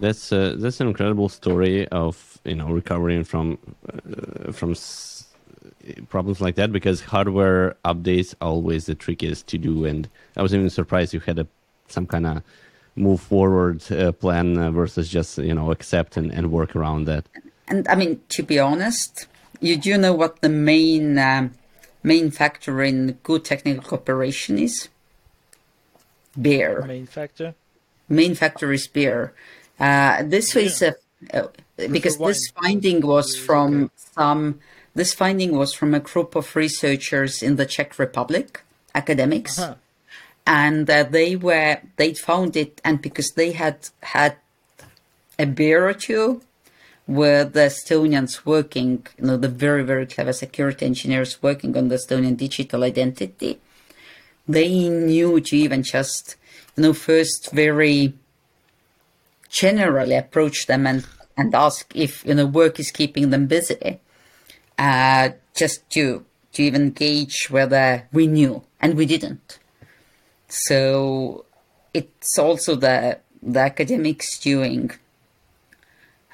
That's 0.00 0.32
uh, 0.32 0.56
that's 0.58 0.80
an 0.80 0.88
incredible 0.88 1.28
story 1.28 1.88
of 1.88 2.38
you 2.44 2.54
know 2.54 2.68
recovering 2.68 3.24
from 3.24 3.58
uh, 3.92 4.52
from 4.52 4.72
s- 4.72 5.26
problems 6.08 6.40
like 6.40 6.54
that 6.56 6.72
because 6.72 7.00
hardware 7.00 7.76
updates 7.84 8.34
are 8.40 8.48
always 8.48 8.86
the 8.86 8.94
trickiest 8.94 9.46
to 9.48 9.58
do, 9.58 9.84
and 9.84 10.08
I 10.36 10.42
was 10.42 10.54
even 10.54 10.70
surprised 10.70 11.14
you 11.14 11.20
had 11.20 11.38
a 11.38 11.46
some 11.88 12.06
kind 12.06 12.26
of 12.26 12.42
move 12.94 13.20
forward 13.20 13.90
uh, 13.92 14.12
plan 14.12 14.58
uh, 14.58 14.70
versus 14.70 15.08
just 15.08 15.38
you 15.38 15.54
know 15.54 15.70
accept 15.70 16.16
and, 16.16 16.32
and 16.32 16.50
work 16.50 16.76
around 16.76 17.06
that. 17.06 17.28
And 17.66 17.86
I 17.88 17.94
mean, 17.96 18.20
to 18.30 18.42
be 18.42 18.58
honest, 18.58 19.26
you 19.60 19.76
do 19.76 19.98
know 19.98 20.14
what 20.14 20.40
the 20.40 20.48
main 20.48 21.18
um, 21.18 21.52
main 22.02 22.30
factor 22.30 22.82
in 22.82 23.18
good 23.22 23.44
technical 23.44 23.82
cooperation 23.82 24.58
is? 24.58 24.88
Beer. 26.40 26.82
Main 26.86 27.06
factor. 27.06 27.54
main 28.08 28.34
factor 28.34 28.72
is 28.72 28.86
beer. 28.86 29.32
Uh, 29.78 30.22
this 30.24 30.56
is 30.56 30.82
a, 30.82 30.94
uh, 31.34 31.48
because 31.90 32.18
this 32.18 32.48
finding 32.50 33.00
was 33.06 33.36
from 33.36 33.90
some. 34.14 34.60
This 34.94 35.14
finding 35.14 35.52
was 35.56 35.72
from 35.74 35.94
a 35.94 36.00
group 36.00 36.34
of 36.34 36.56
researchers 36.56 37.42
in 37.42 37.56
the 37.56 37.66
Czech 37.66 37.98
Republic, 37.98 38.62
academics, 38.94 39.58
Huh. 39.58 39.74
and 40.46 40.88
uh, 40.90 41.04
they 41.04 41.36
were 41.36 41.78
they 41.96 42.14
found 42.14 42.56
it, 42.56 42.80
and 42.84 43.00
because 43.00 43.30
they 43.32 43.52
had 43.52 43.88
had 44.02 44.36
a 45.38 45.46
beer 45.46 45.88
or 45.88 45.94
two, 45.94 46.40
were 47.06 47.44
the 47.44 47.66
Estonians 47.70 48.44
working, 48.44 49.06
you 49.18 49.26
know, 49.26 49.36
the 49.36 49.48
very 49.48 49.84
very 49.84 50.06
clever 50.06 50.32
security 50.32 50.84
engineers 50.86 51.40
working 51.42 51.76
on 51.76 51.88
the 51.88 51.96
Estonian 51.96 52.36
digital 52.36 52.82
identity. 52.84 53.60
They 54.48 54.88
knew 54.88 55.40
to 55.40 55.56
even 55.56 55.82
just, 55.82 56.36
you 56.76 56.82
know, 56.82 56.94
first 56.94 57.50
very 57.52 58.14
generally 59.48 60.14
approach 60.14 60.66
them 60.66 60.86
and, 60.86 61.06
and 61.36 61.54
ask 61.54 61.94
if 61.94 62.24
you 62.24 62.34
know 62.34 62.46
work 62.46 62.78
is 62.78 62.90
keeping 62.90 63.30
them 63.30 63.46
busy 63.46 64.00
uh, 64.78 65.30
just 65.54 65.88
to 65.90 66.24
to 66.52 66.62
even 66.62 66.90
gauge 66.90 67.48
whether 67.50 68.08
we 68.12 68.26
knew 68.26 68.62
and 68.80 68.94
we 68.94 69.06
didn't. 69.06 69.58
So 70.48 71.44
it's 71.92 72.38
also 72.38 72.74
the 72.74 73.18
the 73.42 73.60
academics 73.60 74.38
doing 74.38 74.90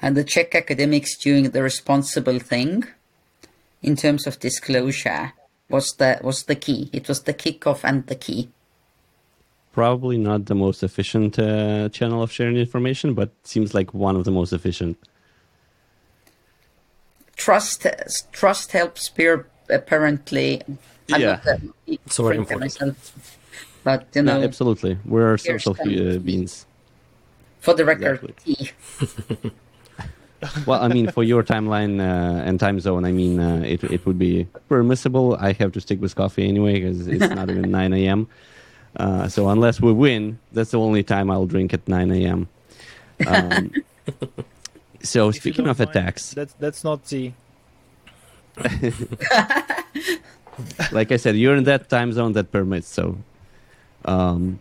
and 0.01 0.17
the 0.17 0.23
czech 0.23 0.55
academics 0.55 1.17
doing 1.17 1.51
the 1.51 1.63
responsible 1.63 2.39
thing 2.39 2.85
in 3.81 3.95
terms 3.95 4.25
of 4.25 4.39
disclosure 4.39 5.33
was 5.69 5.93
the 5.93 6.19
was 6.23 6.43
the 6.43 6.55
key 6.55 6.89
it 6.93 7.07
was 7.07 7.23
the 7.23 7.33
kickoff 7.33 7.81
and 7.83 8.05
the 8.07 8.15
key 8.15 8.49
Probably 9.73 10.17
not 10.17 10.45
the 10.45 10.55
most 10.55 10.83
efficient 10.83 11.37
uh, 11.37 11.89
channel 11.89 12.23
of 12.23 12.31
sharing 12.31 12.55
information, 12.55 13.13
but 13.13 13.31
seems 13.43 13.73
like 13.73 13.93
one 13.93 14.15
of 14.15 14.23
the 14.23 14.31
most 14.31 14.53
efficient. 14.53 14.97
trust 17.35 17.85
trust 18.31 18.71
helps 18.71 19.09
beer 19.09 19.47
apparently 19.69 20.61
I'm 21.11 21.21
Yeah. 21.21 21.27
not 21.27 21.47
a 21.47 21.61
It's 21.87 22.17
very 22.17 22.37
important. 22.37 22.61
myself. 22.61 23.37
But 23.83 24.07
you 24.15 24.21
know, 24.23 24.39
No, 24.39 24.43
absolutely. 24.45 24.97
We're 25.05 25.37
social 25.37 25.73
uh, 25.79 26.17
beings. 26.19 26.65
for 27.59 27.73
the 27.73 27.83
record, 27.85 28.33
Exactly. 28.47 29.51
Well, 30.65 30.81
I 30.81 30.87
mean, 30.87 31.11
for 31.11 31.23
your 31.23 31.43
timeline 31.43 31.99
uh, 31.99 32.43
and 32.43 32.59
time 32.59 32.79
zone, 32.79 33.05
I 33.05 33.11
mean, 33.11 33.39
uh, 33.39 33.61
it 33.65 33.83
it 33.83 34.05
would 34.05 34.17
be 34.19 34.47
permissible. 34.69 35.35
I 35.39 35.53
have 35.53 35.71
to 35.73 35.81
stick 35.81 36.01
with 36.01 36.15
coffee 36.15 36.47
anyway 36.47 36.73
because 36.81 37.07
it's 37.07 37.29
not 37.33 37.49
even 37.49 37.71
9 37.71 37.93
a.m. 37.93 38.27
Uh, 38.97 39.27
so 39.27 39.49
unless 39.49 39.81
we 39.81 39.91
win, 39.91 40.39
that's 40.53 40.71
the 40.71 40.79
only 40.79 41.03
time 41.03 41.29
I'll 41.29 41.45
drink 41.47 41.73
at 41.73 41.87
9 41.87 42.11
a.m. 42.11 42.47
Um, 43.27 43.71
so 45.03 45.29
If 45.29 45.35
speaking 45.37 45.67
of 45.67 45.79
mind, 45.79 45.89
attacks, 45.89 46.33
That's 46.33 46.53
that's 46.53 46.83
not 46.83 47.05
tea. 47.05 47.33
like 50.91 51.11
I 51.11 51.17
said, 51.17 51.35
you're 51.35 51.55
in 51.55 51.65
that 51.65 51.89
time 51.89 52.13
zone 52.13 52.33
that 52.33 52.51
permits. 52.51 52.87
So, 52.87 53.17
um, 54.05 54.59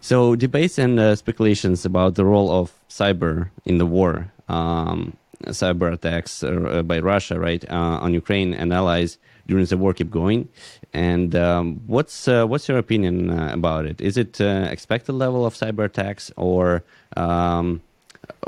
so 0.00 0.36
debates 0.36 0.78
and 0.78 0.98
uh, 1.00 1.16
speculations 1.16 1.84
about 1.84 2.14
the 2.14 2.24
role 2.24 2.50
of 2.50 2.72
cyber 2.88 3.48
in 3.64 3.78
the 3.78 3.86
war, 3.86 4.30
um, 4.48 5.16
cyber 5.46 5.92
attacks 5.92 6.42
uh, 6.42 6.82
by 6.82 6.98
Russia, 6.98 7.38
right, 7.38 7.64
uh, 7.70 8.04
on 8.04 8.14
Ukraine 8.14 8.54
and 8.54 8.72
allies 8.72 9.18
during 9.46 9.64
the 9.66 9.76
war 9.76 9.92
keep 9.92 10.10
going. 10.10 10.48
And 10.92 11.34
um, 11.34 11.80
what's 11.86 12.26
uh, 12.26 12.46
what's 12.46 12.68
your 12.68 12.78
opinion 12.78 13.30
about 13.30 13.86
it? 13.86 14.00
Is 14.00 14.16
it 14.16 14.40
expected 14.40 15.12
level 15.12 15.44
of 15.44 15.54
cyber 15.54 15.84
attacks, 15.84 16.32
or 16.36 16.82
um, 17.16 17.82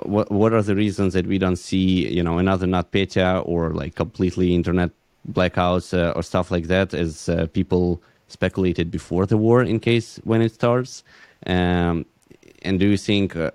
what 0.03 0.31
what 0.31 0.53
are 0.53 0.63
the 0.63 0.75
reasons 0.75 1.13
that 1.13 1.27
we 1.27 1.39
don't 1.39 1.57
see, 1.57 2.09
you 2.09 2.23
know, 2.23 2.39
another 2.39 2.67
NotPetya 2.67 3.47
or 3.47 3.71
like 3.71 3.95
completely 3.95 4.55
internet 4.55 4.91
blackouts 5.31 5.93
or 6.17 6.23
stuff 6.23 6.51
like 6.51 6.69
that, 6.69 6.95
as 6.95 7.29
people 7.53 8.03
speculated 8.29 8.91
before 8.91 9.27
the 9.27 9.37
war, 9.37 9.63
in 9.63 9.79
case 9.79 10.21
when 10.25 10.41
it 10.43 10.53
starts? 10.53 11.05
Um, 11.47 12.07
and 12.63 12.79
do 12.81 12.87
you 12.87 12.97
think 12.97 13.37
uh, 13.37 13.51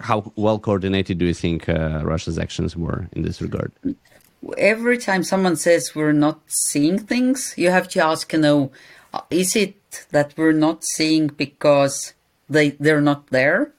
how 0.00 0.32
well 0.36 0.58
coordinated 0.58 1.18
do 1.18 1.24
you 1.26 1.34
think 1.34 1.68
uh, 1.68 2.00
Russia's 2.04 2.38
actions 2.38 2.76
were 2.76 3.08
in 3.12 3.22
this 3.22 3.40
regard? 3.42 3.72
every 4.56 4.96
time 4.96 5.22
someone 5.22 5.54
says 5.54 5.94
we're 5.94 6.12
not 6.12 6.40
seeing 6.46 6.98
things, 6.98 7.52
you 7.58 7.70
have 7.70 7.86
to 7.86 8.02
ask, 8.02 8.32
you 8.32 8.38
know, 8.38 8.70
uh, 9.12 9.20
is 9.30 9.54
it 9.54 10.06
that 10.12 10.32
we're 10.36 10.52
not 10.66 10.82
seeing 10.82 11.26
because 11.26 12.14
they 12.48 12.70
they're 12.80 13.02
not 13.02 13.26
there? 13.28 13.72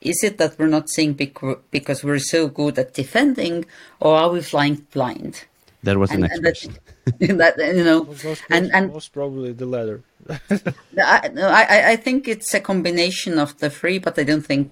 Is 0.00 0.24
it 0.24 0.38
that 0.38 0.58
we're 0.58 0.66
not 0.66 0.88
seeing 0.90 1.12
bec- 1.12 1.60
because 1.70 2.02
we're 2.02 2.18
so 2.18 2.48
good 2.48 2.76
at 2.78 2.94
defending, 2.94 3.64
or 4.00 4.16
are 4.16 4.30
we 4.30 4.40
flying 4.42 4.84
blind? 4.92 5.44
That 5.84 5.96
was 5.98 6.10
the 6.10 6.14
And- 6.14 6.22
next 6.22 6.36
and 6.36 6.44
that- 6.44 6.50
question. 6.50 6.72
that 6.72 6.91
you 7.18 7.34
know, 7.34 8.04
Most, 8.04 8.24
most, 8.24 8.42
and 8.50 8.70
and 8.72 8.92
most 8.92 9.12
probably 9.12 9.52
the 9.52 9.66
latter. 9.66 10.02
I, 10.30 11.30
no, 11.32 11.48
I, 11.48 11.90
I 11.92 11.96
think 11.96 12.28
it's 12.28 12.54
a 12.54 12.60
combination 12.60 13.38
of 13.38 13.58
the 13.58 13.70
three, 13.70 13.98
but 13.98 14.18
I 14.18 14.22
don't 14.22 14.46
think 14.46 14.70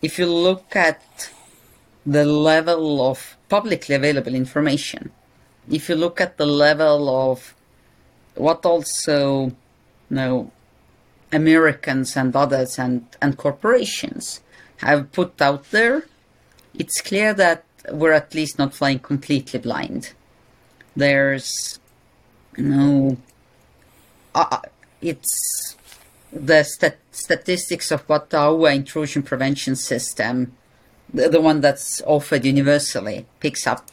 if 0.00 0.18
you 0.18 0.26
look 0.26 0.74
at 0.74 1.30
the 2.04 2.24
level 2.24 3.00
of 3.08 3.36
publicly 3.48 3.94
available 3.94 4.34
information, 4.34 5.12
if 5.70 5.88
you 5.88 5.94
look 5.94 6.20
at 6.20 6.36
the 6.36 6.46
level 6.46 7.30
of 7.30 7.54
what 8.34 8.66
also 8.66 9.44
you 9.46 9.54
know, 10.10 10.50
Americans 11.30 12.16
and 12.16 12.34
others 12.34 12.78
and, 12.78 13.06
and 13.20 13.36
corporations 13.36 14.40
have 14.78 15.12
put 15.12 15.40
out 15.40 15.70
there, 15.70 16.04
it's 16.74 17.00
clear 17.00 17.32
that 17.34 17.64
we're 17.90 18.12
at 18.12 18.34
least 18.34 18.58
not 18.58 18.74
flying 18.74 18.98
completely 18.98 19.60
blind. 19.60 20.12
There's 20.94 21.78
no 22.56 23.16
uh, 24.34 24.58
it's 25.00 25.76
the 26.32 26.62
stat- 26.62 26.98
statistics 27.10 27.90
of 27.90 28.02
what 28.08 28.32
our 28.32 28.70
intrusion 28.70 29.22
prevention 29.22 29.76
system, 29.76 30.52
the, 31.12 31.28
the 31.28 31.40
one 31.40 31.60
that's 31.60 32.00
offered 32.06 32.44
universally, 32.44 33.26
picks 33.40 33.66
up, 33.66 33.90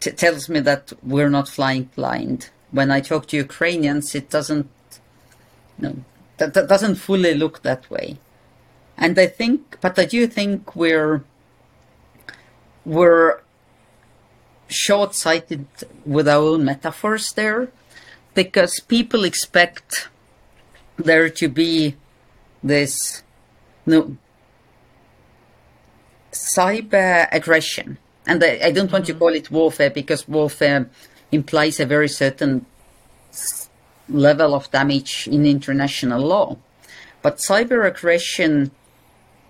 t- 0.00 0.12
tells 0.12 0.48
me 0.48 0.60
that 0.60 0.92
we're 1.02 1.30
not 1.30 1.48
flying 1.48 1.90
blind. 1.96 2.50
When 2.70 2.90
I 2.90 3.00
talk 3.00 3.26
to 3.28 3.36
Ukrainians, 3.36 4.14
it 4.14 4.30
doesn't, 4.30 4.68
no, 5.78 5.96
that, 6.36 6.54
that 6.54 6.68
doesn't 6.68 6.96
fully 6.96 7.34
look 7.34 7.62
that 7.62 7.90
way. 7.90 8.18
And 8.96 9.18
I 9.18 9.26
think, 9.26 9.78
but 9.80 9.98
I 9.98 10.04
do 10.04 10.26
think 10.26 10.76
we're, 10.76 11.24
we're 12.84 13.40
short-sighted 14.72 15.66
with 16.04 16.28
our 16.28 16.42
own 16.42 16.64
metaphors 16.64 17.32
there 17.32 17.68
because 18.34 18.80
people 18.80 19.24
expect 19.24 20.08
there 20.96 21.28
to 21.28 21.48
be 21.48 21.96
this 22.62 23.22
no 23.86 24.16
cyber 26.32 27.28
aggression. 27.32 27.98
And 28.26 28.42
I, 28.42 28.60
I 28.64 28.70
don't 28.70 28.90
want 28.90 29.06
to 29.06 29.12
mm-hmm. 29.12 29.18
call 29.18 29.34
it 29.34 29.50
warfare 29.50 29.90
because 29.90 30.28
warfare 30.28 30.88
implies 31.30 31.80
a 31.80 31.86
very 31.86 32.08
certain 32.08 32.66
level 34.08 34.54
of 34.54 34.70
damage 34.70 35.28
in 35.30 35.46
international 35.46 36.22
law. 36.22 36.56
But 37.22 37.38
cyber 37.38 37.86
aggression 37.86 38.70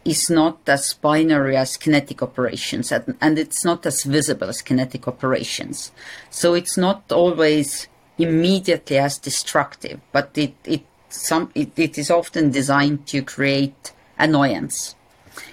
is 0.04 0.28
not 0.28 0.58
as 0.66 0.94
binary 0.94 1.56
as 1.56 1.76
kinetic 1.76 2.22
operations 2.22 2.90
and, 2.90 3.16
and 3.20 3.38
it's 3.38 3.64
not 3.64 3.86
as 3.86 4.02
visible 4.04 4.48
as 4.48 4.62
kinetic 4.62 5.06
operations. 5.06 5.92
So 6.30 6.54
it's 6.54 6.76
not 6.76 7.10
always 7.12 7.88
immediately 8.18 8.98
as 8.98 9.18
destructive 9.18 10.00
but 10.12 10.30
it 10.36 10.54
it 10.64 10.82
some 11.08 11.50
it, 11.54 11.78
it 11.78 11.98
is 11.98 12.10
often 12.10 12.50
designed 12.50 13.06
to 13.06 13.22
create 13.22 13.92
annoyance. 14.18 14.94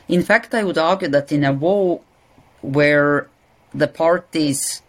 In 0.07 0.23
fact 0.23 0.53
i 0.53 0.63
would 0.63 0.77
argue 0.77 1.07
that 1.07 1.31
in 1.31 1.43
a 1.43 1.53
war 1.53 2.01
where 2.61 3.29
the 3.73 3.87
parties 3.87 4.81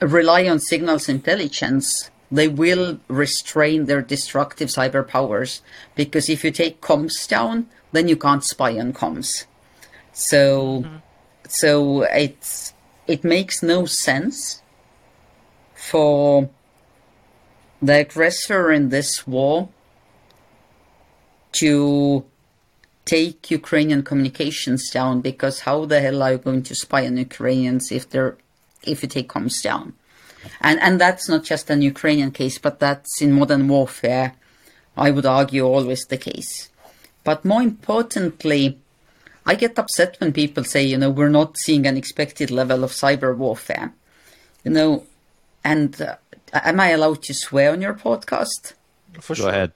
rely 0.00 0.46
on 0.46 0.58
signals 0.58 1.08
intelligence 1.08 2.10
they 2.30 2.48
will 2.48 2.98
restrain 3.08 3.86
their 3.86 4.02
destructive 4.02 4.68
cyber 4.68 5.06
powers 5.06 5.62
because 5.94 6.28
if 6.28 6.44
you 6.44 6.50
take 6.50 6.80
comms 6.80 7.26
down 7.28 7.66
then 7.92 8.08
you 8.08 8.16
can't 8.16 8.44
spy 8.44 8.78
on 8.78 8.92
comms 8.92 9.44
so 10.12 10.82
mm-hmm. 10.82 10.96
so 11.48 12.02
it's 12.02 12.74
it 13.06 13.22
makes 13.22 13.62
no 13.62 13.86
sense 13.86 14.62
for 15.74 16.50
the 17.80 18.00
aggressor 18.00 18.72
in 18.72 18.88
this 18.88 19.26
war 19.26 19.68
to 21.52 22.24
take 23.04 23.50
Ukrainian 23.50 24.02
communications 24.02 24.90
down 24.90 25.20
because 25.20 25.60
how 25.60 25.84
the 25.84 26.00
hell 26.00 26.22
are 26.22 26.32
you 26.32 26.38
going 26.38 26.62
to 26.64 26.74
spy 26.74 27.06
on 27.06 27.16
Ukrainians 27.16 27.92
if 27.92 28.10
they're 28.10 28.36
if 28.82 29.02
you 29.02 29.08
take 29.08 29.28
comms 29.28 29.62
down? 29.62 29.94
And 30.60 30.80
and 30.80 31.00
that's 31.00 31.28
not 31.28 31.44
just 31.44 31.70
an 31.70 31.82
Ukrainian 31.82 32.30
case, 32.30 32.58
but 32.58 32.78
that's 32.78 33.22
in 33.22 33.32
modern 33.32 33.68
warfare, 33.68 34.34
I 34.96 35.10
would 35.10 35.26
argue 35.26 35.64
always 35.64 36.04
the 36.04 36.18
case. 36.18 36.70
But 37.26 37.44
more 37.44 37.60
importantly, 37.60 38.78
I 39.44 39.56
get 39.56 39.80
upset 39.80 40.16
when 40.20 40.32
people 40.32 40.62
say, 40.62 40.84
you 40.84 40.96
know, 40.96 41.10
we're 41.10 41.28
not 41.28 41.58
seeing 41.58 41.84
an 41.84 41.96
expected 41.96 42.52
level 42.52 42.84
of 42.84 42.92
cyber 42.92 43.36
warfare. 43.36 43.92
You 44.62 44.70
know, 44.70 45.04
and 45.64 46.00
uh, 46.00 46.14
am 46.52 46.78
I 46.78 46.90
allowed 46.90 47.22
to 47.24 47.34
swear 47.34 47.72
on 47.72 47.82
your 47.82 47.94
podcast? 47.94 48.74
For 49.20 49.34
Go 49.34 49.42
sure. 49.42 49.48
ahead. 49.50 49.72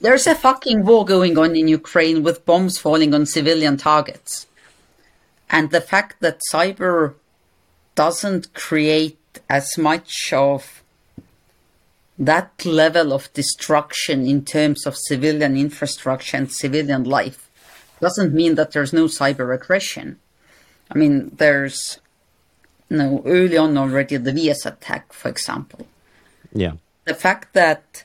There's 0.00 0.26
a 0.26 0.34
fucking 0.34 0.86
war 0.86 1.04
going 1.04 1.36
on 1.36 1.54
in 1.54 1.68
Ukraine 1.68 2.22
with 2.22 2.46
bombs 2.46 2.78
falling 2.78 3.12
on 3.12 3.26
civilian 3.26 3.76
targets. 3.76 4.46
And 5.50 5.70
the 5.72 5.82
fact 5.82 6.20
that 6.20 6.40
cyber 6.50 7.16
doesn't 7.94 8.54
create 8.54 9.18
as 9.50 9.76
much 9.76 10.32
of 10.32 10.81
that 12.24 12.64
level 12.64 13.12
of 13.12 13.32
destruction 13.32 14.26
in 14.26 14.44
terms 14.44 14.86
of 14.86 14.96
civilian 14.96 15.56
infrastructure 15.56 16.36
and 16.36 16.50
civilian 16.52 17.04
life 17.04 17.48
doesn't 18.00 18.32
mean 18.32 18.54
that 18.56 18.72
there's 18.72 18.92
no 18.92 19.06
cyber 19.06 19.54
aggression. 19.54 20.18
I 20.90 20.98
mean, 20.98 21.30
there's, 21.36 21.98
you 22.88 22.98
know, 22.98 23.22
early 23.26 23.56
on 23.56 23.76
already 23.78 24.16
the 24.18 24.32
Viasat 24.32 24.74
attack, 24.78 25.12
for 25.12 25.28
example 25.28 25.86
Yeah. 26.52 26.74
the 27.04 27.14
fact 27.14 27.54
that 27.54 28.04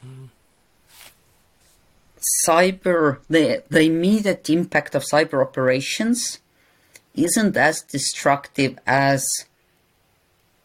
cyber 2.45 3.19
the 3.29 3.63
the 3.69 3.81
immediate 3.81 4.49
impact 4.49 4.95
of 4.95 5.03
cyber 5.03 5.41
operations 5.47 6.39
isn't 7.15 7.55
as 7.55 7.81
destructive 7.81 8.77
as 8.85 9.25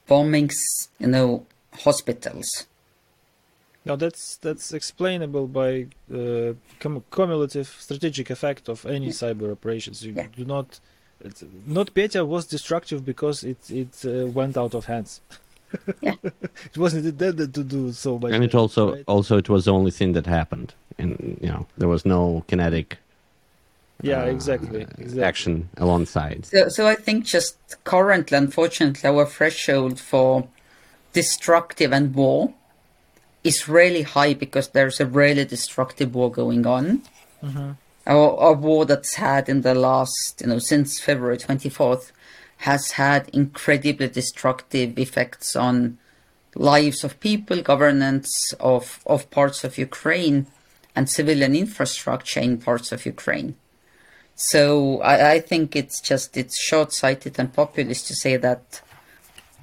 bombings 0.08 0.58
you 0.98 1.06
know 1.06 1.46
hospitals 1.84 2.66
Now 3.84 3.96
that's 3.96 4.36
that's 4.36 4.72
explainable 4.72 5.46
by 5.48 5.86
uh, 6.12 6.52
cum- 6.78 7.04
cumulative 7.10 7.68
strategic 7.80 8.30
effect 8.30 8.68
of 8.68 8.86
any 8.86 9.08
cyber 9.08 9.50
operations. 9.50 10.04
You 10.04 10.12
Yeah. 10.16 10.26
do 10.36 10.44
not. 10.44 10.78
It's, 11.20 11.42
NotPetya 11.68 12.26
was 12.26 12.46
destructive 12.46 13.04
because 13.04 13.42
it 13.44 13.70
it 13.70 14.04
uh, 14.04 14.26
went 14.26 14.56
out 14.56 14.74
of 14.74 14.84
hands. 14.86 15.20
Yeah. 16.00 16.14
it 16.22 16.76
wasn't 16.76 17.06
intended 17.06 17.54
to 17.54 17.64
do 17.64 17.92
so 17.92 18.18
much. 18.18 18.32
and 18.32 18.44
it 18.44 18.54
also 18.54 18.94
right? 18.94 19.04
also 19.06 19.36
it 19.38 19.48
was 19.48 19.64
the 19.64 19.72
only 19.72 19.90
thing 19.90 20.12
that 20.12 20.26
happened, 20.26 20.74
and 20.98 21.38
you 21.40 21.48
know 21.48 21.66
there 21.78 21.88
was 21.88 22.04
no 22.04 22.44
kinetic 22.46 22.98
yeah, 24.02 24.22
uh, 24.22 24.26
exactly, 24.26 24.82
exactly. 24.82 25.22
action 25.22 25.68
alongside. 25.76 26.46
So, 26.46 26.68
so 26.68 26.86
I 26.86 26.96
think 26.96 27.24
just 27.24 27.56
currently, 27.84 28.36
unfortunately, 28.36 29.08
our 29.08 29.24
threshold 29.26 29.98
for 30.00 30.48
destructive 31.12 31.92
and 31.92 32.14
war 32.14 32.52
is 33.44 33.68
really 33.68 34.02
high 34.02 34.34
because 34.34 34.68
there's 34.68 35.00
a 35.00 35.06
really 35.06 35.44
destructive 35.44 36.14
war 36.14 36.30
going 36.30 36.66
on. 36.66 37.02
Mm-hmm. 37.42 37.72
A, 38.06 38.16
a 38.16 38.52
war 38.52 38.84
that's 38.84 39.14
had 39.16 39.48
in 39.48 39.62
the 39.62 39.74
last, 39.74 40.40
you 40.40 40.48
know, 40.48 40.58
since 40.58 41.00
February 41.00 41.38
24th, 41.38 42.12
has 42.58 42.92
had 42.92 43.28
incredibly 43.30 44.08
destructive 44.08 44.98
effects 44.98 45.56
on 45.56 45.98
lives 46.54 47.02
of 47.02 47.18
people, 47.20 47.62
governance 47.62 48.52
of, 48.60 49.00
of 49.06 49.30
parts 49.30 49.64
of 49.64 49.78
Ukraine, 49.78 50.46
and 50.94 51.08
civilian 51.08 51.56
infrastructure 51.56 52.40
in 52.40 52.58
parts 52.58 52.92
of 52.92 53.06
Ukraine. 53.06 53.56
So 54.34 55.00
I, 55.00 55.32
I 55.32 55.40
think 55.40 55.76
it's 55.76 56.00
just 56.00 56.36
it's 56.36 56.60
short-sighted 56.60 57.38
and 57.38 57.52
populist 57.52 58.06
to 58.08 58.14
say 58.14 58.36
that 58.36 58.80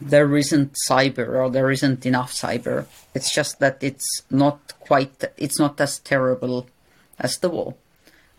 there 0.02 0.36
isn't 0.38 0.76
cyber 0.88 1.28
or 1.28 1.50
there 1.50 1.72
isn't 1.72 2.06
enough 2.06 2.32
cyber. 2.34 2.86
It's 3.14 3.34
just 3.34 3.60
that 3.60 3.78
it's 3.82 4.24
not 4.30 4.74
quite 4.80 5.24
it's 5.38 5.60
not 5.60 5.80
as 5.82 6.00
terrible 6.00 6.68
as 7.20 7.38
the 7.38 7.50
war. 7.50 7.76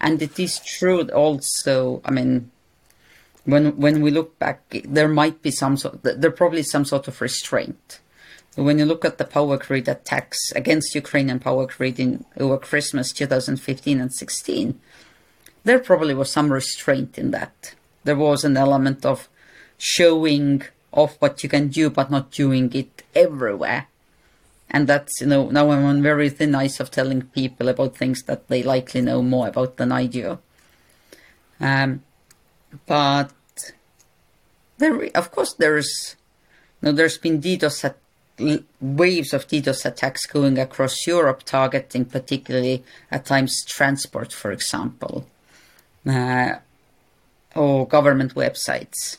And 0.01 0.23
it 0.23 0.39
is 0.39 0.59
true 0.61 1.03
also, 1.11 2.01
I 2.05 2.11
mean 2.11 2.51
when 3.45 3.77
when 3.77 4.03
we 4.03 4.11
look 4.11 4.39
back 4.39 4.63
there 4.85 5.09
might 5.09 5.43
be 5.43 5.51
some 5.51 5.77
sort 5.77 6.03
there 6.03 6.31
probably 6.31 6.63
some 6.63 6.85
sort 6.85 7.09
of 7.09 7.21
restraint. 7.21 8.01
When 8.57 8.79
you 8.79 8.85
look 8.85 9.05
at 9.05 9.19
the 9.19 9.25
power 9.25 9.57
grid 9.57 9.89
attacks 9.89 10.39
against 10.57 10.95
Ukrainian 10.95 11.39
power 11.39 11.67
grid 11.67 12.01
in 12.01 12.25
over 12.39 12.59
Christmas 12.59 13.13
2015 13.13 14.01
and 14.01 14.13
16, 14.13 14.81
there 15.65 15.79
probably 15.79 16.15
was 16.15 16.33
some 16.33 16.53
restraint 16.53 17.17
in 17.17 17.31
that. 17.31 17.75
There 18.05 18.17
was 18.17 18.45
an 18.45 18.57
element 18.57 19.07
of 19.07 19.29
showing 19.79 20.63
off 20.93 21.17
what 21.21 21.43
you 21.43 21.49
can 21.49 21.69
do, 21.69 21.91
but 21.91 22.11
not 22.11 22.31
doing 22.31 22.73
it 22.75 23.03
everywhere. 23.15 23.87
And 24.71 24.87
that's, 24.87 25.21
you 25.21 25.27
know, 25.27 25.51
now 25.51 25.71
I'm 25.71 25.85
on 25.85 26.03
very 26.03 26.31
thin 26.31 26.55
ice 26.55 26.79
of 26.79 26.91
telling 26.91 27.23
people 27.23 27.69
about 27.69 27.97
things 27.97 28.23
that 28.25 28.49
they 28.49 28.63
likely 28.63 29.01
know 29.01 29.23
more 29.23 29.49
about 29.49 29.77
than 29.77 29.91
I 29.91 30.07
do. 30.07 30.39
Um, 31.59 32.03
but 32.87 33.33
there, 34.79 35.11
of 35.15 35.33
course, 35.33 35.55
there's, 35.55 36.17
you 36.81 36.87
know, 36.87 36.93
there's 36.93 37.19
been 37.19 37.41
DDoS 37.41 37.85
at, 37.85 37.97
waves 38.81 39.35
of 39.35 39.49
DDoS 39.49 39.85
attacks 39.85 40.25
going 40.25 40.59
across 40.59 41.07
Europe, 41.07 41.43
targeting 41.45 42.05
particularly 42.05 42.85
at 43.11 43.27
times 43.27 43.65
transport, 43.67 44.33
for 44.33 44.53
example 44.53 45.27
uh, 46.07 46.55
or 47.55 47.87
government 47.87 48.35
websites. 48.35 49.19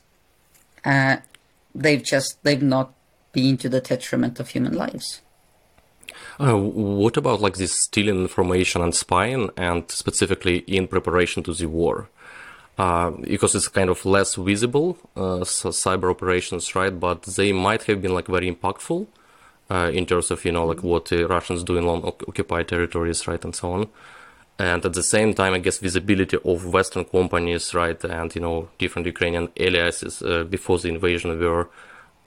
Uh, 0.84 1.18
they've 1.74 2.04
just 2.04 2.44
they've 2.44 2.62
not 2.62 2.94
been 3.32 3.58
to 3.58 3.70
the 3.70 3.82
detriment 3.82 4.40
of 4.40 4.50
human 4.50 4.74
lives. 4.74 5.22
Uh, 6.40 6.58
what 6.58 7.18
about 7.18 7.42
like 7.42 7.58
this 7.58 7.74
stealing 7.74 8.22
information 8.22 8.82
and 8.82 8.96
spying, 8.96 9.50
and 9.58 9.90
specifically 9.90 10.60
in 10.60 10.88
preparation 10.88 11.44
to 11.44 11.54
the 11.54 11.68
war? 11.68 12.10
Uh, 12.78 13.12
because 13.12 13.54
it's 13.54 13.68
kind 13.68 13.90
of 13.90 14.06
less 14.06 14.36
visible, 14.36 14.98
uh, 15.16 15.44
so 15.44 15.70
cyber 15.70 16.10
operations, 16.10 16.74
right? 16.74 17.00
But 17.00 17.24
they 17.24 17.52
might 17.52 17.84
have 17.84 18.02
been 18.02 18.14
like 18.14 18.28
very 18.28 18.52
impactful 18.52 19.08
uh, 19.70 19.92
in 19.94 20.06
terms 20.06 20.32
of 20.32 20.44
you 20.46 20.52
know 20.52 20.66
like 20.66 20.82
what 20.82 21.06
the 21.06 21.28
Russians 21.28 21.64
do 21.64 21.78
in 21.78 21.86
long 21.86 22.04
occupied 22.04 22.68
territories, 22.68 23.28
right, 23.28 23.44
and 23.44 23.56
so 23.56 23.74
on. 23.74 23.90
And 24.60 24.86
at 24.86 24.94
the 24.94 25.02
same 25.04 25.34
time, 25.34 25.54
I 25.54 25.60
guess 25.60 25.80
visibility 25.80 26.38
of 26.46 26.66
Western 26.72 27.06
companies, 27.06 27.74
right, 27.74 28.02
and 28.04 28.34
you 28.36 28.42
know 28.42 28.70
different 28.78 29.08
Ukrainian 29.08 29.50
aliases 29.58 30.22
uh, 30.22 30.44
before 30.44 30.78
the 30.78 30.90
invasion 30.90 31.40
were 31.40 31.68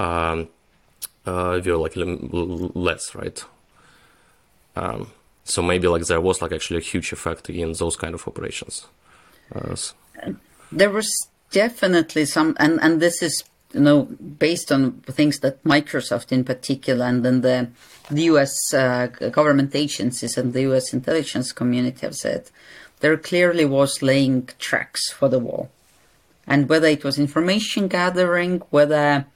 um, 0.00 0.48
uh, 1.26 1.60
were 1.64 1.76
like 1.76 1.92
less, 1.96 3.14
right? 3.14 3.44
Um, 4.76 5.12
so 5.44 5.62
maybe 5.62 5.86
like 5.88 6.04
there 6.06 6.20
was 6.20 6.42
like 6.42 6.52
actually 6.52 6.78
a 6.78 6.82
huge 6.82 7.12
effect 7.12 7.48
in 7.50 7.72
those 7.74 7.96
kind 7.96 8.14
of 8.14 8.26
operations. 8.26 8.86
Uh, 9.54 9.72
s- 9.72 9.94
There 10.72 10.90
was 10.90 11.08
definitely 11.50 12.24
some, 12.24 12.56
and 12.58 12.80
and 12.82 13.00
this 13.00 13.22
is 13.22 13.44
you 13.74 13.80
know 13.80 14.02
based 14.38 14.70
on 14.72 14.92
things 15.02 15.40
that 15.40 15.62
Microsoft 15.64 16.32
in 16.32 16.44
particular, 16.44 17.06
and 17.06 17.24
then 17.24 17.40
the 17.40 17.68
the 18.10 18.22
U.S. 18.24 18.72
Uh, 18.72 19.06
government 19.06 19.74
agencies 19.74 20.38
and 20.38 20.52
the 20.52 20.62
U.S. 20.62 20.92
intelligence 20.92 21.52
community 21.52 22.00
have 22.02 22.14
said 22.14 22.50
there 23.00 23.16
clearly 23.16 23.64
was 23.64 24.02
laying 24.02 24.48
tracks 24.58 25.10
for 25.10 25.28
the 25.28 25.38
war, 25.38 25.68
and 26.46 26.68
whether 26.68 26.86
it 26.86 27.04
was 27.04 27.18
information 27.18 27.88
gathering, 27.88 28.62
whether 28.70 29.26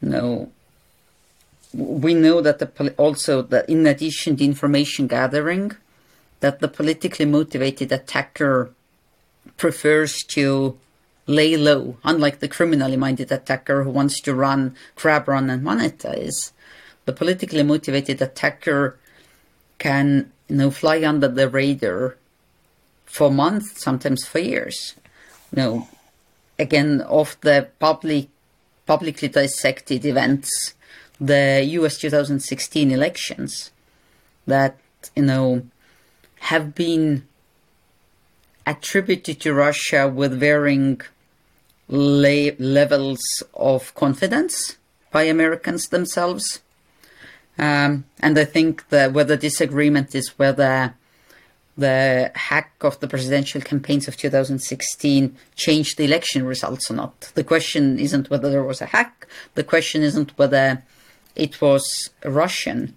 you 0.00 0.08
know 0.08 0.50
we 1.74 2.14
know 2.14 2.40
that 2.40 2.58
the 2.58 2.94
also 2.96 3.42
that 3.42 3.68
in 3.68 3.86
addition 3.86 4.36
to 4.36 4.44
information 4.44 5.06
gathering, 5.06 5.72
that 6.40 6.60
the 6.60 6.68
politically 6.68 7.26
motivated 7.26 7.92
attacker 7.92 8.72
prefers 9.56 10.22
to 10.28 10.78
lay 11.30 11.56
low, 11.56 11.96
unlike 12.04 12.40
the 12.40 12.48
criminally 12.48 12.96
minded 12.96 13.30
attacker 13.30 13.84
who 13.84 13.90
wants 13.90 14.20
to 14.22 14.34
run, 14.34 14.74
grab, 14.96 15.28
run, 15.28 15.48
and 15.48 15.62
monetize. 15.62 16.52
The 17.04 17.12
politically 17.12 17.62
motivated 17.62 18.20
attacker 18.20 18.98
can 19.78 20.30
you 20.48 20.56
know 20.56 20.70
fly 20.70 21.02
under 21.02 21.28
the 21.28 21.48
radar 21.48 22.16
for 23.06 23.30
months, 23.30 23.82
sometimes 23.82 24.26
for 24.26 24.40
years. 24.40 24.94
You 25.52 25.62
know, 25.62 25.88
again, 26.58 27.00
of 27.02 27.36
the 27.40 27.68
public 27.78 28.28
publicly 28.86 29.28
dissected 29.28 30.04
events, 30.04 30.74
the 31.20 31.62
US 31.78 31.96
2016 31.98 32.90
elections 32.90 33.70
that, 34.46 34.76
you 35.14 35.22
know, 35.22 35.62
have 36.50 36.74
been 36.74 37.24
attributed 38.66 39.40
to 39.40 39.54
Russia 39.54 40.08
with 40.08 40.38
varying 40.38 41.00
le- 41.90 42.52
levels 42.58 43.42
of 43.54 43.94
confidence 43.94 44.76
by 45.10 45.24
Americans 45.24 45.88
themselves. 45.88 46.60
Um, 47.58 48.04
and 48.20 48.38
I 48.38 48.44
think 48.44 48.88
that 48.88 49.12
whether 49.12 49.36
disagreement 49.36 50.14
is 50.14 50.38
whether 50.38 50.94
the 51.76 52.30
hack 52.34 52.72
of 52.82 53.00
the 53.00 53.08
presidential 53.08 53.60
campaigns 53.60 54.06
of 54.06 54.16
2016 54.16 55.36
changed 55.56 55.96
the 55.96 56.04
election 56.04 56.44
results 56.44 56.90
or 56.90 56.94
not. 56.94 57.32
The 57.34 57.44
question 57.44 57.98
isn't 57.98 58.30
whether 58.30 58.50
there 58.50 58.62
was 58.62 58.80
a 58.80 58.86
hack. 58.86 59.26
The 59.54 59.64
question 59.64 60.02
isn't 60.02 60.36
whether 60.38 60.82
it 61.34 61.60
was 61.60 62.10
Russian. 62.24 62.96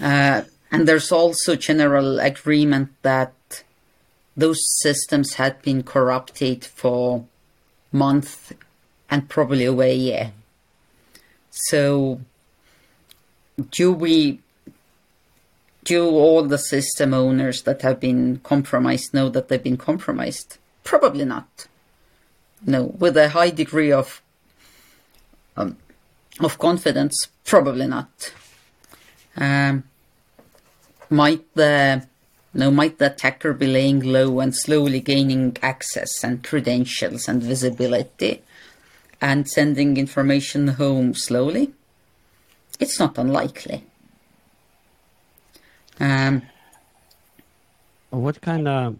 Uh, 0.00 0.42
and 0.72 0.86
there's 0.86 1.12
also 1.12 1.56
general 1.56 2.20
agreement 2.20 2.90
that 3.02 3.62
those 4.40 4.60
systems 4.80 5.34
had 5.34 5.60
been 5.62 5.82
corrupted 5.82 6.64
for 6.64 7.24
months 7.92 8.52
and 9.10 9.28
probably 9.28 9.66
over 9.66 9.82
a 9.82 9.94
year. 9.94 10.32
So, 11.50 12.20
do 13.70 13.92
we, 13.92 14.40
do 15.84 16.08
all 16.08 16.44
the 16.44 16.58
system 16.58 17.12
owners 17.12 17.62
that 17.62 17.82
have 17.82 18.00
been 18.00 18.38
compromised 18.38 19.12
know 19.12 19.28
that 19.28 19.48
they've 19.48 19.62
been 19.62 19.76
compromised? 19.76 20.58
Probably 20.84 21.24
not. 21.24 21.66
No, 22.66 22.84
with 22.84 23.16
a 23.16 23.30
high 23.30 23.50
degree 23.50 23.92
of 23.92 24.22
um, 25.56 25.76
of 26.38 26.58
confidence, 26.58 27.28
probably 27.44 27.86
not. 27.86 28.32
Um, 29.36 29.84
might 31.08 31.44
the 31.54 32.06
no, 32.52 32.70
might 32.70 32.98
the 32.98 33.06
attacker 33.06 33.52
be 33.52 33.66
laying 33.66 34.00
low 34.00 34.40
and 34.40 34.54
slowly 34.54 35.00
gaining 35.00 35.56
access 35.62 36.24
and 36.24 36.42
credentials 36.42 37.28
and 37.28 37.42
visibility 37.42 38.42
and 39.20 39.48
sending 39.48 39.96
information 39.96 40.68
home 40.68 41.14
slowly? 41.14 41.72
It's 42.80 42.98
not 42.98 43.18
unlikely. 43.18 43.84
Um, 46.00 46.42
What 48.10 48.40
kind 48.40 48.66
of 48.66 48.96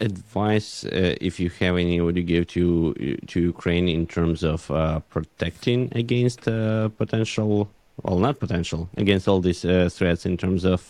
advice, 0.00 0.84
uh, 0.86 1.16
if 1.20 1.38
you 1.38 1.50
have 1.60 1.76
any, 1.76 2.00
would 2.00 2.16
you 2.16 2.22
give 2.22 2.46
to 2.56 2.94
to 3.26 3.40
Ukraine 3.40 3.88
in 3.88 4.06
terms 4.06 4.42
of 4.42 4.70
uh, 4.70 5.00
protecting 5.14 5.92
against 5.92 6.48
uh, 6.48 6.88
potential, 7.02 7.68
well, 8.02 8.18
not 8.18 8.38
potential, 8.38 8.88
against 8.96 9.28
all 9.28 9.40
these 9.40 9.62
uh, 9.64 9.90
threats 9.96 10.24
in 10.24 10.36
terms 10.36 10.64
of 10.64 10.80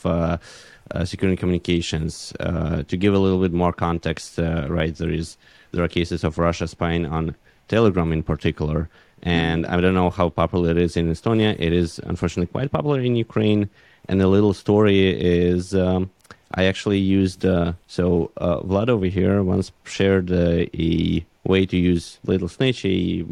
uh, 0.92 1.04
securing 1.04 1.36
communications? 1.36 2.32
Uh, 2.40 2.82
to 2.84 2.96
give 2.96 3.14
a 3.14 3.18
little 3.18 3.40
bit 3.40 3.52
more 3.52 3.72
context, 3.72 4.38
uh, 4.38 4.66
right? 4.68 4.94
There 4.94 5.10
is 5.10 5.36
there 5.72 5.84
are 5.84 5.88
cases 5.88 6.24
of 6.24 6.38
Russia 6.38 6.66
spying 6.68 7.06
on 7.06 7.34
Telegram 7.68 8.12
in 8.12 8.22
particular, 8.22 8.88
And 9.22 9.66
I 9.66 9.80
don't 9.80 9.94
know 9.94 10.10
how 10.10 10.28
popular 10.28 10.70
it 10.70 10.78
is 10.78 10.96
in 10.96 11.10
Estonia. 11.10 11.56
It 11.58 11.72
is 11.72 11.98
unfortunately 12.04 12.52
quite 12.52 12.70
popular 12.70 13.00
in 13.00 13.16
Ukraine. 13.16 13.68
And 14.08 14.20
the 14.20 14.28
little 14.28 14.54
story 14.54 15.08
is 15.08 15.74
um, 15.74 16.10
I 16.54 16.64
actually 16.64 16.98
used, 16.98 17.44
uh, 17.44 17.72
so 17.86 18.30
uh, 18.36 18.60
Vlad 18.60 18.88
over 18.88 19.06
here 19.06 19.42
once 19.42 19.72
shared 19.84 20.30
uh, 20.30 20.66
a 20.72 21.26
way 21.46 21.66
to 21.66 21.76
use 21.76 22.18
Little 22.24 22.48
Snitch, 22.48 22.84
a 22.84 23.24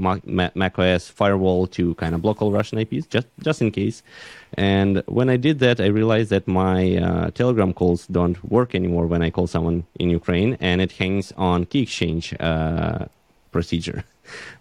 macOS 0.54 1.08
firewall 1.08 1.66
to 1.68 1.94
kind 1.96 2.14
of 2.14 2.22
block 2.22 2.40
all 2.40 2.52
Russian 2.52 2.78
IPs, 2.78 3.06
just, 3.06 3.26
just 3.42 3.60
in 3.60 3.70
case. 3.70 4.02
And 4.54 5.02
when 5.06 5.28
I 5.28 5.36
did 5.36 5.58
that, 5.60 5.80
I 5.80 5.86
realized 5.86 6.30
that 6.30 6.46
my 6.46 6.96
uh, 6.96 7.30
Telegram 7.30 7.72
calls 7.72 8.06
don't 8.06 8.42
work 8.44 8.74
anymore 8.74 9.06
when 9.06 9.22
I 9.22 9.30
call 9.30 9.46
someone 9.46 9.84
in 9.98 10.10
Ukraine, 10.10 10.56
and 10.60 10.80
it 10.80 10.92
hangs 10.92 11.32
on 11.36 11.66
key 11.66 11.82
exchange 11.82 12.34
uh, 12.40 13.06
procedure. 13.52 14.04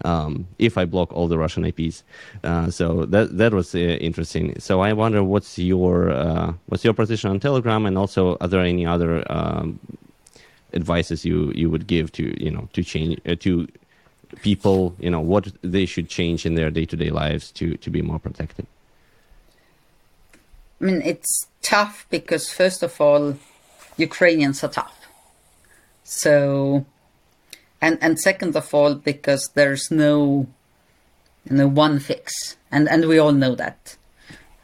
Um, 0.04 0.48
if 0.60 0.78
I 0.78 0.84
block 0.84 1.14
all 1.14 1.30
the 1.30 1.38
Russian 1.38 1.64
IPs, 1.64 2.04
uh, 2.44 2.70
so 2.70 3.06
that 3.06 3.38
that 3.38 3.54
was 3.54 3.74
uh, 3.74 3.78
interesting. 3.80 4.60
So 4.60 4.82
I 4.82 4.92
wonder 4.92 5.24
what's 5.24 5.58
your 5.58 6.12
uh, 6.12 6.52
what's 6.66 6.84
your 6.84 6.94
position 6.94 7.30
on 7.32 7.40
Telegram, 7.40 7.86
and 7.86 7.98
also 7.98 8.36
are 8.42 8.50
there 8.50 8.60
any 8.60 8.86
other 8.86 9.24
um, 9.32 9.80
advices 10.74 11.26
you 11.26 11.52
you 11.56 11.70
would 11.70 11.88
give 11.88 12.12
to 12.14 12.24
you 12.44 12.52
know 12.52 12.68
to 12.74 12.84
change 12.84 13.20
uh, 13.26 13.36
to 13.36 13.68
people 14.42 14.96
you 15.00 15.10
know 15.10 15.20
what 15.20 15.52
they 15.62 15.86
should 15.86 16.10
change 16.10 16.46
in 16.46 16.56
their 16.56 16.72
day 16.72 16.86
to 16.86 16.96
day 16.96 17.10
lives 17.10 17.52
to 17.52 17.78
to 17.78 17.90
be 17.90 18.02
more 18.02 18.20
protected. 18.20 18.66
I 20.84 20.86
mean, 20.86 21.02
it's 21.02 21.48
tough 21.62 22.06
because, 22.10 22.52
first 22.52 22.84
of 22.84 23.00
all, 23.00 23.38
Ukrainians 23.96 24.66
are 24.66 24.70
tough. 24.70 25.08
So, 26.04 26.86
and 27.82 27.98
and 28.02 28.20
second 28.20 28.58
of 28.58 28.74
all, 28.74 28.96
because 28.96 29.50
there's 29.54 29.90
no, 29.90 30.48
you 31.50 31.56
know, 31.56 31.68
one 31.68 32.00
fix, 32.00 32.58
and 32.70 32.90
and 32.90 33.08
we 33.08 33.18
all 33.18 33.32
know 33.32 33.56
that. 33.56 33.96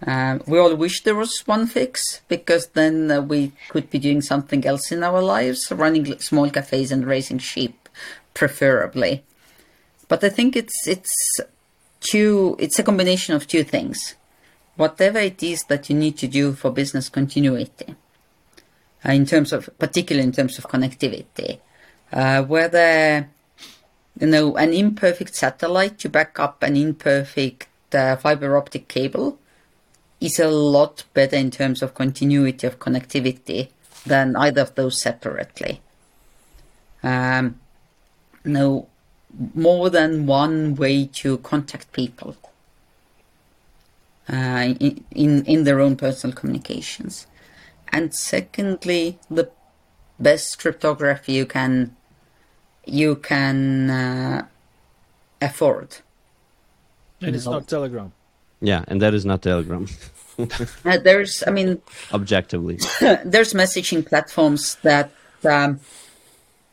Uh, 0.05 0.39
we 0.47 0.57
all 0.57 0.75
wish 0.75 1.03
there 1.03 1.15
was 1.15 1.41
one 1.45 1.67
fix 1.67 2.21
because 2.27 2.67
then 2.67 3.11
uh, 3.11 3.21
we 3.21 3.51
could 3.69 3.89
be 3.89 3.99
doing 3.99 4.21
something 4.21 4.65
else 4.65 4.91
in 4.91 5.03
our 5.03 5.21
lives, 5.21 5.71
running 5.71 6.19
small 6.19 6.49
cafes 6.49 6.91
and 6.91 7.05
raising 7.05 7.37
sheep, 7.37 7.89
preferably. 8.33 9.23
But 10.07 10.23
I 10.23 10.29
think 10.29 10.55
it's 10.55 10.87
it's 10.87 11.13
two. 11.99 12.55
It's 12.59 12.79
a 12.79 12.83
combination 12.83 13.35
of 13.35 13.45
two 13.45 13.63
things 13.63 14.15
whatever 14.79 15.19
it 15.19 15.43
is 15.43 15.63
that 15.65 15.89
you 15.89 15.95
need 15.95 16.17
to 16.17 16.25
do 16.25 16.53
for 16.53 16.71
business 16.71 17.09
continuity, 17.09 17.95
uh, 19.05 19.11
in 19.11 19.25
terms 19.25 19.51
of, 19.51 19.69
particularly 19.77 20.25
in 20.25 20.31
terms 20.31 20.57
of 20.57 20.69
connectivity, 20.69 21.59
uh, 22.13 22.41
whether, 22.43 23.27
you 24.21 24.27
know, 24.27 24.55
an 24.55 24.71
imperfect 24.73 25.35
satellite 25.35 25.99
to 25.99 26.07
back 26.07 26.39
up 26.39 26.63
an 26.63 26.77
imperfect 26.77 27.67
uh, 27.93 28.15
fiber 28.15 28.55
optic 28.55 28.87
cable 28.87 29.37
is 30.19 30.39
a 30.39 30.49
lot 30.49 31.03
better 31.13 31.35
in 31.35 31.51
terms 31.51 31.81
of 31.81 31.93
continuity 31.93 32.67
of 32.67 32.79
connectivity 32.79 33.69
than 34.05 34.35
either 34.35 34.61
of 34.61 34.75
those 34.75 35.01
separately. 35.01 35.81
Um, 37.01 37.59
no, 38.43 38.87
more 39.53 39.89
than 39.89 40.25
one 40.25 40.75
way 40.75 41.05
to 41.05 41.37
contact 41.39 41.91
people 41.93 42.35
uh, 44.31 44.73
in, 44.79 45.45
in 45.45 45.63
their 45.63 45.79
own 45.79 45.95
personal 45.95 46.35
communications. 46.35 47.27
And 47.89 48.13
secondly, 48.13 49.19
the 49.29 49.49
best 50.19 50.59
cryptography 50.59 51.33
you 51.33 51.45
can 51.45 51.95
you 52.85 53.15
can 53.15 53.89
uh, 53.89 54.47
afford. 55.41 55.97
And 57.21 57.35
it's 57.35 57.45
not 57.45 57.67
Telegram. 57.67 58.11
Yeah, 58.61 58.83
and 58.87 59.01
that 59.01 59.13
is 59.13 59.25
not 59.25 59.41
Telegram. 59.41 59.87
uh, 60.85 60.97
there's, 60.97 61.43
I 61.47 61.51
mean, 61.51 61.81
objectively, 62.13 62.79
there's 63.25 63.53
messaging 63.53 64.05
platforms 64.05 64.75
that 64.83 65.11
um, 65.43 65.79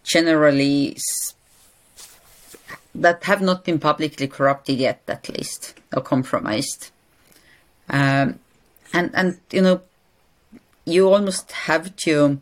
generally 0.05 0.97
that 2.95 3.25
have 3.25 3.43
not 3.43 3.65
been 3.65 3.79
publicly 3.79 4.27
corrupted 4.27 4.79
yet, 4.79 5.03
at 5.09 5.29
least, 5.29 5.75
or 5.95 6.03
compromised. 6.03 6.91
Um, 7.89 8.41
and 8.93 9.11
and 9.15 9.39
you 9.53 9.63
know, 9.63 9.83
you 10.85 11.13
almost 11.13 11.53
have 11.53 11.95
to 11.97 12.41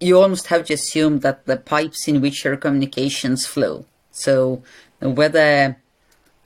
you 0.00 0.20
almost 0.20 0.46
have 0.48 0.64
to 0.66 0.74
assume 0.74 1.20
that 1.20 1.46
the 1.46 1.56
pipes 1.56 2.06
in 2.06 2.20
which 2.20 2.44
your 2.44 2.56
communications 2.56 3.46
flow. 3.46 3.84
So 4.10 4.62
whether 5.00 5.76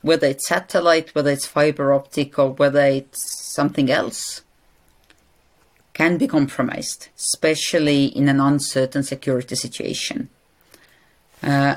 whether 0.03 0.26
it's 0.26 0.48
satellite, 0.48 1.14
whether 1.14 1.30
it's 1.30 1.46
fiber 1.46 1.92
optic, 1.92 2.38
or 2.38 2.50
whether 2.50 2.84
it's 2.84 3.53
something 3.55 3.90
else, 3.90 4.42
can 5.94 6.18
be 6.18 6.26
compromised, 6.26 7.09
especially 7.16 8.07
in 8.07 8.28
an 8.28 8.40
uncertain 8.40 9.03
security 9.03 9.55
situation. 9.55 10.28
Uh, 11.42 11.76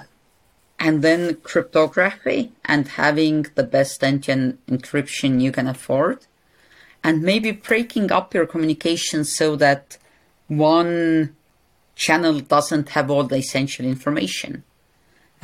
and 0.79 1.01
then 1.01 1.35
cryptography 1.37 2.51
and 2.65 2.87
having 2.89 3.45
the 3.55 3.63
best 3.63 4.03
engine 4.03 4.57
encryption 4.67 5.41
you 5.41 5.51
can 5.51 5.67
afford 5.67 6.25
and 7.03 7.21
maybe 7.21 7.51
breaking 7.51 8.11
up 8.11 8.33
your 8.33 8.45
communication 8.45 9.23
so 9.23 9.55
that 9.55 9.97
one 10.47 11.35
channel 11.95 12.39
doesn't 12.39 12.89
have 12.89 13.09
all 13.09 13.23
the 13.23 13.37
essential 13.37 13.85
information 13.85 14.63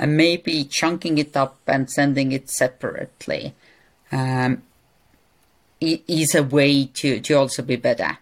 and 0.01 0.17
maybe 0.17 0.63
chunking 0.63 1.19
it 1.19 1.37
up 1.37 1.59
and 1.67 1.89
sending 1.89 2.31
it 2.31 2.49
separately 2.49 3.53
um, 4.11 4.63
is 5.79 6.33
a 6.33 6.41
way 6.41 6.85
to, 6.85 7.19
to 7.21 7.33
also 7.35 7.61
be 7.61 7.75
better. 7.75 8.17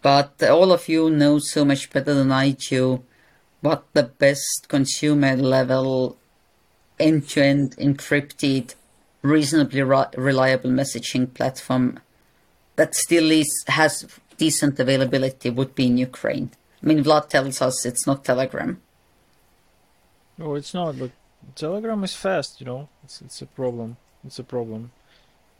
But 0.00 0.40
all 0.44 0.70
of 0.70 0.88
you 0.88 1.10
know 1.10 1.40
so 1.40 1.64
much 1.64 1.90
better 1.90 2.14
than 2.14 2.30
I 2.30 2.50
do 2.50 3.02
what 3.60 3.86
the 3.92 4.04
best 4.04 4.68
consumer 4.68 5.36
level 5.36 6.16
end-to-end 7.00 7.76
encrypted 7.76 8.76
reasonably 9.22 9.82
reliable 9.82 10.70
messaging 10.70 11.34
platform 11.34 11.98
that 12.76 12.94
still 12.94 13.32
is 13.32 13.64
has 13.66 14.06
decent 14.36 14.78
availability 14.78 15.50
would 15.50 15.74
be 15.74 15.86
in 15.86 15.98
Ukraine. 15.98 16.52
I 16.80 16.86
mean, 16.86 17.02
Vlad 17.02 17.28
tells 17.28 17.60
us 17.60 17.84
it's 17.84 18.06
not 18.06 18.24
Telegram. 18.24 18.80
No, 20.38 20.54
it's 20.54 20.72
not. 20.72 20.98
But 20.98 21.10
Telegram 21.54 22.02
is 22.04 22.14
fast. 22.14 22.60
You 22.60 22.66
know, 22.66 22.88
it's 23.04 23.20
it's 23.20 23.42
a 23.42 23.46
problem. 23.46 23.96
It's 24.24 24.38
a 24.38 24.44
problem. 24.44 24.92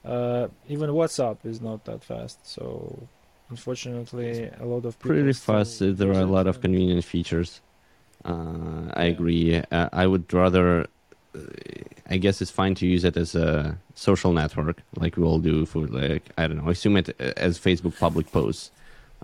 Uh, 0.04 0.48
even 0.68 0.90
WhatsApp 0.90 1.38
is 1.44 1.60
not 1.60 1.84
that 1.84 2.02
fast. 2.04 2.38
So, 2.46 3.08
unfortunately, 3.50 4.50
a 4.60 4.64
lot 4.64 4.84
of 4.84 4.98
people 4.98 5.16
pretty 5.16 5.32
fast. 5.32 5.80
There 5.80 6.10
are 6.10 6.20
a 6.20 6.26
lot 6.26 6.46
of 6.46 6.60
convenient 6.60 7.04
features. 7.04 7.60
Uh, 8.24 8.90
I 8.94 9.04
agree. 9.04 9.56
Uh, 9.56 9.88
I 9.92 10.06
would 10.06 10.32
rather. 10.32 10.86
Uh, 11.34 11.40
I 12.10 12.16
guess 12.16 12.40
it's 12.40 12.50
fine 12.50 12.74
to 12.76 12.86
use 12.86 13.04
it 13.04 13.18
as 13.18 13.34
a 13.34 13.76
social 13.94 14.32
network, 14.32 14.80
like 14.96 15.18
we 15.18 15.24
all 15.24 15.38
do 15.38 15.66
for 15.66 15.86
like 15.86 16.30
I 16.38 16.46
don't 16.46 16.64
know. 16.64 16.70
Assume 16.70 16.96
it 16.96 17.08
as 17.20 17.58
Facebook 17.58 17.98
public 17.98 18.32
posts. 18.32 18.70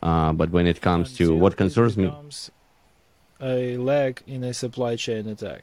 Uh, 0.03 0.33
but 0.33 0.51
when 0.51 0.67
it 0.67 0.81
comes 0.83 1.17
to 1.17 1.35
what 1.35 1.57
concerns 1.57 1.97
me, 1.97 2.13
a 3.45 3.77
lag 3.77 4.23
in 4.27 4.43
a 4.43 4.55
supply 4.55 4.97
chain 4.97 5.29
attack 5.29 5.63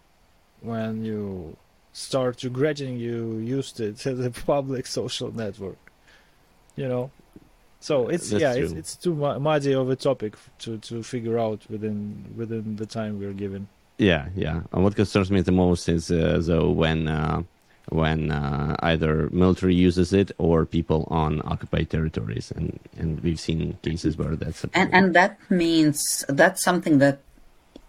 when 0.62 1.04
you 1.04 1.58
start 1.94 2.44
regretting 2.44 2.98
you 2.98 3.38
used 3.38 3.80
it 3.80 4.06
as 4.06 4.20
a 4.20 4.32
public 4.32 4.88
social 4.88 5.36
network. 5.36 5.80
You 6.76 6.88
know, 6.88 7.12
so 7.82 8.08
it's 8.08 8.30
That's 8.30 8.42
yeah, 8.42 8.54
it's, 8.54 8.72
it's, 8.72 8.96
too 8.96 9.16
muddy 9.16 9.74
of 9.74 9.90
a 9.90 9.96
topic 9.96 10.36
to, 10.60 10.78
to 10.78 11.04
figure 11.04 11.38
out 11.38 11.62
within 11.70 12.26
within 12.38 12.76
the 12.76 12.86
time 12.86 13.20
we're 13.20 13.34
given. 13.34 13.68
Yeah, 13.98 14.30
yeah. 14.36 14.62
And 14.72 14.84
what 14.84 14.96
concerns 14.96 15.30
me 15.32 15.42
the 15.42 15.52
most 15.52 15.90
is 15.90 16.12
uh, 16.12 16.40
though 16.42 16.70
when 16.70 17.08
uh, 17.08 17.44
when 17.90 18.32
uh, 18.32 18.76
either 18.80 19.30
military 19.32 19.76
uses 19.76 20.14
it 20.14 20.32
or 20.38 20.66
people 20.66 21.08
on 21.10 21.42
occupied 21.44 21.90
territories, 21.90 22.54
and 22.56 22.80
and 22.98 23.20
we've 23.22 23.40
seen 23.40 23.78
cases 23.82 24.16
where 24.16 24.36
that's 24.36 24.64
and 24.74 24.94
and 24.94 25.14
that 25.16 25.40
means 25.50 26.24
that's 26.30 26.64
something 26.64 27.00
that 27.00 27.20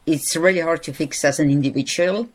it's 0.07 0.37
really 0.37 0.61
hard 0.61 0.83
to 0.85 0.93
fix 0.93 1.25
as 1.25 1.39
an 1.39 1.51
individual, 1.51 2.29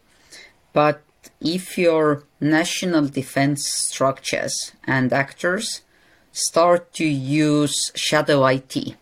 but 0.74 1.02
if 1.42 1.78
your 1.78 2.24
national 2.40 3.08
defense 3.08 3.68
structures 3.68 4.72
and 4.86 5.12
actors 5.12 5.82
start 6.32 6.94
to 6.94 7.06
use 7.06 7.92
shadow 7.96 8.46
IT, 8.46 8.96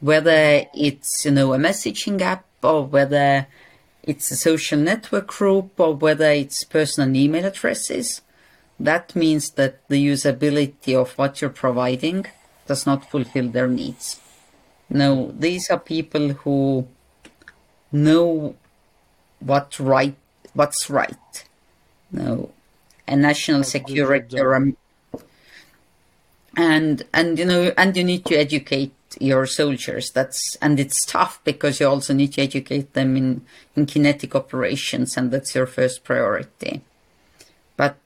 whether 0.00 0.64
it's 0.74 1.24
you 1.24 1.32
know 1.32 1.52
a 1.52 1.58
messaging 1.58 2.20
app 2.20 2.44
or 2.62 2.84
whether 2.84 3.46
it's 4.02 4.30
a 4.30 4.36
social 4.36 4.78
network 4.78 5.26
group 5.26 5.78
or 5.78 5.94
whether 5.94 6.30
it's 6.30 6.64
personal 6.64 7.14
email 7.14 7.44
addresses. 7.44 8.22
That 8.80 9.14
means 9.16 9.50
that 9.52 9.86
the 9.88 10.06
usability 10.06 10.94
of 10.94 11.18
what 11.18 11.40
you're 11.40 11.50
providing 11.50 12.26
does 12.66 12.86
not 12.86 13.10
fulfill 13.10 13.48
their 13.48 13.66
needs. 13.66 14.20
Now, 14.88 15.30
these 15.36 15.68
are 15.68 15.78
people 15.78 16.28
who 16.28 16.86
know 17.92 18.54
what 19.40 19.78
right 19.78 20.16
what's 20.54 20.90
right. 20.90 21.44
No, 22.10 22.50
a 23.06 23.16
national 23.16 23.64
security 23.64 24.38
and 26.56 27.02
and 27.14 27.38
you 27.38 27.44
know 27.44 27.72
and 27.76 27.96
you 27.96 28.04
need 28.04 28.24
to 28.26 28.36
educate 28.36 28.92
your 29.20 29.46
soldiers. 29.46 30.10
That's 30.10 30.56
and 30.56 30.78
it's 30.80 31.04
tough 31.06 31.40
because 31.44 31.80
you 31.80 31.86
also 31.86 32.12
need 32.12 32.32
to 32.34 32.42
educate 32.42 32.94
them 32.94 33.16
in 33.16 33.42
in 33.76 33.86
kinetic 33.86 34.34
operations, 34.34 35.16
and 35.16 35.30
that's 35.30 35.54
your 35.54 35.66
first 35.66 36.04
priority. 36.04 36.82
But 37.76 37.96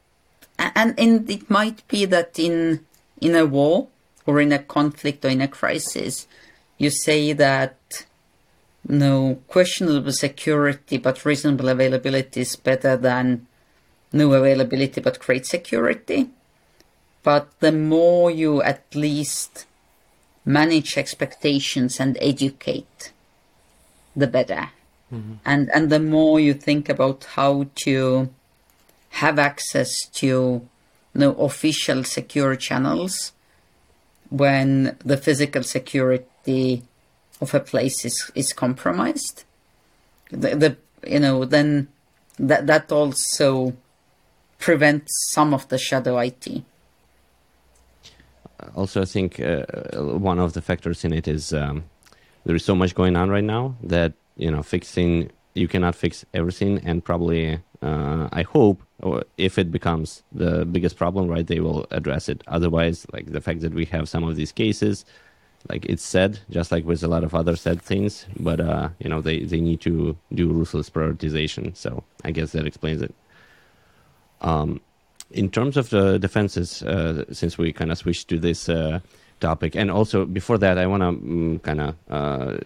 and 0.59 0.95
and 0.99 1.31
it 1.31 1.51
might 1.51 1.87
be 1.89 2.05
that 2.07 2.39
in 2.39 2.85
in 3.21 3.35
a 3.35 3.47
war 3.47 3.89
or 4.27 4.41
in 4.41 4.53
a 4.53 4.59
conflict 4.59 5.25
or 5.25 5.29
in 5.29 5.41
a 5.41 5.49
crisis, 5.49 6.27
you 6.79 6.91
say 6.91 7.33
that 7.33 8.05
no 8.89 9.39
questionable 9.49 10.13
security 10.13 10.99
but 10.99 11.25
reasonable 11.25 11.69
availability 11.69 12.41
is 12.41 12.57
better 12.57 12.97
than 12.97 13.47
no 14.13 14.33
availability 14.33 15.01
but 15.01 15.19
great 15.19 15.47
security. 15.47 16.29
But 17.23 17.49
the 17.61 17.73
more 17.73 18.31
you 18.31 18.63
at 18.63 18.83
least 18.95 19.67
manage 20.45 20.99
expectations 20.99 22.01
and 22.01 22.19
educate, 22.21 23.13
the 24.17 24.27
better. 24.27 24.71
Mm-hmm. 25.13 25.35
And 25.45 25.71
and 25.73 25.91
the 25.91 26.01
more 26.01 26.41
you 26.41 26.55
think 26.55 26.89
about 26.89 27.25
how 27.37 27.69
to 27.85 28.31
have 29.11 29.39
access 29.39 30.07
to 30.15 30.27
you 30.27 30.69
know, 31.15 31.33
official 31.35 32.03
secure 32.05 32.57
channels 32.57 33.33
when 34.31 34.97
the 35.05 35.19
physical 35.19 35.63
security 35.63 36.83
of 37.43 37.55
a 37.55 37.61
place 37.61 38.05
is, 38.05 38.31
is 38.35 38.53
compromised. 38.53 39.45
The, 40.31 40.57
the 40.57 40.77
you 41.07 41.19
know 41.19 41.45
then 41.45 41.89
that 42.39 42.67
that 42.67 42.91
also 42.91 43.75
prevents 44.59 45.13
some 45.31 45.53
of 45.53 45.69
the 45.69 45.77
shadow 45.77 46.19
IT. 46.19 46.63
Also, 48.77 49.03
I 49.03 49.05
think 49.05 49.41
uh, 49.41 49.65
one 50.31 50.39
of 50.39 50.53
the 50.53 50.63
factors 50.63 51.05
in 51.05 51.13
it 51.13 51.27
is 51.27 51.53
um, 51.53 51.85
there 52.45 52.55
is 52.55 52.65
so 52.65 52.75
much 52.75 52.95
going 52.95 53.17
on 53.17 53.29
right 53.29 53.45
now 53.45 53.75
that 53.83 54.13
you 54.37 54.51
know 54.51 54.63
fixing 54.63 55.31
you 55.55 55.69
cannot 55.69 55.95
fix 55.95 56.25
everything, 56.33 56.81
and 56.85 57.05
probably 57.05 57.59
uh, 57.83 58.29
I 58.33 58.43
hope 58.43 58.83
or 59.01 59.25
if 59.37 59.59
it 59.59 59.71
becomes 59.73 60.23
the 60.33 60.65
biggest 60.65 60.97
problem, 60.97 61.27
right, 61.29 61.47
they 61.47 61.61
will 61.61 61.87
address 61.91 62.29
it. 62.29 62.43
Otherwise, 62.47 63.05
like 63.13 63.27
the 63.33 63.41
fact 63.41 63.61
that 63.61 63.75
we 63.75 63.85
have 63.87 64.09
some 64.09 64.23
of 64.23 64.37
these 64.37 64.53
cases, 64.53 65.05
like 65.69 65.85
it's 65.87 66.03
said, 66.03 66.41
just 66.51 66.73
like 66.73 66.85
with 66.85 67.03
a 67.03 67.09
lot 67.09 67.25
of 67.25 67.35
other 67.35 67.57
said 67.57 67.81
things, 67.81 68.27
but 68.39 68.61
uh, 68.61 68.89
you 68.99 69.09
know 69.09 69.21
they 69.21 69.41
they 69.41 69.61
need 69.61 69.81
to 69.83 70.17
do 70.35 70.53
ruthless 70.53 70.91
prioritization. 70.91 71.77
So 71.77 72.05
I 72.25 72.31
guess 72.31 72.53
that 72.53 72.67
explains 72.67 73.03
it. 73.03 73.15
Um, 74.41 74.81
in 75.31 75.51
terms 75.51 75.77
of 75.77 75.91
the 75.91 76.19
defenses, 76.19 76.83
uh, 76.83 77.25
since 77.33 77.57
we 77.57 77.73
kind 77.73 77.91
of 77.91 77.99
switched 77.99 78.29
to 78.29 78.39
this 78.39 78.69
uh, 78.69 79.01
topic, 79.43 79.77
and 79.77 79.91
also 79.91 80.25
before 80.25 80.57
that, 80.59 80.79
I 80.79 80.87
want 80.87 81.03
to 81.03 81.09
um, 81.09 81.61
kind 81.63 81.81
of 81.81 81.95
uh, 82.09 82.57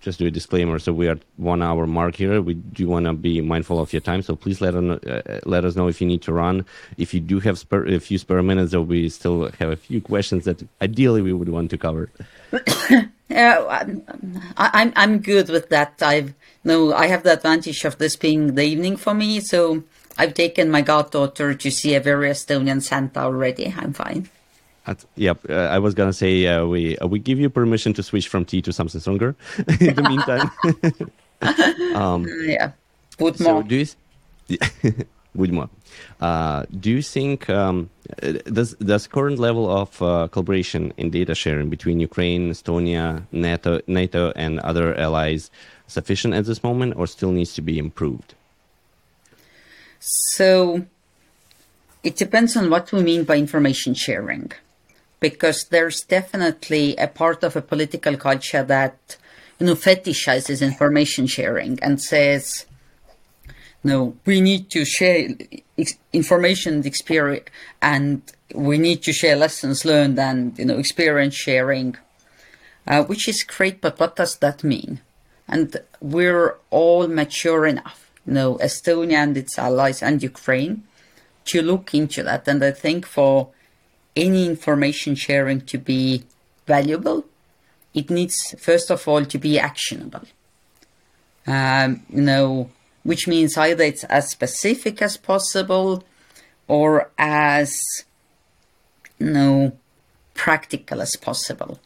just 0.00 0.18
do 0.18 0.26
a 0.26 0.30
disclaimer. 0.30 0.78
So 0.80 0.92
we 0.92 1.06
are 1.08 1.18
one 1.36 1.62
hour 1.62 1.86
mark 1.86 2.16
here. 2.16 2.42
We 2.42 2.54
do 2.54 2.88
want 2.88 3.06
to 3.06 3.12
be 3.12 3.40
mindful 3.40 3.78
of 3.78 3.92
your 3.92 4.00
time. 4.00 4.22
So 4.22 4.34
please 4.34 4.60
let 4.60 4.74
us 4.74 4.84
uh, 5.06 5.40
let 5.44 5.64
us 5.64 5.76
know 5.76 5.86
if 5.88 6.00
you 6.00 6.06
need 6.06 6.22
to 6.22 6.32
run. 6.32 6.64
If 6.98 7.14
you 7.14 7.20
do 7.20 7.38
have 7.40 7.64
a 7.70 8.00
few 8.00 8.18
spare 8.18 8.42
minutes, 8.42 8.72
though, 8.72 8.82
we 8.82 9.08
still 9.08 9.50
have 9.60 9.70
a 9.70 9.76
few 9.76 10.00
questions 10.00 10.44
that 10.46 10.58
ideally 10.82 11.22
we 11.22 11.32
would 11.32 11.48
want 11.48 11.70
to 11.70 11.78
cover. 11.78 12.10
yeah, 13.28 13.84
I'm 14.56 14.92
I'm 14.96 15.18
good 15.18 15.48
with 15.48 15.68
that. 15.68 16.02
I've 16.02 16.34
no, 16.64 16.92
I 16.92 17.06
have 17.06 17.22
the 17.22 17.32
advantage 17.32 17.84
of 17.84 17.98
this 17.98 18.16
being 18.16 18.54
the 18.54 18.64
evening 18.64 18.96
for 18.96 19.14
me, 19.14 19.40
so 19.40 19.84
I've 20.16 20.34
taken 20.34 20.70
my 20.70 20.82
goddaughter 20.82 21.54
to 21.54 21.70
see 21.70 21.94
a 21.94 22.00
very 22.00 22.30
Estonian 22.30 22.82
Santa 22.82 23.20
already. 23.20 23.74
I'm 23.76 23.92
fine. 23.92 24.28
At, 24.86 25.04
yep, 25.16 25.38
uh, 25.48 25.54
I 25.54 25.78
was 25.78 25.94
gonna 25.94 26.12
say 26.12 26.46
uh, 26.46 26.66
we 26.66 26.98
uh, 26.98 27.06
we 27.06 27.18
give 27.18 27.40
you 27.40 27.48
permission 27.48 27.94
to 27.94 28.02
switch 28.02 28.28
from 28.28 28.44
tea 28.44 28.60
to 28.62 28.72
something 28.72 29.00
stronger. 29.00 29.34
in 29.80 29.94
the 29.94 30.02
meantime, 30.02 30.50
um, 31.96 32.26
yeah, 32.44 32.72
Would 33.18 33.38
so 33.38 33.54
more. 33.54 33.62
do 33.62 33.76
you, 34.48 34.58
would 35.34 35.52
more. 35.52 35.70
Uh, 36.20 36.64
do 36.80 36.90
you 36.90 37.02
think 37.02 37.48
um, 37.48 37.88
does 38.52 38.74
does 38.74 39.06
current 39.06 39.38
level 39.38 39.70
of 39.70 40.02
uh, 40.02 40.28
collaboration 40.28 40.92
in 40.96 41.10
data 41.10 41.34
sharing 41.34 41.70
between 41.70 41.98
Ukraine, 41.98 42.50
Estonia, 42.50 43.24
NATO, 43.32 43.80
NATO, 43.86 44.32
and 44.36 44.60
other 44.60 44.94
allies 44.96 45.50
sufficient 45.86 46.34
at 46.34 46.44
this 46.44 46.62
moment, 46.62 46.94
or 46.96 47.06
still 47.06 47.32
needs 47.32 47.54
to 47.54 47.62
be 47.62 47.78
improved? 47.78 48.34
So 50.36 50.84
it 52.02 52.16
depends 52.16 52.56
on 52.56 52.68
what 52.68 52.92
we 52.92 53.02
mean 53.02 53.24
by 53.24 53.36
information 53.38 53.94
sharing, 53.94 54.52
because 55.28 55.58
there's 55.74 56.00
definitely 56.02 56.86
a 56.96 57.08
part 57.08 57.40
of 57.42 57.56
a 57.56 57.62
political 57.72 58.14
culture 58.28 58.62
that 58.62 58.96
you 59.58 59.66
know 59.66 59.76
fetishizes 59.88 60.60
information 60.70 61.24
sharing 61.26 61.74
and 61.84 61.94
says, 62.12 62.66
no, 63.82 63.98
we 64.26 64.36
need 64.40 64.70
to 64.70 64.84
share 64.84 65.18
information 66.12 66.72
experience, 66.92 67.48
and 67.80 68.20
we 68.54 68.76
need 68.86 69.00
to 69.06 69.12
share 69.20 69.36
lessons 69.36 69.84
learned 69.84 70.18
and 70.18 70.38
you 70.58 70.66
know 70.66 70.78
experience 70.84 71.36
sharing, 71.46 71.96
uh, 72.86 73.02
which 73.04 73.24
is 73.32 73.42
great. 73.42 73.80
But 73.80 73.98
what 74.00 74.16
does 74.16 74.36
that 74.44 74.58
mean? 74.62 75.00
And 75.48 75.68
we're 76.00 76.56
all 76.70 77.06
mature 77.08 77.66
enough 77.66 78.04
you 78.26 78.32
know, 78.32 78.56
Estonia 78.56 79.18
and 79.24 79.36
its 79.36 79.58
allies 79.58 80.02
and 80.02 80.22
Ukraine 80.22 80.84
to 81.46 81.62
look 81.62 81.94
into 81.94 82.22
that. 82.22 82.48
And 82.48 82.64
I 82.64 82.70
think 82.70 83.06
for 83.06 83.50
any 84.16 84.46
information 84.46 85.14
sharing 85.14 85.60
to 85.62 85.78
be 85.78 86.24
valuable, 86.66 87.24
it 87.92 88.10
needs, 88.10 88.54
first 88.58 88.90
of 88.90 89.06
all, 89.06 89.24
to 89.24 89.38
be 89.38 89.58
actionable. 89.58 90.22
Um, 91.46 92.02
you 92.08 92.22
know, 92.22 92.70
which 93.02 93.28
means 93.28 93.56
either 93.56 93.84
it's 93.84 94.04
as 94.04 94.30
specific 94.30 95.02
as 95.02 95.16
possible 95.16 96.02
or 96.66 97.10
as, 97.18 97.78
you 99.18 99.30
know, 99.30 99.72
practical 100.32 101.02
as 101.02 101.16
possible. 101.16 101.78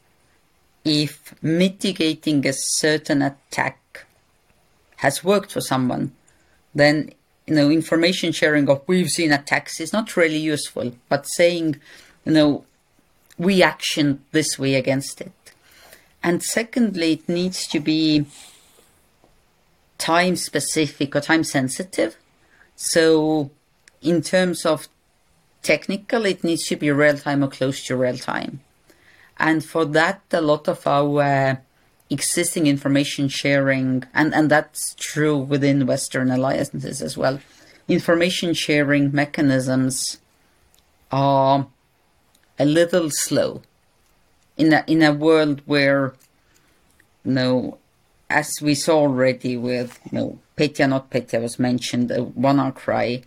If 0.85 1.35
mitigating 1.43 2.47
a 2.47 2.53
certain 2.53 3.21
attack 3.23 4.07
has 4.97 5.25
worked 5.25 5.53
for 5.53 5.61
someone, 5.61 6.13
then 6.75 7.11
you 7.49 7.55
know 7.55 7.71
information 7.71 8.31
sharing 8.31 8.69
of 8.69 8.83
we've 8.87 9.09
seen 9.09 9.33
attacks 9.33 9.81
is 9.81 9.93
not 9.93 10.17
really 10.17 10.39
useful 10.39 10.93
but 11.09 11.27
saying 11.27 11.77
you 12.29 12.35
know 12.35 12.65
we 13.39 13.63
action 13.63 14.23
this 14.33 14.59
way 14.59 14.75
against 14.75 15.21
it. 15.23 15.33
And 16.23 16.43
secondly 16.43 17.13
it 17.13 17.29
needs 17.29 17.67
to 17.69 17.81
be 17.81 18.27
time 19.97 20.37
specific 20.37 21.17
or 21.17 21.23
time 21.23 21.43
sensitive. 21.43 22.17
So 22.77 23.51
in 24.03 24.21
terms 24.21 24.67
of 24.67 24.89
technical 25.63 26.27
it 26.27 26.45
needs 26.45 26.67
to 26.67 26.77
be 26.77 26.91
real 26.91 27.17
time 27.17 27.43
or 27.43 27.49
close 27.49 27.83
to 27.87 27.97
real 27.97 28.19
time. 28.19 28.61
And 29.39 29.65
for 29.65 29.87
that 29.87 30.21
a 30.31 30.43
lot 30.43 30.69
of 30.69 30.87
our 30.87 31.23
uh, 31.23 31.57
existing 32.11 32.67
information 32.67 33.29
sharing, 33.29 34.05
and, 34.13 34.35
and 34.35 34.51
that's 34.51 34.95
true 34.97 35.39
within 35.39 35.87
Western 35.87 36.31
alliances 36.31 37.01
as 37.01 37.17
well. 37.17 37.41
Information 37.89 38.53
sharing 38.53 39.13
mechanisms 39.13 40.19
are 41.11 41.67
a 42.59 42.65
little 42.65 43.11
slow 43.11 43.63
in 44.57 44.73
a, 44.73 44.85
in 44.87 45.03
a 45.03 45.13
world 45.13 45.63
where, 45.67 46.15
you 47.25 47.33
know, 47.33 47.79
as 48.29 48.51
we 48.61 48.75
saw 48.75 48.99
already 48.99 49.57
with, 49.57 49.99
you 50.11 50.19
know, 50.19 50.39
Petya 50.57 50.87
NotPetya 50.87 51.41
was 51.41 51.59
mentioned, 51.59 52.11
uh, 52.11 52.17
the 52.17 52.25
WannaCry, 52.27 53.23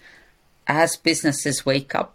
as 0.67 0.95
businesses 0.95 1.65
wake 1.65 1.95
up, 1.95 2.13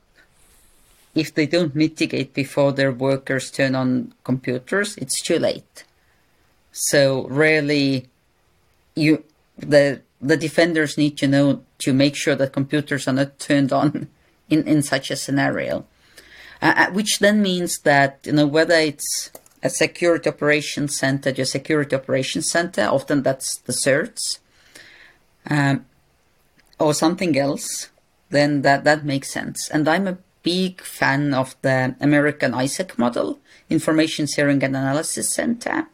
if 1.15 1.35
they 1.35 1.47
don't 1.47 1.75
mitigate 1.75 2.35
before 2.35 2.73
their 2.73 2.93
workers 2.93 3.51
turn 3.51 3.75
on 3.75 4.13
computers, 4.23 4.97
it's 4.99 5.21
too 5.23 5.39
late. 5.39 5.85
So 6.73 7.27
really, 7.29 8.09
you 8.95 9.25
the 9.57 10.03
the 10.21 10.37
defenders 10.37 10.99
need 10.99 11.17
to 11.19 11.27
know 11.27 11.63
to 11.79 11.93
make 11.95 12.15
sure 12.17 12.35
that 12.35 12.53
computers 12.53 13.09
are 13.09 13.15
not 13.15 13.39
turned 13.39 13.73
on 13.73 14.09
in, 14.51 14.69
in 14.69 14.83
such 14.83 15.11
a 15.11 15.17
scenario. 15.17 15.87
Uh, 16.63 16.75
uh 16.77 16.91
which 16.93 17.19
then 17.19 17.43
means 17.43 17.79
that 17.81 18.21
you 18.25 18.33
know 18.33 18.47
whether 18.47 18.75
it's 18.75 19.31
a 19.63 19.71
security 19.71 20.29
operations 20.31 20.99
center, 20.99 21.31
your 21.31 21.47
security 21.47 21.95
operations 21.97 22.51
center, 22.51 22.83
often 22.83 23.23
that's 23.23 23.59
the 23.61 23.73
certs, 23.73 24.39
um, 25.51 25.85
or 26.79 26.95
something 26.95 27.37
else, 27.37 27.91
then 28.31 28.63
that 28.63 28.85
that 28.85 29.05
makes 29.05 29.31
sense. 29.31 29.69
And 29.71 29.89
I'm 29.89 30.07
a 30.07 30.19
big 30.43 30.81
fan 30.81 31.35
of 31.35 31.57
the 31.63 31.97
American 32.01 32.53
ISAC 32.53 32.99
model, 32.99 33.41
Information 33.69 34.27
Sharing 34.27 34.63
and 34.63 34.77
Analysis 34.77 35.35
Center, 35.35 35.89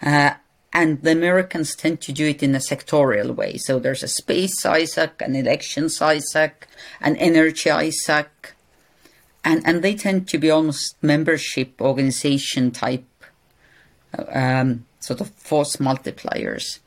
uh, 0.00 0.34
and 0.72 1.02
the 1.02 1.12
Americans 1.12 1.74
tend 1.74 2.00
to 2.02 2.12
do 2.12 2.26
it 2.28 2.42
in 2.42 2.54
a 2.54 2.58
sectorial 2.58 3.34
way. 3.34 3.58
So 3.58 3.78
there's 3.78 4.02
a 4.02 4.08
space 4.08 4.62
ISAC, 4.62 5.20
an 5.20 5.34
elections 5.34 5.98
ISAC, 5.98 6.52
an 7.00 7.16
energy 7.16 7.68
ISAC, 7.68 8.26
and, 9.44 9.66
and 9.66 9.82
they 9.82 9.94
tend 9.94 10.28
to 10.28 10.38
be 10.38 10.50
almost 10.50 10.96
membership 11.02 11.80
organization 11.80 12.70
type 12.70 13.04
um, 14.28 14.86
sort 15.00 15.20
of 15.20 15.30
force 15.30 15.76
multipliers. 15.76 16.78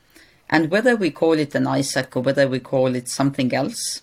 And 0.48 0.70
whether 0.70 0.96
we 0.96 1.10
call 1.10 1.32
it 1.32 1.54
an 1.54 1.64
ISAC 1.64 2.16
or 2.16 2.22
whether 2.22 2.48
we 2.48 2.60
call 2.60 2.94
it 2.94 3.08
something 3.08 3.52
else, 3.52 4.02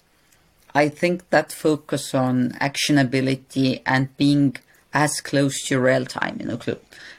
I 0.76 0.90
think 0.90 1.30
that 1.30 1.52
focus 1.52 2.14
on 2.14 2.52
actionability 2.54 3.82
and 3.86 4.16
being 4.18 4.58
as 4.94 5.22
close 5.22 5.64
to 5.64 5.80
real 5.80 6.06
time, 6.06 6.38
you 6.40 6.48
know, 6.48 6.60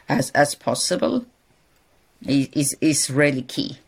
as 0.08 0.30
as 0.30 0.54
possible, 0.54 1.24
is 2.22 2.76
is 2.80 3.10
really 3.10 3.42
key. 3.42 3.78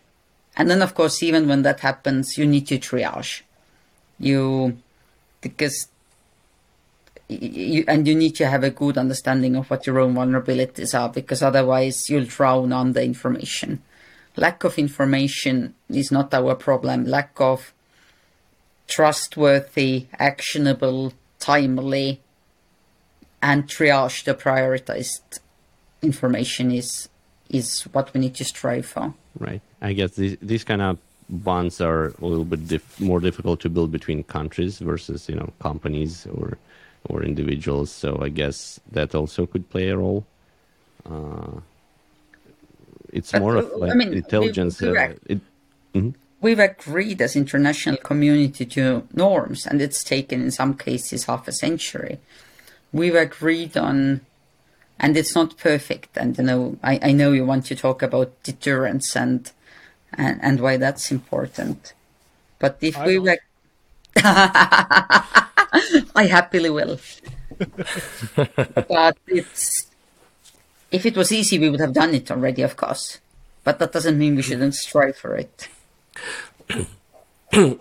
And 0.56 0.70
then, 0.70 0.82
of 0.82 0.94
course, 0.94 1.22
even 1.22 1.48
when 1.48 1.62
that 1.62 1.80
happens, 1.80 2.38
you 2.38 2.46
need 2.46 2.66
to 2.68 2.78
triage. 2.78 3.42
You 4.18 4.78
because 5.40 5.88
you, 7.28 7.84
and 7.88 8.06
you 8.06 8.14
need 8.14 8.36
to 8.36 8.46
have 8.46 8.64
a 8.64 8.70
good 8.70 8.98
understanding 8.98 9.56
of 9.56 9.68
what 9.70 9.86
your 9.86 9.98
own 9.98 10.14
vulnerabilities 10.14 10.98
are 10.98 11.08
because 11.08 11.42
otherwise 11.42 12.08
you'll 12.08 12.24
drown 12.24 12.72
on 12.72 12.92
the 12.92 13.02
information. 13.02 13.82
Lack 14.36 14.64
of 14.64 14.78
information 14.78 15.74
is 15.88 16.12
not 16.12 16.32
our 16.34 16.54
problem. 16.54 17.06
Lack 17.06 17.40
of 17.40 17.72
trustworthy, 18.86 20.06
actionable, 20.18 21.12
timely, 21.38 22.20
and 23.42 23.66
triage 23.66 24.24
the 24.24 24.34
prioritized 24.34 25.40
information 26.02 26.70
is 26.70 27.08
is 27.48 27.82
what 27.92 28.12
we 28.12 28.20
need 28.20 28.34
to 28.34 28.44
strive 28.44 28.86
for. 28.86 29.14
Right. 29.38 29.62
I 29.80 29.92
guess 29.92 30.12
these 30.12 30.36
these 30.42 30.64
kind 30.64 30.82
of 30.82 30.98
bonds 31.28 31.80
are 31.80 32.08
a 32.20 32.26
little 32.26 32.44
bit 32.44 32.68
dif- 32.68 33.00
more 33.00 33.20
difficult 33.20 33.60
to 33.60 33.68
build 33.68 33.90
between 33.90 34.22
countries 34.24 34.78
versus 34.78 35.28
you 35.28 35.34
know 35.34 35.52
companies 35.60 36.26
or 36.26 36.58
or 37.08 37.22
individuals. 37.22 37.90
So 37.90 38.18
I 38.20 38.28
guess 38.28 38.80
that 38.92 39.14
also 39.14 39.46
could 39.46 39.68
play 39.70 39.88
a 39.88 39.96
role. 39.96 40.26
Uh, 41.08 41.60
it's 43.12 43.32
but, 43.32 43.40
more 43.40 43.56
of 43.56 43.70
like 43.76 43.92
I 43.92 43.94
mean, 43.94 44.12
intelligence. 44.12 44.80
We, 44.80 44.96
uh, 44.96 45.14
it, 45.26 45.40
mm-hmm. 45.94 46.10
We've 46.40 46.58
agreed 46.58 47.22
as 47.22 47.34
international 47.34 47.96
community 47.96 48.66
to 48.66 49.08
norms, 49.14 49.66
and 49.66 49.80
it's 49.80 50.04
taken 50.04 50.42
in 50.42 50.50
some 50.50 50.74
cases 50.74 51.24
half 51.24 51.48
a 51.48 51.52
century. 51.52 52.18
We've 52.92 53.14
agreed 53.14 53.76
on, 53.76 54.20
and 55.00 55.16
it's 55.16 55.34
not 55.34 55.56
perfect. 55.56 56.16
And 56.16 56.36
you 56.36 56.44
know, 56.44 56.78
I, 56.82 56.98
I 57.02 57.12
know 57.12 57.32
you 57.32 57.46
want 57.46 57.66
to 57.66 57.74
talk 57.76 58.02
about 58.02 58.42
deterrence 58.42 59.16
and 59.16 59.50
and, 60.12 60.38
and 60.42 60.60
why 60.60 60.76
that's 60.76 61.10
important. 61.10 61.94
But 62.58 62.78
if 62.80 62.96
I 62.96 63.06
we 63.06 63.18
were 63.18 63.38
I 66.16 66.26
happily 66.26 66.70
will. 66.70 66.98
but 68.88 69.16
it's 69.28 69.86
if 70.90 71.06
it 71.06 71.16
was 71.16 71.30
easy, 71.32 71.58
we 71.58 71.70
would 71.70 71.80
have 71.80 71.92
done 71.92 72.14
it 72.14 72.30
already, 72.30 72.62
of 72.62 72.76
course. 72.76 73.18
But 73.64 73.78
that 73.78 73.92
doesn't 73.92 74.18
mean 74.18 74.36
we 74.36 74.42
shouldn't 74.42 74.74
strive 74.74 75.16
for 75.16 75.36
it. 75.36 75.68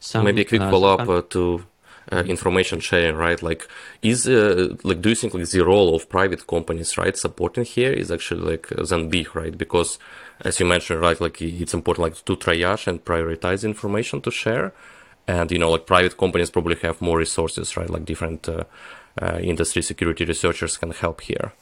Some, 0.00 0.24
Maybe 0.24 0.42
a 0.42 0.44
quick 0.44 0.62
uh, 0.62 0.70
follow 0.70 0.94
up 0.94 1.08
uh, 1.08 1.22
to 1.30 1.64
uh, 2.10 2.24
information 2.26 2.80
sharing, 2.80 3.16
right? 3.16 3.42
Like, 3.42 3.68
is 4.02 4.26
uh, 4.26 4.76
like, 4.82 5.02
do 5.02 5.10
you 5.10 5.14
think 5.14 5.34
like 5.34 5.48
the 5.48 5.60
role 5.60 5.94
of 5.94 6.08
private 6.08 6.46
companies, 6.46 6.96
right, 6.96 7.16
supporting 7.16 7.64
here 7.64 7.92
is 7.92 8.10
actually 8.10 8.50
like 8.52 8.68
then 8.68 9.08
big, 9.10 9.34
right? 9.36 9.56
Because 9.56 9.98
as 10.40 10.58
you 10.58 10.66
mentioned, 10.66 11.00
right, 11.00 11.20
like 11.20 11.42
it's 11.42 11.74
important 11.74 12.02
like 12.04 12.24
to 12.24 12.36
triage 12.36 12.86
and 12.86 13.04
prioritize 13.04 13.62
information 13.64 14.22
to 14.22 14.30
share, 14.30 14.72
and 15.30 15.50
you 15.52 15.58
know 15.58 15.70
like 15.70 15.86
private 15.86 16.16
companies 16.16 16.50
probably 16.50 16.76
have 16.76 17.00
more 17.00 17.18
resources 17.18 17.76
right? 17.76 17.90
Like 17.90 18.04
different 18.04 18.48
uh, 18.48 18.64
uh, 19.20 19.38
industry 19.42 19.82
security 19.82 20.24
researchers 20.24 20.76
can 20.76 20.90
help 20.90 21.20
here. 21.20 21.52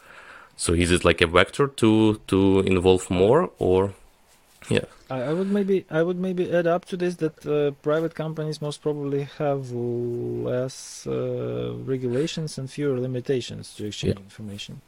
So 0.57 0.73
is 0.73 0.91
it 0.91 1.05
like 1.05 1.21
a 1.21 1.27
vector 1.27 1.69
to 1.81 2.21
to 2.27 2.61
involve 2.61 3.11
more 3.11 3.51
or 3.59 3.95
yeah? 4.69 4.87
I, 5.11 5.19
I 5.31 5.33
would 5.33 5.51
maybe 5.51 5.87
i 5.91 6.03
would 6.03 6.19
maybe 6.19 6.45
add 6.53 6.67
up 6.67 6.85
to 6.87 6.97
this 6.97 7.17
that 7.17 7.47
uh, 7.47 7.71
private 7.83 8.15
companies 8.15 8.61
most 8.61 8.83
probably 8.83 9.23
have 9.39 9.73
less 9.73 11.07
uh, 11.07 11.73
regulations 11.95 12.59
and 12.59 12.71
fewer 12.71 12.99
limitations 12.99 13.75
to 13.77 13.87
exchange 13.87 14.17
yeah. 14.17 14.25
information. 14.31 14.81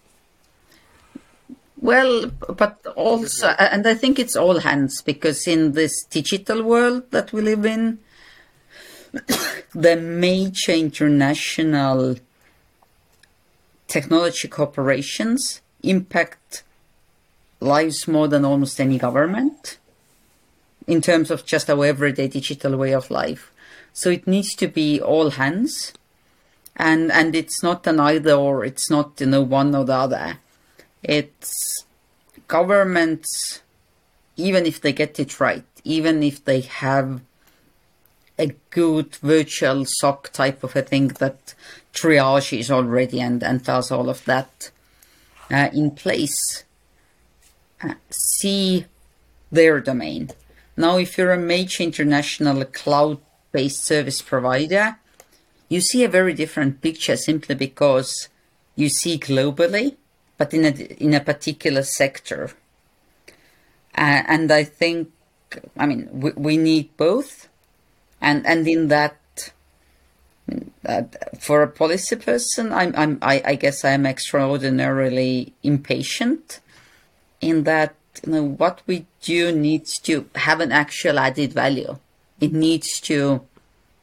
Well, 1.82 2.30
but 2.62 2.76
also, 2.94 3.46
and 3.48 3.86
I 3.86 3.94
think 3.94 4.18
it's 4.18 4.36
all 4.36 4.58
hands 4.58 5.00
because 5.00 5.46
in 5.46 5.72
this 5.72 6.04
digital 6.04 6.62
world 6.62 7.10
that 7.10 7.32
we 7.32 7.40
live 7.40 7.64
in, 7.64 7.98
the 9.74 9.96
major 9.96 10.72
international 10.72 12.16
technology 13.88 14.48
corporations 14.48 15.60
impact 15.82 16.62
lives 17.60 18.06
more 18.06 18.28
than 18.28 18.44
almost 18.44 18.80
any 18.80 18.98
government 18.98 19.78
in 20.86 21.00
terms 21.00 21.30
of 21.30 21.44
just 21.44 21.68
our 21.68 21.84
everyday 21.84 22.28
digital 22.28 22.76
way 22.76 22.92
of 22.92 23.10
life. 23.10 23.52
So 23.92 24.10
it 24.10 24.26
needs 24.26 24.54
to 24.56 24.68
be 24.68 25.00
all 25.00 25.30
hands 25.30 25.92
and 26.76 27.12
and 27.12 27.34
it's 27.34 27.62
not 27.62 27.86
an 27.86 28.00
either 28.00 28.32
or 28.32 28.64
it's 28.64 28.90
not 28.90 29.20
you 29.20 29.26
know 29.26 29.42
one 29.42 29.74
or 29.74 29.84
the 29.84 29.94
other. 29.94 30.38
It's 31.02 31.84
governments 32.48 33.60
even 34.36 34.64
if 34.64 34.80
they 34.80 34.92
get 34.92 35.20
it 35.20 35.38
right, 35.38 35.64
even 35.84 36.22
if 36.22 36.44
they 36.44 36.60
have 36.60 37.20
a 38.40 38.54
good 38.70 39.14
virtual 39.16 39.84
SOC 39.84 40.32
type 40.32 40.64
of 40.64 40.74
a 40.74 40.82
thing 40.82 41.08
that 41.08 41.54
triages 41.92 42.70
already 42.70 43.20
and, 43.20 43.42
and 43.42 43.62
does 43.62 43.90
all 43.90 44.08
of 44.08 44.24
that 44.24 44.70
uh, 45.50 45.68
in 45.72 45.90
place. 45.90 46.64
Uh, 47.82 47.94
see 48.10 48.86
their 49.52 49.80
domain. 49.80 50.30
Now, 50.76 50.96
if 50.98 51.18
you're 51.18 51.32
a 51.32 51.38
major 51.38 51.82
international 51.82 52.64
cloud 52.64 53.18
based 53.52 53.84
service 53.84 54.22
provider, 54.22 54.96
you 55.68 55.80
see 55.80 56.04
a 56.04 56.08
very 56.08 56.34
different 56.34 56.80
picture 56.80 57.16
simply 57.16 57.54
because 57.54 58.28
you 58.76 58.88
see 58.88 59.18
globally, 59.18 59.96
but 60.36 60.54
in 60.54 60.64
a, 60.64 60.70
in 61.02 61.14
a 61.14 61.20
particular 61.20 61.82
sector. 61.82 62.50
Uh, 63.96 64.22
and 64.26 64.50
I 64.50 64.64
think, 64.64 65.10
I 65.76 65.86
mean, 65.86 66.08
we, 66.12 66.30
we 66.32 66.56
need 66.56 66.96
both 66.96 67.49
and 68.20 68.46
and 68.46 68.66
in 68.66 68.88
that 68.88 69.20
for 71.38 71.62
a 71.62 71.68
policy 71.68 72.16
person, 72.16 72.72
I'm, 72.72 72.94
I'm, 72.96 73.18
I, 73.22 73.42
I 73.44 73.54
guess 73.54 73.84
I'm 73.84 74.06
extraordinarily 74.06 75.52
impatient 75.62 76.60
in 77.40 77.64
that 77.64 77.94
you 78.24 78.32
know, 78.32 78.44
what 78.44 78.82
we 78.86 79.06
do 79.22 79.52
needs 79.52 79.98
to 80.00 80.28
have 80.34 80.60
an 80.60 80.72
actual 80.72 81.18
added 81.18 81.52
value. 81.52 81.98
It 82.40 82.52
needs 82.52 83.00
to 83.02 83.42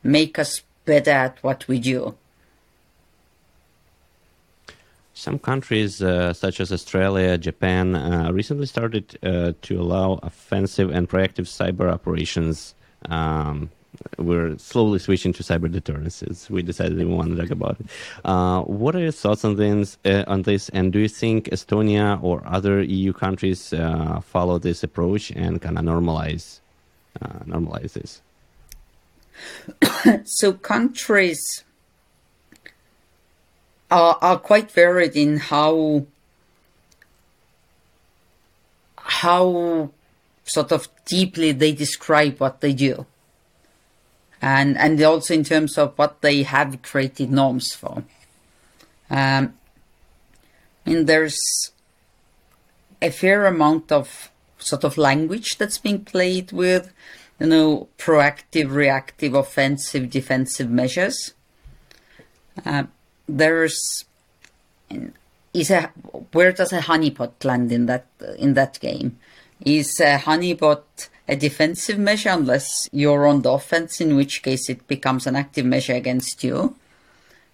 make 0.04 0.40
us 0.40 0.62
better 0.86 1.12
at 1.12 1.44
what 1.44 1.68
we 1.68 1.80
do. 1.80 2.16
Some 5.14 5.40
countries, 5.40 6.02
uh, 6.02 6.32
such 6.34 6.60
as 6.60 6.72
Australia, 6.72 7.38
Japan, 7.38 7.96
uh, 7.96 8.32
recently 8.32 8.68
started 8.68 9.18
uh, 9.24 9.54
to 9.64 9.82
allow 9.82 10.20
offensive 10.22 10.92
and 10.92 11.10
proactive 11.10 11.48
cyber 11.48 11.92
operations 11.92 12.76
um, 13.10 13.72
we're 14.18 14.58
slowly 14.58 15.00
switching 15.00 15.34
to 15.34 15.44
cyber 15.44 15.72
deterrence. 15.72 16.50
We 16.50 16.62
decided 16.62 16.98
we 16.98 17.06
want 17.06 17.36
to 17.36 17.42
talk 17.42 17.52
about 17.52 17.80
it. 17.80 17.88
Uh, 18.24 18.62
what 18.62 18.96
are 18.96 19.00
your 19.00 19.12
thoughts 19.12 19.46
on 19.46 19.56
this? 19.56 19.98
Uh, 20.06 20.24
on 20.28 20.44
this, 20.44 20.70
and 20.70 20.92
do 20.92 21.00
you 21.00 21.08
think 21.08 21.46
Estonia 21.46 22.22
or 22.22 22.42
other 22.46 22.82
EU 22.82 23.14
countries 23.14 23.74
uh, 23.74 24.20
follow 24.22 24.60
this 24.60 24.84
approach 24.84 25.32
and 25.32 25.62
kind 25.62 25.78
of 25.78 25.86
normalize 25.86 26.60
uh, 27.22 27.40
normalize 27.46 27.94
this? 27.94 28.22
so 30.26 30.54
countries 30.54 31.64
are, 33.92 34.18
are 34.22 34.38
quite 34.38 34.72
varied 34.72 35.16
in 35.16 35.38
how 35.38 36.06
how 38.98 39.90
sort 40.44 40.72
of 40.72 40.88
deeply 41.06 41.52
they 41.52 41.72
describe 41.72 42.40
what 42.40 42.62
they 42.62 42.74
do 42.74 43.06
and 44.42 44.78
and 44.78 45.02
also 45.04 45.34
in 45.34 45.44
terms 45.44 45.78
of 45.78 45.98
what 45.98 46.22
they 46.22 46.44
have 46.44 46.82
created 46.82 47.32
norms 47.32 47.74
for. 47.74 48.04
Um, 49.10 49.54
mean, 50.88 51.06
there's 51.06 51.72
a 53.02 53.12
fair 53.12 53.46
amount 53.46 53.92
of 53.92 54.32
sort 54.58 54.84
of 54.84 54.98
language 54.98 55.58
that's 55.58 55.78
being 55.78 56.04
played 56.04 56.52
with, 56.52 56.94
you 57.40 57.48
know, 57.48 57.88
proactive, 57.98 58.72
reactive, 58.72 59.34
offensive, 59.34 60.10
defensive 60.10 60.70
measures. 60.70 61.34
Uh, 62.66 62.84
there's 63.28 64.06
is 65.54 65.70
a 65.72 65.92
where 66.32 66.52
does 66.52 66.74
a 66.74 66.80
honeypot 66.80 67.44
land 67.44 67.72
in 67.72 67.86
that 67.86 68.08
in 68.38 68.54
that 68.56 68.80
game? 68.80 69.20
Is 69.66 70.00
a 70.00 70.18
honeypot 70.18 71.10
a 71.28 71.36
defensive 71.36 72.00
measure 72.00 72.30
unless 72.30 72.90
you're 72.92 73.28
on 73.28 73.42
the 73.42 73.52
offense, 73.52 74.00
in 74.00 74.16
which 74.16 74.42
case 74.42 74.70
it 74.70 74.88
becomes 74.88 75.28
an 75.28 75.36
active 75.36 75.66
measure 75.66 75.94
against 75.94 76.44
you? 76.44 76.76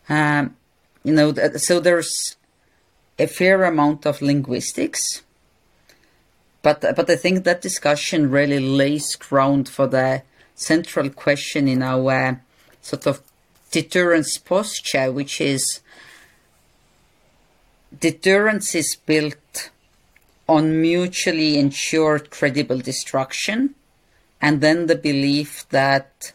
Um, 0.10 0.56
you 1.04 1.14
know, 1.14 1.34
so 1.58 1.80
there's 1.80 2.36
a 3.18 3.28
fair 3.28 3.64
amount 3.64 4.06
of 4.06 4.22
linguistics, 4.22 5.24
but 6.62 6.82
but 6.82 7.10
I 7.10 7.16
think 7.16 7.44
that 7.44 7.62
discussion 7.62 8.30
really 8.30 8.60
lays 8.60 9.16
ground 9.16 9.68
for 9.68 9.88
the 9.88 10.24
central 10.56 11.10
question 11.10 11.68
in 11.68 11.82
our 11.82 12.42
sort 12.82 13.08
of 13.08 13.22
deterrence 13.72 14.38
posture, 14.38 15.12
which 15.12 15.42
is 15.42 15.82
deterrence 18.00 18.76
is 18.76 18.96
built 18.96 19.72
on 20.56 20.82
mutually 20.82 21.58
ensured 21.58 22.30
credible 22.30 22.80
destruction, 22.80 23.74
and 24.40 24.62
then 24.62 24.88
the 24.88 24.96
belief 25.10 25.68
that 25.70 26.34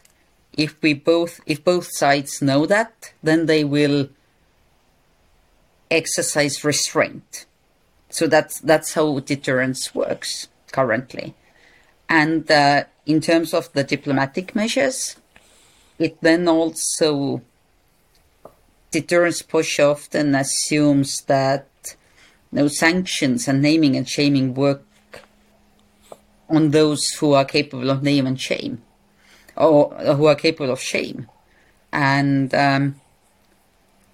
if 0.65 0.71
we 0.81 0.93
both 0.93 1.39
if 1.45 1.63
both 1.63 1.87
sides 2.01 2.41
know 2.41 2.65
that, 2.65 3.13
then 3.23 3.45
they 3.45 3.63
will 3.63 4.09
exercise 5.89 6.63
restraint. 6.63 7.45
So 8.09 8.27
that's 8.27 8.59
that's 8.59 8.93
how 8.93 9.19
deterrence 9.19 9.95
works 9.95 10.49
currently. 10.71 11.35
And 12.09 12.49
uh, 12.51 12.83
in 13.05 13.21
terms 13.21 13.53
of 13.53 13.71
the 13.73 13.83
diplomatic 13.83 14.55
measures, 14.55 15.15
it 15.97 16.17
then 16.21 16.47
also 16.47 17.41
deterrence 18.91 19.41
push 19.43 19.79
often 19.79 20.35
assumes 20.35 21.21
that 21.27 21.67
no 22.51 22.67
sanctions 22.67 23.47
and 23.47 23.61
naming 23.61 23.95
and 23.95 24.07
shaming 24.07 24.53
work 24.53 24.83
on 26.49 26.71
those 26.71 27.05
who 27.19 27.33
are 27.33 27.45
capable 27.45 27.89
of 27.89 28.01
name 28.01 28.25
and 28.25 28.39
shame, 28.39 28.81
or 29.55 29.93
who 29.93 30.25
are 30.25 30.35
capable 30.35 30.71
of 30.71 30.81
shame. 30.81 31.29
And 31.91 32.53
um, 32.53 33.01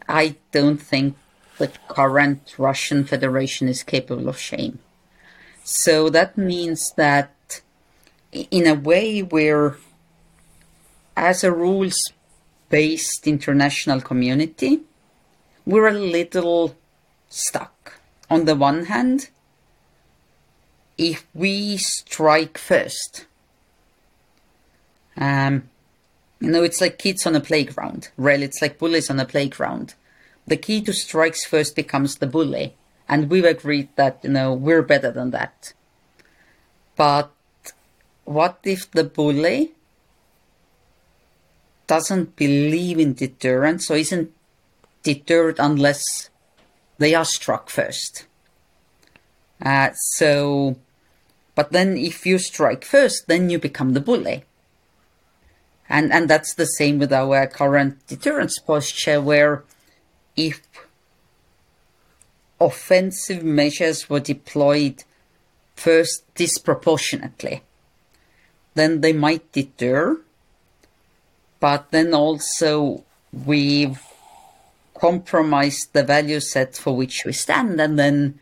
I 0.08 0.36
don't 0.52 0.78
think 0.78 1.16
the 1.58 1.72
current 1.88 2.56
Russian 2.58 3.06
Federation 3.06 3.68
is 3.68 3.84
capable 3.84 4.28
of 4.28 4.38
shame. 4.38 4.80
So 5.64 6.10
that 6.10 6.38
means 6.38 6.92
that 6.98 7.62
in 8.32 8.68
a 8.68 8.74
way 8.76 9.24
we're, 9.24 9.78
as 11.16 11.44
a 11.44 11.52
rules 11.52 11.98
based 12.70 13.28
international 13.28 14.02
community, 14.02 14.82
we're 15.66 15.88
a 15.88 15.94
little 15.94 16.76
stuck. 17.30 17.75
On 18.30 18.46
the 18.46 18.56
one 18.56 18.86
hand, 18.86 19.30
if 20.98 21.26
we 21.34 21.78
strike 21.78 22.58
first, 22.58 23.26
um, 25.18 25.70
you 26.40 26.50
know, 26.50 26.64
it's 26.64 26.82
like 26.82 26.98
kids 26.98 27.26
on 27.26 27.36
a 27.36 27.42
playground. 27.42 28.10
Really, 28.18 28.46
it's 28.46 28.62
like 28.62 28.80
bullies 28.80 29.10
on 29.10 29.20
a 29.20 29.26
playground 29.26 29.96
the 30.48 30.58
key 30.58 30.82
to 30.82 30.94
strikes 30.94 31.46
first 31.46 31.76
becomes 31.76 32.16
the 32.16 32.28
bully. 32.28 32.76
And 33.08 33.30
we've 33.30 33.46
agreed 33.46 33.90
that, 33.96 34.20
you 34.24 34.30
know, 34.30 34.54
we're 34.54 34.82
better 34.82 35.12
than 35.12 35.32
that. 35.32 35.74
But 36.96 37.32
what 38.24 38.60
if 38.64 38.90
the 38.92 39.04
bully 39.04 39.74
doesn't 41.88 42.36
believe 42.36 43.00
in 43.00 43.14
deterrence 43.14 43.92
or 43.92 43.98
isn't 43.98 44.32
deterred 45.04 45.58
unless 45.60 46.30
they 46.98 47.14
are 47.14 47.26
struck 47.26 47.70
first? 47.70 48.26
Uh, 49.62 49.92
so, 49.94 50.78
but 51.56 51.72
then 51.72 51.98
if 51.98 52.26
you 52.26 52.38
strike 52.38 52.84
first, 52.84 53.28
then 53.28 53.50
you 53.50 53.60
become 53.60 53.94
the 53.94 54.02
bully. 54.02 54.44
And, 55.88 56.12
and 56.12 56.30
that's 56.30 56.56
the 56.56 56.66
same 56.66 57.00
with 57.00 57.14
our 57.14 57.48
current 57.48 58.06
deterrence 58.08 58.58
posture 58.60 59.22
where 59.22 59.64
if 60.36 60.62
offensive 62.60 63.44
measures 63.44 64.10
were 64.10 64.20
deployed 64.20 65.04
first 65.76 66.24
disproportionately, 66.36 67.62
then 68.74 69.02
they 69.02 69.14
might 69.14 69.52
deter, 69.52 70.20
but 71.60 71.92
then 71.92 72.14
also 72.14 73.04
we've 73.32 74.02
compromised 74.96 75.94
the 75.94 76.04
value 76.04 76.40
set 76.40 76.76
for 76.76 76.96
which 76.96 77.24
we 77.26 77.34
stand, 77.34 77.80
and 77.80 78.00
then 78.00 78.40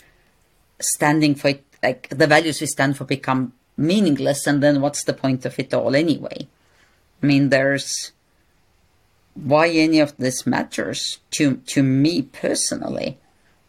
standing 0.79 1.35
for 1.35 1.49
it, 1.49 1.63
like 1.81 2.09
the 2.09 2.27
values 2.27 2.61
we 2.61 2.67
stand 2.67 2.97
for 2.97 3.05
become 3.05 3.53
meaningless, 3.75 4.47
and 4.47 4.61
then 4.61 4.81
what's 4.81 5.03
the 5.03 5.13
point 5.13 5.45
of 5.45 5.57
it 5.59 5.73
all 5.73 5.95
anyway? 5.95 6.47
I 7.21 7.25
mean, 7.25 7.49
there's 7.49 8.11
why 9.35 9.67
any 9.69 9.99
of 9.99 10.15
this 10.17 10.45
matters 10.45 11.19
to 11.31 11.57
to 11.57 11.81
me 11.83 12.21
personally. 12.21 13.17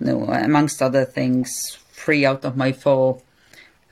You 0.00 0.06
know, 0.06 0.24
amongst 0.24 0.82
other 0.82 1.04
things, 1.04 1.78
three 1.92 2.26
out 2.26 2.44
of 2.44 2.56
my 2.56 2.72
four 2.72 3.22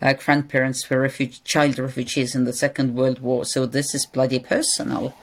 uh, 0.03 0.13
grandparents 0.15 0.89
were 0.91 1.01
refuge- 1.01 1.45
child 1.45 1.79
refugees 1.79 2.35
in 2.35 2.45
the 2.45 2.53
Second 2.53 2.95
World 2.95 3.21
War, 3.21 3.45
so 3.45 3.67
this 3.67 3.95
is 3.95 4.05
bloody 4.05 4.41
personal. 4.41 5.15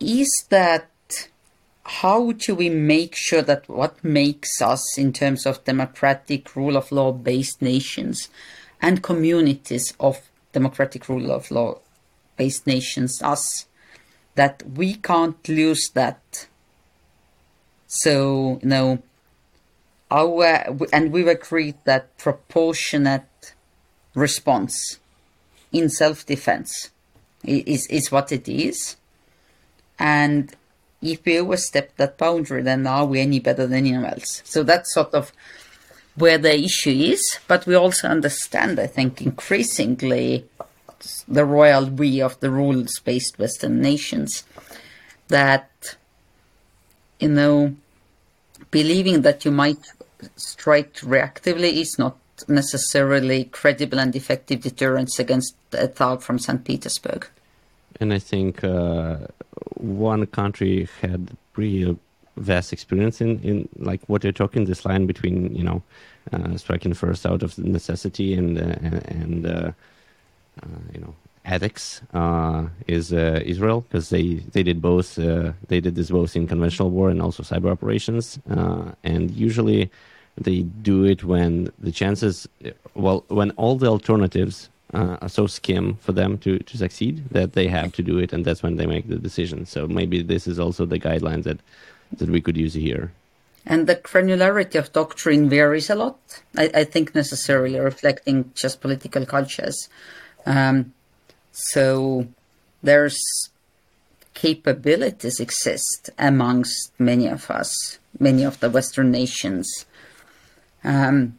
Is 0.00 0.46
that 0.48 0.88
how 1.84 2.32
do 2.32 2.54
we 2.54 2.68
make 2.68 3.14
sure 3.16 3.42
that 3.42 3.68
what 3.68 4.02
makes 4.04 4.62
us, 4.62 4.96
in 4.96 5.12
terms 5.12 5.46
of 5.46 5.64
democratic 5.64 6.54
rule 6.54 6.76
of 6.76 6.92
law 6.92 7.12
based 7.12 7.60
nations 7.60 8.28
and 8.80 9.02
communities 9.02 9.92
of 9.98 10.20
democratic 10.52 11.08
rule 11.08 11.30
of 11.30 11.50
law 11.50 11.78
based 12.36 12.66
nations, 12.66 13.20
us, 13.22 13.66
that 14.34 14.62
we 14.74 14.94
can't 14.94 15.48
lose 15.48 15.90
that. 15.90 16.46
So, 17.86 18.60
you 18.62 18.68
know, 18.68 19.02
our, 20.10 20.44
and 20.92 21.12
we've 21.12 21.26
agreed 21.26 21.76
that 21.84 22.16
proportionate 22.16 23.54
response 24.14 24.98
in 25.72 25.88
self 25.88 26.24
defense 26.26 26.90
is, 27.44 27.86
is 27.86 28.12
what 28.12 28.30
it 28.30 28.48
is. 28.48 28.96
And 29.98 30.54
if 31.02 31.24
we 31.24 31.38
overstep 31.38 31.96
that 31.96 32.16
boundary, 32.16 32.62
then 32.62 32.86
are 32.86 33.04
we 33.04 33.20
any 33.20 33.40
better 33.40 33.66
than 33.66 33.78
anyone 33.78 34.04
else? 34.04 34.42
So 34.44 34.62
that's 34.62 34.94
sort 34.94 35.14
of 35.14 35.32
where 36.14 36.38
the 36.38 36.58
issue 36.58 36.90
is. 36.90 37.38
But 37.48 37.66
we 37.66 37.74
also 37.74 38.08
understand, 38.08 38.78
I 38.78 38.86
think, 38.86 39.20
increasingly 39.20 40.46
the 41.26 41.44
royal 41.44 41.86
we 41.86 42.22
of 42.22 42.38
the 42.40 42.50
rules 42.50 43.00
based 43.04 43.38
Western 43.38 43.80
nations 43.80 44.44
that, 45.28 45.96
you 47.18 47.28
know, 47.28 47.74
believing 48.70 49.22
that 49.22 49.44
you 49.44 49.50
might 49.50 49.84
strike 50.36 50.94
reactively 50.96 51.80
is 51.80 51.98
not 51.98 52.16
necessarily 52.48 53.44
credible 53.44 53.98
and 53.98 54.14
effective 54.14 54.62
deterrence 54.62 55.18
against 55.18 55.54
a 55.72 55.88
thug 55.88 56.22
from 56.22 56.38
St. 56.38 56.64
Petersburg. 56.64 57.28
And 58.00 58.12
I 58.12 58.18
think 58.18 58.64
uh, 58.64 59.18
one 59.82 60.26
country 60.26 60.88
had 61.00 61.36
pretty 61.52 61.96
vast 62.36 62.72
experience 62.72 63.20
in, 63.20 63.38
in 63.40 63.68
like 63.76 64.00
what 64.06 64.24
you're 64.24 64.32
talking 64.32 64.64
this 64.64 64.84
line 64.84 65.06
between 65.06 65.54
you 65.54 65.62
know 65.62 65.82
uh, 66.32 66.56
striking 66.56 66.94
first 66.94 67.26
out 67.26 67.42
of 67.42 67.58
necessity 67.58 68.34
and 68.34 68.58
uh, 68.58 68.76
and, 68.82 69.06
and 69.06 69.46
uh, 69.46 69.72
uh, 70.62 70.66
you 70.94 71.00
know 71.00 71.14
ethics 71.44 72.00
uh, 72.14 72.66
is 72.86 73.12
uh, 73.12 73.40
Israel 73.44 73.82
because 73.82 74.10
they 74.10 74.34
they 74.52 74.62
did 74.62 74.80
both 74.80 75.16
they 75.16 75.80
did 75.80 75.94
this 75.94 76.10
both 76.10 76.36
in 76.36 76.46
conventional 76.46 76.90
war 76.90 77.10
and 77.10 77.20
also 77.20 77.42
cyber 77.42 77.70
operations 77.70 78.38
and 79.02 79.30
usually 79.32 79.90
they 80.36 80.62
do 80.62 81.04
it 81.04 81.24
when 81.24 81.70
the 81.78 81.92
chances 81.92 82.48
well 82.94 83.24
when 83.28 83.50
all 83.52 83.76
the 83.76 83.88
alternatives 83.88 84.70
uh, 84.92 85.26
so 85.28 85.46
skim 85.46 85.96
for 85.96 86.12
them 86.12 86.38
to, 86.38 86.58
to 86.58 86.76
succeed 86.76 87.24
that 87.30 87.54
they 87.54 87.66
have 87.68 87.92
to 87.92 88.02
do 88.02 88.18
it 88.18 88.32
and 88.32 88.44
that's 88.44 88.62
when 88.62 88.76
they 88.76 88.86
make 88.86 89.08
the 89.08 89.16
decision. 89.16 89.66
So 89.66 89.86
maybe 89.86 90.22
this 90.22 90.46
is 90.46 90.58
also 90.58 90.84
the 90.84 90.98
guidelines 90.98 91.44
that 91.44 91.60
that 92.18 92.28
we 92.28 92.40
could 92.40 92.56
use 92.56 92.74
here. 92.74 93.10
And 93.64 93.86
the 93.86 93.96
granularity 93.96 94.74
of 94.74 94.92
doctrine 94.92 95.48
varies 95.48 95.88
a 95.88 95.94
lot 95.94 96.18
i, 96.58 96.68
I 96.74 96.84
think 96.84 97.14
necessarily 97.14 97.78
reflecting 97.78 98.50
just 98.54 98.80
political 98.80 99.24
cultures. 99.24 99.88
Um, 100.44 100.92
so 101.52 102.26
there's 102.82 103.18
capabilities 104.34 105.40
exist 105.40 106.10
amongst 106.18 106.92
many 106.98 107.28
of 107.28 107.50
us, 107.50 107.98
many 108.18 108.42
of 108.44 108.58
the 108.60 108.70
Western 108.70 109.10
nations. 109.10 109.86
Um, 110.84 111.38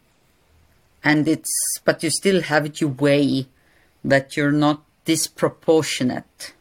and 1.04 1.28
it's, 1.28 1.52
but 1.84 2.02
you 2.02 2.08
still 2.08 2.40
have 2.40 2.64
it 2.64 2.80
your 2.80 2.90
way 2.90 3.46
that 4.02 4.36
you're 4.36 4.50
not 4.50 4.82
disproportionate. 5.04 6.54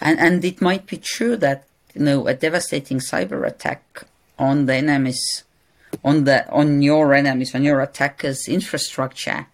And, 0.00 0.18
and 0.18 0.44
it 0.44 0.60
might 0.60 0.86
be 0.86 0.96
true 0.96 1.36
that, 1.36 1.64
you 1.94 2.02
know, 2.02 2.26
a 2.26 2.34
devastating 2.34 2.98
cyber 2.98 3.46
attack 3.46 4.04
on 4.36 4.66
the 4.66 4.74
enemies, 4.74 5.44
on 6.04 6.24
the, 6.24 6.50
on 6.50 6.82
your 6.82 7.14
enemies, 7.14 7.54
on 7.54 7.62
your 7.62 7.80
attackers' 7.80 8.48
infrastructure 8.48 9.46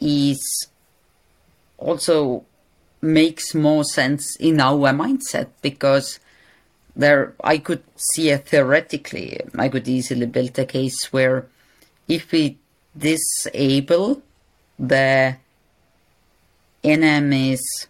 is 0.00 0.68
also 1.76 2.44
makes 3.02 3.54
more 3.54 3.84
sense 3.84 4.34
in 4.36 4.60
our 4.60 4.92
mindset 4.92 5.48
because 5.60 6.18
there 6.94 7.34
I 7.44 7.58
could 7.58 7.82
see 7.96 8.30
a 8.30 8.38
theoretically 8.38 9.38
I 9.58 9.68
could 9.68 9.86
easily 9.86 10.26
build 10.26 10.58
a 10.58 10.64
case 10.64 11.12
where 11.12 11.46
if 12.08 12.32
we 12.32 12.58
disable 12.96 14.22
the 14.78 15.36
enemy's 16.84 17.88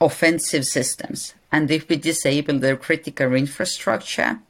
offensive 0.00 0.64
systems 0.64 1.34
and 1.50 1.70
if 1.70 1.88
we 1.88 1.96
disable 1.96 2.58
their 2.58 2.76
critical 2.76 3.34
infrastructure 3.34 4.40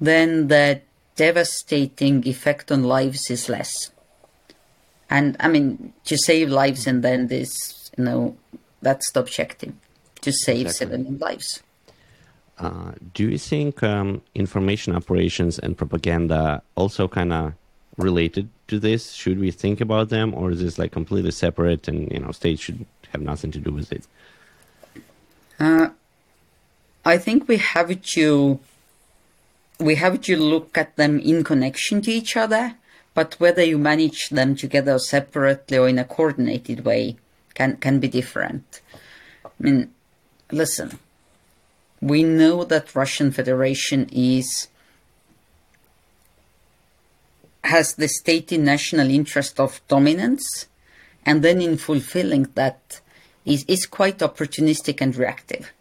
then 0.00 0.48
the 0.48 0.80
devastating 1.16 2.26
effect 2.26 2.70
on 2.70 2.84
lives 2.84 3.30
is 3.30 3.48
less 3.48 3.90
and 5.08 5.36
I 5.40 5.48
mean 5.48 5.94
to 6.04 6.18
save 6.18 6.50
lives 6.50 6.86
and 6.86 7.02
then 7.02 7.28
this 7.28 7.90
you 7.96 8.04
know 8.04 8.36
that's 8.82 9.10
the 9.12 9.20
objective 9.20 9.72
to 10.20 10.32
save 10.32 10.66
Exactly. 10.66 10.96
civilian 10.96 11.18
lives 11.18 11.62
Uh, 12.58 12.92
do 13.12 13.28
you 13.28 13.38
think 13.38 13.82
um, 13.82 14.22
information 14.34 14.96
operations 14.96 15.58
and 15.58 15.76
propaganda 15.76 16.62
also 16.74 17.06
kind 17.06 17.32
of 17.32 17.52
related 17.98 18.48
to 18.68 18.78
this? 18.78 19.12
Should 19.12 19.38
we 19.38 19.50
think 19.50 19.80
about 19.80 20.08
them, 20.08 20.34
or 20.34 20.50
is 20.50 20.60
this 20.60 20.78
like 20.78 20.92
completely 20.92 21.32
separate, 21.32 21.86
and 21.86 22.10
you 22.10 22.18
know, 22.18 22.32
state 22.32 22.58
should 22.58 22.86
have 23.12 23.20
nothing 23.20 23.50
to 23.52 23.58
do 23.58 23.72
with 23.72 23.92
it? 23.92 24.06
I 27.06 27.18
think 27.18 27.46
we 27.46 27.58
have 27.58 28.02
to 28.16 28.58
we 29.78 29.94
have 29.94 30.20
to 30.22 30.36
look 30.36 30.76
at 30.76 30.96
them 30.96 31.20
in 31.20 31.44
connection 31.44 32.02
to 32.02 32.10
each 32.10 32.36
other, 32.36 32.74
but 33.14 33.38
whether 33.38 33.62
you 33.62 33.78
manage 33.78 34.30
them 34.30 34.56
together 34.56 34.98
separately 34.98 35.78
or 35.78 35.88
in 35.88 36.00
a 36.00 36.04
coordinated 36.04 36.84
way 36.84 37.16
can 37.54 37.76
can 37.76 38.00
be 38.00 38.08
different. 38.08 38.80
I 39.44 39.48
mean, 39.60 39.94
listen, 40.50 40.98
we 42.00 42.22
know 42.22 42.64
that 42.64 42.94
Russian 42.94 43.32
Federation 43.32 44.08
is 44.12 44.68
has 47.64 47.94
the 47.94 48.08
stated 48.08 48.60
national 48.60 49.10
interest 49.10 49.58
of 49.58 49.80
dominance, 49.88 50.66
and 51.24 51.42
then 51.42 51.60
in 51.60 51.76
fulfilling 51.76 52.48
that 52.54 53.00
is, 53.44 53.64
is 53.66 53.86
quite 53.86 54.18
opportunistic 54.18 55.00
and 55.00 55.16
reactive 55.16 55.72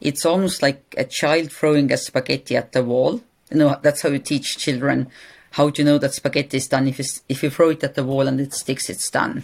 it's 0.00 0.24
almost 0.24 0.62
like 0.62 0.94
a 0.96 1.04
child 1.04 1.52
throwing 1.52 1.92
a 1.92 1.96
spaghetti 1.96 2.56
at 2.56 2.72
the 2.72 2.82
wall. 2.82 3.20
You 3.50 3.58
know, 3.58 3.78
that's 3.82 4.02
how 4.02 4.08
you 4.08 4.18
teach 4.18 4.56
children 4.56 5.08
how 5.52 5.68
to 5.70 5.84
know 5.84 5.98
that 5.98 6.14
spaghetti 6.14 6.56
is 6.56 6.68
done. 6.68 6.88
If, 6.88 7.00
if 7.28 7.42
you 7.42 7.50
throw 7.50 7.70
it 7.70 7.84
at 7.84 7.94
the 7.94 8.04
wall 8.04 8.28
and 8.28 8.40
it 8.40 8.54
sticks, 8.54 8.88
it's 8.88 9.10
done. 9.10 9.42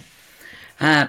Uh, 0.80 1.08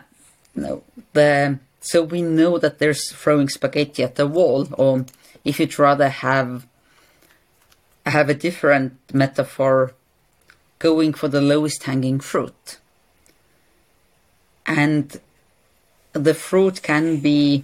no, 0.56 0.84
the, 1.14 1.60
so 1.80 2.04
we 2.04 2.22
know 2.22 2.58
that 2.58 2.80
there's 2.80 3.12
throwing 3.12 3.49
spaghetti 3.49 4.04
at 4.04 4.16
the 4.16 4.28
wall, 4.28 4.68
or 4.74 5.06
if 5.44 5.60
you'd 5.60 5.78
rather 5.80 6.10
have 6.10 6.68
have 8.06 8.30
a 8.30 8.34
different 8.34 8.98
metaphor, 9.14 9.94
going 10.80 11.14
for 11.14 11.28
the 11.28 11.41
lowest 11.41 11.84
hanging 11.84 12.20
fruit. 12.20 12.78
And 14.66 15.20
the 16.14 16.34
fruit 16.34 16.82
can 16.82 17.20
be 17.20 17.64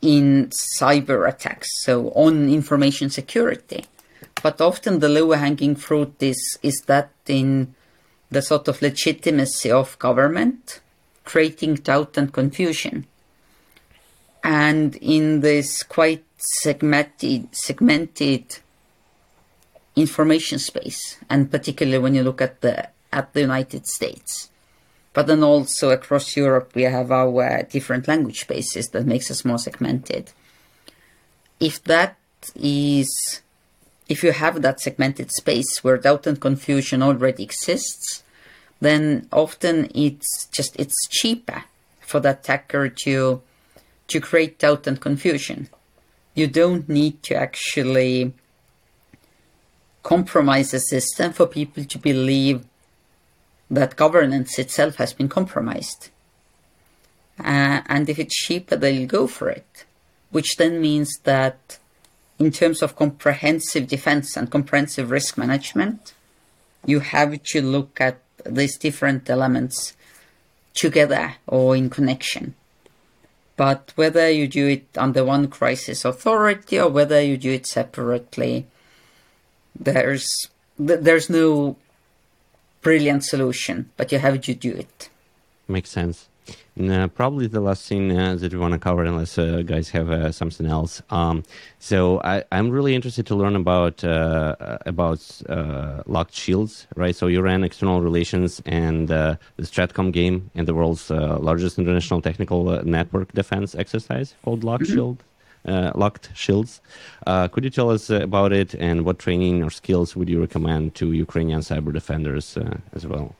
in 0.00 0.48
cyber 0.48 1.28
attacks, 1.28 1.68
so 1.82 2.10
on 2.10 2.48
information 2.48 3.10
security. 3.10 3.86
But 4.42 4.60
often 4.60 5.00
the 5.00 5.08
lower 5.08 5.36
hanging 5.36 5.74
fruit 5.74 6.14
is, 6.22 6.58
is 6.62 6.82
that 6.86 7.10
in 7.26 7.74
the 8.30 8.42
sort 8.42 8.68
of 8.68 8.80
legitimacy 8.82 9.70
of 9.70 9.98
government, 9.98 10.80
creating 11.28 11.74
doubt 11.74 12.16
and 12.16 12.32
confusion. 12.32 13.06
And 14.42 14.96
in 14.96 15.40
this 15.40 15.82
quite 15.82 16.24
segmented, 16.38 17.54
segmented 17.54 18.44
information 19.94 20.58
space, 20.58 21.18
and 21.28 21.50
particularly 21.50 21.98
when 21.98 22.14
you 22.14 22.22
look 22.22 22.40
at 22.40 22.62
the 22.62 22.88
at 23.12 23.34
the 23.34 23.42
United 23.42 23.86
States. 23.86 24.50
But 25.12 25.26
then 25.26 25.42
also 25.42 25.90
across 25.90 26.34
Europe, 26.36 26.72
we 26.74 26.84
have 26.84 27.10
our 27.12 27.62
different 27.64 28.08
language 28.08 28.46
bases 28.46 28.88
that 28.90 29.04
makes 29.04 29.30
us 29.30 29.44
more 29.44 29.58
segmented. 29.58 30.32
If 31.60 31.82
that 31.84 32.16
is, 32.54 33.42
if 34.08 34.22
you 34.22 34.32
have 34.32 34.62
that 34.62 34.80
segmented 34.80 35.30
space 35.32 35.82
where 35.82 35.98
doubt 35.98 36.26
and 36.26 36.40
confusion 36.40 37.02
already 37.02 37.42
exists, 37.42 38.22
then 38.80 39.28
often 39.32 39.90
it's 39.94 40.46
just 40.46 40.78
it's 40.78 41.08
cheaper 41.08 41.64
for 42.00 42.20
the 42.20 42.30
attacker 42.30 42.88
to 42.88 43.42
to 44.08 44.20
create 44.20 44.58
doubt 44.58 44.86
and 44.86 45.00
confusion. 45.00 45.68
You 46.34 46.46
don't 46.46 46.88
need 46.88 47.22
to 47.24 47.34
actually 47.34 48.32
compromise 50.02 50.70
the 50.70 50.78
system 50.78 51.32
for 51.32 51.46
people 51.46 51.84
to 51.84 51.98
believe 51.98 52.64
that 53.70 53.96
governance 53.96 54.58
itself 54.58 54.96
has 54.96 55.12
been 55.12 55.28
compromised. 55.28 56.08
Uh, 57.38 57.82
and 57.86 58.08
if 58.08 58.18
it's 58.18 58.34
cheaper, 58.34 58.76
they'll 58.76 59.06
go 59.06 59.26
for 59.26 59.50
it, 59.50 59.84
which 60.30 60.56
then 60.56 60.80
means 60.80 61.18
that 61.24 61.78
in 62.38 62.50
terms 62.50 62.82
of 62.82 62.96
comprehensive 62.96 63.86
defense 63.86 64.36
and 64.36 64.50
comprehensive 64.50 65.10
risk 65.10 65.36
management, 65.36 66.14
you 66.86 67.00
have 67.00 67.42
to 67.42 67.60
look 67.60 68.00
at 68.00 68.20
these 68.44 68.76
different 68.76 69.28
elements 69.28 69.94
together 70.74 71.34
or 71.46 71.76
in 71.76 71.90
connection. 71.90 72.54
But 73.56 73.92
whether 73.96 74.30
you 74.30 74.46
do 74.46 74.68
it 74.68 74.86
under 74.96 75.24
one 75.24 75.48
crisis 75.48 76.04
authority 76.04 76.78
or 76.78 76.88
whether 76.88 77.20
you 77.20 77.36
do 77.36 77.52
it 77.52 77.66
separately, 77.66 78.66
there's 79.78 80.48
there's 80.78 81.28
no 81.28 81.76
brilliant 82.82 83.24
solution, 83.24 83.90
but 83.96 84.12
you 84.12 84.18
have 84.18 84.40
to 84.40 84.54
do 84.54 84.72
it. 84.72 85.10
Makes 85.66 85.90
sense. 85.90 86.28
Uh, 86.78 87.08
probably 87.08 87.48
the 87.48 87.60
last 87.60 87.88
thing 87.88 88.16
uh, 88.16 88.36
that 88.36 88.52
we 88.52 88.58
want 88.58 88.72
to 88.72 88.78
cover, 88.78 89.02
unless 89.02 89.36
uh, 89.36 89.62
guys 89.66 89.88
have 89.90 90.10
uh, 90.10 90.30
something 90.30 90.66
else. 90.66 91.02
Um, 91.10 91.42
so 91.80 92.20
I, 92.22 92.44
I'm 92.52 92.70
really 92.70 92.94
interested 92.94 93.26
to 93.26 93.34
learn 93.34 93.56
about 93.56 94.04
uh, 94.04 94.78
about 94.86 95.20
uh, 95.48 96.02
locked 96.06 96.34
shields, 96.34 96.86
right? 96.94 97.16
So 97.16 97.26
you 97.26 97.42
ran 97.42 97.64
external 97.64 98.00
relations 98.00 98.62
and 98.64 99.10
uh, 99.10 99.36
the 99.56 99.64
Stratcom 99.64 100.12
game 100.12 100.50
and 100.54 100.68
the 100.68 100.74
world's 100.74 101.10
uh, 101.10 101.38
largest 101.40 101.78
international 101.78 102.22
technical 102.22 102.84
network 102.84 103.32
defense 103.32 103.74
exercise 103.74 104.34
called 104.44 104.62
Locked 104.62 104.86
Shield. 104.86 105.24
Uh, 105.66 105.90
locked 105.96 106.30
shields. 106.34 106.80
Uh, 107.26 107.48
could 107.48 107.64
you 107.64 107.68
tell 107.68 107.90
us 107.90 108.08
about 108.10 108.52
it 108.52 108.74
and 108.74 109.04
what 109.04 109.18
training 109.18 109.62
or 109.62 109.68
skills 109.68 110.14
would 110.14 110.28
you 110.28 110.40
recommend 110.40 110.94
to 110.94 111.12
Ukrainian 111.12 111.60
cyber 111.60 111.92
defenders 111.92 112.56
uh, 112.56 112.78
as 112.94 113.06
well? 113.06 113.34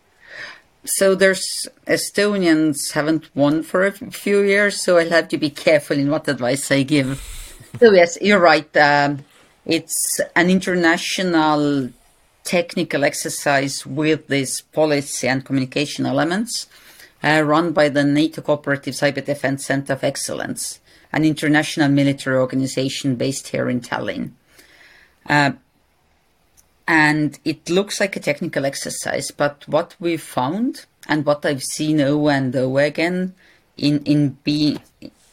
So 0.85 1.15
there's 1.15 1.67
Estonians 1.87 2.93
haven't 2.93 3.35
won 3.35 3.63
for 3.63 3.85
a 3.85 3.93
few 3.93 4.41
years, 4.41 4.83
so 4.83 4.97
I'll 4.99 5.11
have 5.11 5.29
to 5.29 5.39
be 5.39 5.51
careful 5.51 5.99
in 5.99 6.11
what 6.11 6.29
advice 6.29 6.71
I 6.71 6.83
give. 6.83 7.21
so 7.79 7.93
yes, 7.93 8.17
you're 8.21 8.39
right. 8.39 8.77
Um, 8.77 9.25
it's 9.67 10.21
an 10.35 10.49
international 10.49 11.91
technical 12.45 13.05
exercise 13.05 13.85
with 13.85 14.29
this 14.29 14.63
policy 14.63 15.29
and 15.29 15.45
communication 15.45 16.07
elements, 16.07 16.67
uh, 17.23 17.43
run 17.45 17.73
by 17.73 17.91
the 17.91 18.03
NATO 18.03 18.41
Cooperative 18.41 18.95
Cyber 18.95 19.23
Defense 19.23 19.67
Center 19.67 19.93
of 19.93 20.03
Excellence, 20.03 20.81
an 21.13 21.25
international 21.25 21.91
military 21.91 22.39
organization 22.39 23.17
based 23.17 23.49
here 23.49 23.69
in 23.69 23.83
Tallinn. 23.83 24.31
Uh, 25.29 25.53
and 26.89 27.39
it 27.45 27.69
looks 27.69 28.01
like 28.01 28.17
a 28.17 28.21
technical 28.21 28.65
exercise, 28.65 29.31
but 29.31 29.69
what 29.69 29.95
we 30.01 30.17
found 30.17 30.87
and 31.07 31.27
what 31.27 31.45
I've 31.45 31.63
seen 31.63 32.01
over 32.01 32.31
and 32.31 32.57
over 32.57 32.81
again 32.81 33.35
in 33.77 34.03
in 34.05 34.39
being, 34.43 34.81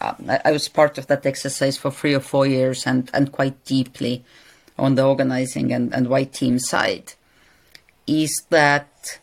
uh, 0.01 0.13
I 0.43 0.51
was 0.51 0.67
part 0.67 0.97
of 0.97 1.07
that 1.07 1.25
exercise 1.25 1.77
for 1.77 1.91
three 1.91 2.13
or 2.13 2.19
four 2.19 2.45
years 2.45 2.85
and 2.85 3.09
and 3.13 3.31
quite 3.31 3.63
deeply 3.63 4.25
on 4.77 4.95
the 4.95 5.05
organizing 5.05 5.71
and 5.71 5.95
and 5.95 6.09
white 6.09 6.33
team 6.33 6.59
side, 6.59 7.13
is 8.05 8.43
that 8.49 9.21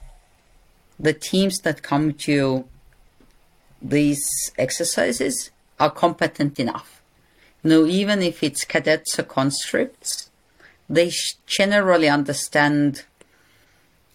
the 0.99 1.13
teams 1.13 1.61
that 1.61 1.83
come 1.83 2.15
to 2.15 2.65
these 3.83 4.25
exercises 4.57 5.51
are 5.79 5.91
competent 5.91 6.59
enough. 6.59 7.03
No, 7.63 7.85
even 7.85 8.23
if 8.23 8.43
it's 8.43 8.65
cadets 8.65 9.19
or 9.19 9.25
conscripts, 9.25 10.31
they 10.93 11.11
generally 11.47 12.09
understand 12.09 13.05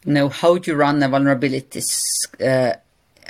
you 0.05 0.13
know 0.13 0.29
how 0.29 0.57
to 0.57 0.75
run 0.75 1.01
a 1.03 1.09
vulnerability 1.09 1.81
uh, 2.41 2.73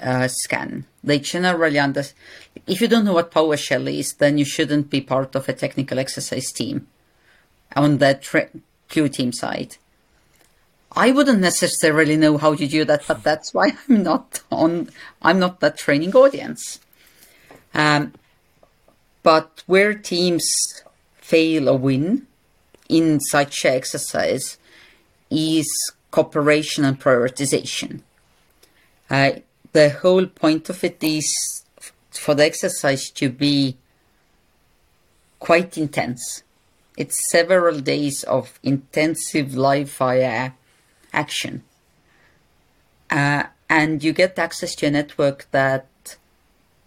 uh, 0.02 0.28
scan 0.28 0.86
they 1.04 1.18
generally 1.20 1.80
understand 1.80 2.20
if 2.68 2.82
you 2.82 2.88
don't 2.88 3.06
know 3.06 3.14
what 3.14 3.32
powershell 3.32 3.92
is 3.92 4.14
then 4.14 4.38
you 4.38 4.46
shouldn't 4.46 4.90
be 4.90 5.02
part 5.02 5.36
of 5.36 5.48
a 5.48 5.54
technical 5.54 5.98
exercise 5.98 6.52
team 6.52 6.88
on 7.76 7.98
the 7.98 8.48
crew 8.90 9.10
team 9.10 9.32
side 9.32 9.78
I 10.92 11.12
wouldn't 11.12 11.42
necessarily 11.42 12.18
know 12.18 12.40
how 12.40 12.56
to 12.56 12.66
do 12.66 12.84
that, 12.86 13.04
but 13.08 13.22
that's 13.22 13.54
why 13.54 13.74
I'm 13.90 14.02
not 14.02 14.42
on. 14.50 14.90
I'm 15.22 15.38
not 15.38 15.60
that 15.60 15.78
training 15.78 16.16
audience. 16.16 16.80
Um, 17.74 18.14
but 19.22 19.64
where 19.68 19.94
teams 19.94 20.46
fail 21.18 21.70
or 21.70 21.78
win 21.78 22.26
in 22.90 23.20
such 23.20 23.66
exercise 23.66 24.58
is 25.30 25.94
cooperation 26.12 26.86
and 26.86 27.00
prioritization. 27.00 28.02
Uh, 29.10 29.32
the 29.74 29.90
whole 29.90 30.26
point 30.26 30.70
of 30.70 30.84
it 30.84 30.98
is 31.04 31.64
for 32.12 32.34
the 32.34 32.46
exercise 32.46 33.10
to 33.12 33.30
be 33.30 33.78
quite 35.40 35.78
intense. 35.78 36.44
It's 36.98 37.30
several 37.30 37.80
days 37.80 38.24
of 38.24 38.60
intensive 38.64 39.56
live 39.56 39.90
fire 39.90 40.56
action. 41.14 41.64
Uh, 43.10 43.44
and 43.70 44.04
you 44.04 44.14
get 44.14 44.40
access 44.40 44.76
to 44.76 44.88
a 44.88 44.92
network 44.92 45.48
that 45.52 45.88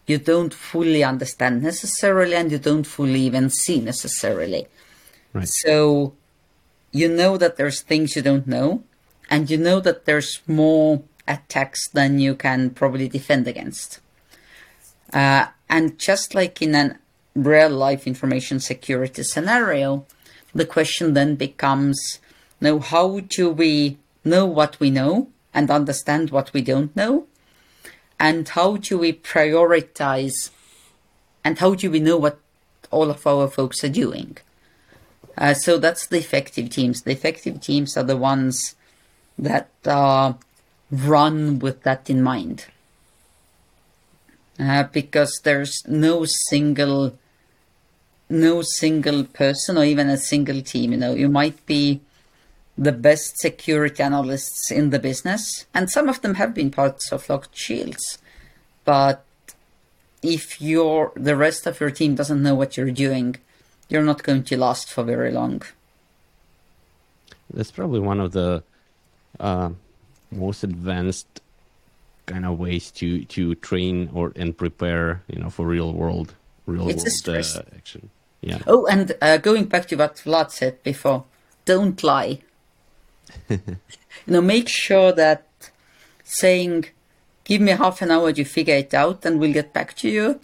you 0.06 0.18
don't 0.18 0.52
fully 0.52 1.04
understand 1.04 1.62
necessarily 1.62 2.34
and 2.34 2.50
you 2.50 2.58
don't 2.58 2.84
fully 2.84 3.20
even 3.20 3.50
see 3.50 3.80
necessarily. 3.80 4.66
Right. 5.32 5.48
So 5.48 6.14
you 6.92 7.08
know 7.08 7.36
that 7.36 7.56
there's 7.56 7.80
things 7.80 8.16
you 8.16 8.22
don't 8.22 8.46
know 8.46 8.82
and 9.30 9.48
you 9.50 9.56
know 9.56 9.80
that 9.80 10.04
there's 10.04 10.40
more 10.46 11.02
attacks 11.28 11.88
than 11.88 12.18
you 12.18 12.34
can 12.34 12.70
probably 12.70 13.08
defend 13.08 13.46
against. 13.46 14.00
Uh, 15.12 15.46
and 15.68 15.98
just 15.98 16.34
like 16.34 16.60
in 16.60 16.74
a 16.74 16.98
real 17.34 17.70
life 17.70 18.06
information 18.06 18.58
security 18.58 19.22
scenario, 19.22 20.04
the 20.52 20.66
question 20.66 21.14
then 21.14 21.36
becomes 21.36 22.18
now, 22.60 22.78
how 22.78 23.20
do 23.20 23.50
we 23.50 23.96
know 24.22 24.44
what 24.44 24.78
we 24.78 24.90
know 24.90 25.28
and 25.54 25.70
understand 25.70 26.30
what 26.30 26.52
we 26.52 26.60
don't 26.60 26.94
know? 26.94 27.26
And 28.18 28.46
how 28.46 28.76
do 28.76 28.98
we 28.98 29.14
prioritize 29.14 30.50
and 31.42 31.58
how 31.58 31.74
do 31.74 31.90
we 31.90 32.00
know 32.00 32.18
what 32.18 32.38
all 32.90 33.10
of 33.10 33.26
our 33.26 33.48
folks 33.48 33.82
are 33.82 33.88
doing? 33.88 34.36
Uh, 35.40 35.54
so 35.54 35.78
that's 35.78 36.06
the 36.06 36.18
effective 36.18 36.68
teams. 36.68 37.02
The 37.02 37.12
effective 37.12 37.60
teams 37.60 37.96
are 37.96 38.04
the 38.04 38.16
ones 38.16 38.76
that 39.38 39.70
uh, 39.86 40.34
run 40.92 41.58
with 41.58 41.82
that 41.82 42.10
in 42.10 42.22
mind. 42.22 42.66
Uh, 44.60 44.82
because 44.92 45.40
there's 45.42 45.82
no 45.88 46.26
single 46.26 47.16
no 48.28 48.62
single 48.62 49.24
person 49.24 49.76
or 49.76 49.84
even 49.84 50.08
a 50.08 50.16
single 50.16 50.60
team 50.60 50.92
you 50.92 50.98
know 50.98 51.14
you 51.14 51.28
might 51.28 51.66
be 51.66 52.00
the 52.78 52.92
best 52.92 53.38
security 53.38 54.00
analysts 54.02 54.70
in 54.70 54.90
the 54.90 54.98
business 54.98 55.66
and 55.74 55.90
some 55.90 56.08
of 56.08 56.20
them 56.20 56.34
have 56.34 56.54
been 56.54 56.70
parts 56.70 57.10
of 57.10 57.28
locked 57.28 57.56
shields 57.56 58.18
but 58.84 59.24
if 60.22 60.60
your 60.60 61.10
the 61.16 61.34
rest 61.34 61.66
of 61.66 61.80
your 61.80 61.90
team 61.90 62.14
doesn't 62.14 62.42
know 62.42 62.54
what 62.54 62.76
you're 62.76 62.92
doing 62.92 63.34
you're 63.90 64.02
not 64.02 64.22
going 64.22 64.42
to 64.44 64.56
last 64.56 64.90
for 64.90 65.02
very 65.04 65.30
long 65.32 65.62
That's 67.52 67.70
probably 67.72 68.00
one 68.00 68.20
of 68.20 68.30
the 68.32 68.62
uh, 69.40 69.70
most 70.30 70.62
advanced 70.64 71.40
kind 72.26 72.44
of 72.46 72.58
ways 72.58 72.90
to 72.92 73.24
to 73.24 73.54
train 73.56 74.08
or 74.14 74.32
and 74.36 74.56
prepare 74.56 75.22
you 75.26 75.38
know 75.40 75.50
for 75.50 75.66
real 75.66 75.92
world 75.92 76.34
real 76.66 76.88
It's 76.88 77.02
a 77.02 77.06
world 77.06 77.12
stress. 77.12 77.56
uh, 77.56 77.64
action. 77.74 78.10
Yeah. 78.40 78.60
oh 78.66 78.86
and 78.86 79.06
uh, 79.20 79.36
going 79.38 79.64
back 79.66 79.88
to 79.88 79.96
what 79.96 80.16
vlad 80.16 80.50
said 80.50 80.82
before 80.82 81.24
don't 81.64 82.00
lie 82.02 82.38
you 83.48 83.60
know 84.26 84.40
make 84.40 84.68
sure 84.68 85.12
that 85.12 85.44
saying 86.24 86.86
give 87.44 87.60
me 87.60 87.72
half 87.72 88.00
an 88.02 88.10
hour 88.10 88.32
to 88.32 88.44
figure 88.44 88.76
it 88.76 88.94
out 88.94 89.26
and 89.26 89.40
we'll 89.40 89.52
get 89.52 89.72
back 89.72 89.94
to 89.96 90.08
you 90.08 90.40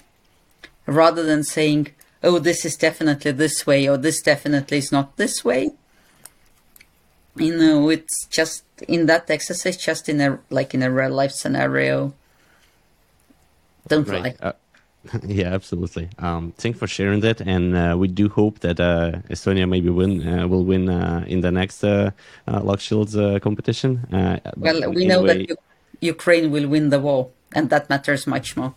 rather 0.87 1.23
than 1.23 1.43
saying 1.45 1.89
oh 2.23 2.39
this 2.39 2.65
is 2.65 2.77
definitely 2.77 3.33
this 3.33 3.67
way 3.67 3.89
or 3.89 3.97
this 3.97 4.21
definitely 4.23 4.79
is 4.79 4.93
not 4.93 5.17
this 5.17 5.45
way 5.45 5.71
you 7.37 7.57
know 7.57 7.89
it's 7.89 8.27
just 8.27 8.65
in 8.89 9.07
that 9.07 9.31
exercise 9.31 9.77
just 9.77 10.09
in 10.09 10.21
a 10.21 10.39
like 10.51 10.75
in 10.75 10.83
a 10.83 10.91
real 10.91 11.11
life 11.11 11.33
scenario 11.33 12.13
don't 13.89 14.09
lie 14.09 14.35
Uh, 14.41 14.53
yeah, 15.27 15.55
absolutely. 15.55 16.09
Um, 16.19 16.53
thanks 16.57 16.81
for 16.81 16.89
sharing 16.89 17.21
that, 17.21 17.41
and 17.41 17.77
uh, 17.77 17.95
we 17.97 18.09
do 18.09 18.29
hope 18.29 18.59
that 18.61 18.81
uh, 18.81 19.13
Estonia 19.31 19.69
maybe 19.69 19.89
win 19.89 20.27
uh, 20.27 20.49
will 20.49 20.65
win 20.65 20.89
uh, 20.89 21.25
in 21.29 21.43
the 21.43 21.53
next 21.53 21.85
uh, 21.85 22.11
uh, 22.49 22.61
Locked 22.61 22.83
Shields 22.83 23.17
uh, 23.17 23.39
competition. 23.39 23.99
Uh, 24.13 24.41
well 24.57 24.91
we 24.93 25.07
know 25.07 25.25
anyway, 25.25 25.47
that 25.47 25.59
ukraine 26.01 26.51
will 26.51 26.67
win 26.69 26.91
the 26.91 26.99
war 26.99 27.31
and 27.55 27.71
that 27.71 27.89
matters 27.89 28.27
much 28.27 28.57
more 28.57 28.75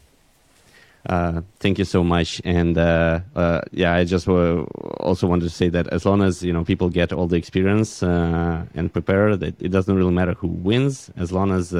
Uh, 1.05 1.41
thank 1.59 1.79
you 1.79 1.85
so 1.85 2.03
much. 2.03 2.41
And 2.43 2.77
uh, 2.77 3.21
uh, 3.35 3.61
yeah, 3.71 3.93
I 3.93 4.03
just 4.03 4.27
uh, 4.27 4.63
also 4.99 5.27
wanted 5.27 5.43
to 5.45 5.49
say 5.49 5.69
that 5.69 5.87
as 5.87 6.05
long 6.05 6.21
as 6.21 6.43
you 6.43 6.51
know 6.51 6.63
people 6.63 6.89
get 6.89 7.13
all 7.13 7.27
the 7.27 7.37
experience 7.37 8.03
uh, 8.03 8.65
and 8.75 8.91
prepare, 8.91 9.37
that 9.37 9.61
it 9.61 9.69
doesn't 9.69 9.95
really 9.95 10.11
matter 10.11 10.33
who 10.33 10.47
wins, 10.47 11.09
as 11.15 11.31
long 11.31 11.51
as 11.51 11.73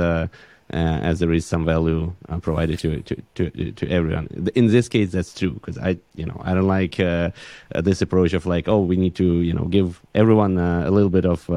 as 0.71 1.19
there 1.19 1.33
is 1.33 1.47
some 1.47 1.65
value 1.65 2.13
provided 2.41 2.79
to, 2.79 3.01
to 3.01 3.15
to 3.35 3.71
to 3.71 3.89
everyone. 3.89 4.27
In 4.55 4.67
this 4.67 4.87
case, 4.87 5.11
that's 5.11 5.33
true 5.33 5.51
because 5.51 5.77
I 5.77 5.97
you 6.15 6.25
know 6.25 6.39
I 6.43 6.53
don't 6.53 6.67
like 6.67 6.95
this 6.95 8.01
approach 8.01 8.33
of 8.33 8.45
like 8.45 8.67
oh 8.67 8.79
we 8.79 8.95
need 8.95 9.15
to 9.15 9.41
you 9.41 9.53
know 9.53 9.65
give 9.65 10.01
everyone 10.15 10.57
a 10.57 10.91
little 10.91 11.09
bit 11.09 11.25
of. 11.25 11.49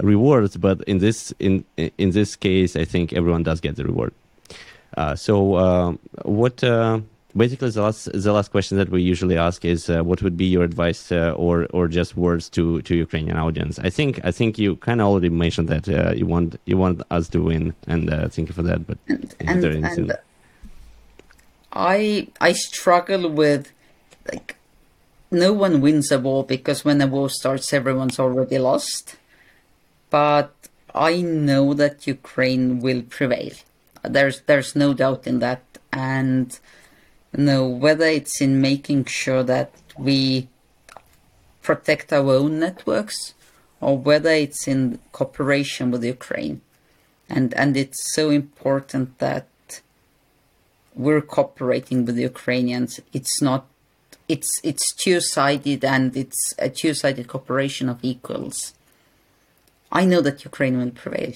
Rewards, 0.00 0.56
but 0.56 0.82
in 0.82 0.98
this 0.98 1.34
in 1.40 1.64
in 1.76 2.10
this 2.10 2.36
case, 2.36 2.76
I 2.76 2.84
think 2.84 3.12
everyone 3.12 3.42
does 3.42 3.60
get 3.60 3.74
the 3.74 3.82
reward. 3.82 4.12
Uh, 4.96 5.14
so, 5.14 5.56
um, 5.56 5.98
what 6.22 6.62
uh, 6.62 7.00
basically 7.36 7.70
the 7.70 7.82
last 7.82 8.10
the 8.12 8.32
last 8.32 8.50
question 8.50 8.76
that 8.78 8.90
we 8.90 9.02
usually 9.02 9.36
ask 9.36 9.64
is, 9.64 9.88
uh, 9.88 10.02
what 10.02 10.22
would 10.22 10.36
be 10.36 10.44
your 10.44 10.62
advice 10.62 11.10
uh, 11.12 11.32
or 11.36 11.66
or 11.72 11.88
just 11.88 12.16
words 12.16 12.48
to 12.50 12.82
to 12.82 12.94
Ukrainian 12.94 13.36
audience? 13.36 13.78
I 13.78 13.90
think 13.90 14.20
I 14.24 14.30
think 14.30 14.58
you 14.58 14.76
kind 14.76 15.00
of 15.00 15.06
already 15.08 15.30
mentioned 15.30 15.68
that 15.68 15.88
uh, 15.88 16.12
you 16.12 16.26
want 16.26 16.60
you 16.66 16.76
want 16.76 17.02
us 17.10 17.28
to 17.30 17.40
win, 17.40 17.74
and 17.86 18.12
uh, 18.12 18.28
thank 18.28 18.48
you 18.48 18.54
for 18.54 18.62
that. 18.62 18.86
But 18.86 18.98
and 19.08 19.34
and, 19.40 19.64
and 19.64 20.12
I 21.72 22.28
I 22.40 22.52
struggle 22.52 23.30
with 23.30 23.72
like 24.30 24.56
no 25.30 25.52
one 25.52 25.80
wins 25.80 26.12
a 26.12 26.18
war 26.18 26.44
because 26.44 26.84
when 26.84 27.00
a 27.00 27.06
war 27.06 27.30
starts 27.30 27.72
everyone's 27.72 28.18
already 28.18 28.58
lost. 28.58 29.16
But 30.10 30.52
I 30.94 31.22
know 31.22 31.72
that 31.72 32.06
Ukraine 32.06 32.80
will 32.80 33.00
prevail. 33.00 33.54
There's 34.02 34.40
there's 34.42 34.74
no 34.74 34.94
doubt 34.94 35.26
in 35.26 35.38
that 35.38 35.62
and 35.92 36.58
you 37.36 37.44
know 37.44 37.66
whether 37.66 38.06
it's 38.06 38.40
in 38.40 38.60
making 38.60 39.04
sure 39.06 39.42
that 39.42 39.72
we 39.96 40.48
protect 41.62 42.12
our 42.12 42.30
own 42.32 42.58
networks 42.58 43.34
or 43.80 43.98
whether 43.98 44.30
it's 44.30 44.66
in 44.66 44.98
cooperation 45.12 45.90
with 45.90 46.04
Ukraine. 46.04 46.60
And 47.28 47.54
and 47.54 47.76
it's 47.76 48.14
so 48.14 48.30
important 48.30 49.18
that 49.18 49.46
we're 50.94 51.22
cooperating 51.22 52.04
with 52.04 52.16
the 52.16 52.22
Ukrainians. 52.22 53.00
It's 53.12 53.40
not 53.40 53.66
it's 54.28 54.52
it's 54.62 54.94
two-sided 54.94 55.84
and 55.84 56.16
it's 56.16 56.54
a 56.58 56.68
two-sided 56.68 57.26
cooperation 57.28 57.88
of 57.88 57.98
equals. 58.02 58.74
I 59.90 60.04
know 60.04 60.20
that 60.22 60.44
Ukraine 60.44 60.78
will 60.78 60.90
prevail. 60.90 61.34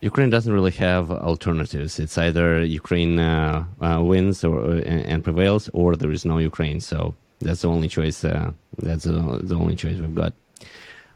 Ukraine 0.00 0.30
doesn't 0.30 0.52
really 0.52 0.70
have 0.72 1.10
alternatives. 1.10 1.98
It's 1.98 2.16
either 2.18 2.62
Ukraine 2.64 3.18
uh, 3.18 3.64
uh, 3.80 4.00
wins 4.02 4.44
or 4.44 4.70
and, 4.70 5.04
and 5.06 5.24
prevails, 5.24 5.68
or 5.72 5.96
there 5.96 6.12
is 6.12 6.24
no 6.24 6.38
Ukraine. 6.38 6.80
So 6.80 7.14
that's 7.40 7.62
the 7.62 7.68
only 7.68 7.88
choice. 7.88 8.24
Uh, 8.24 8.52
that's 8.78 9.04
the, 9.04 9.56
only 9.56 9.76
choice 9.76 9.98
we've 9.98 10.14
got. 10.14 10.32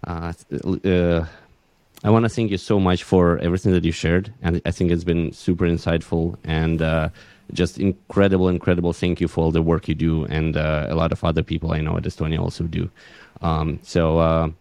Uh, 0.06 0.32
uh, 0.84 1.26
I 2.04 2.10
want 2.10 2.24
to 2.24 2.28
thank 2.28 2.50
you 2.50 2.58
so 2.58 2.80
much 2.80 3.04
for 3.04 3.38
everything 3.38 3.72
that 3.72 3.84
you 3.84 3.92
shared, 3.92 4.32
and 4.42 4.60
I 4.66 4.72
think 4.72 4.90
it's 4.90 5.04
been 5.04 5.32
super 5.32 5.66
insightful 5.66 6.36
and 6.42 6.82
uh, 6.82 7.10
just 7.52 7.78
incredible, 7.78 8.48
incredible. 8.48 8.92
Thank 8.92 9.20
you 9.20 9.28
for 9.28 9.44
all 9.44 9.52
the 9.52 9.62
work 9.62 9.86
you 9.86 9.94
do, 9.94 10.24
and 10.24 10.56
uh, 10.56 10.86
a 10.88 10.96
lot 10.96 11.12
of 11.12 11.22
other 11.22 11.44
people 11.44 11.72
I 11.72 11.80
know 11.80 11.96
at 11.96 12.02
Estonia 12.02 12.40
also 12.40 12.64
do. 12.64 12.90
Um, 13.40 13.78
so. 13.82 14.54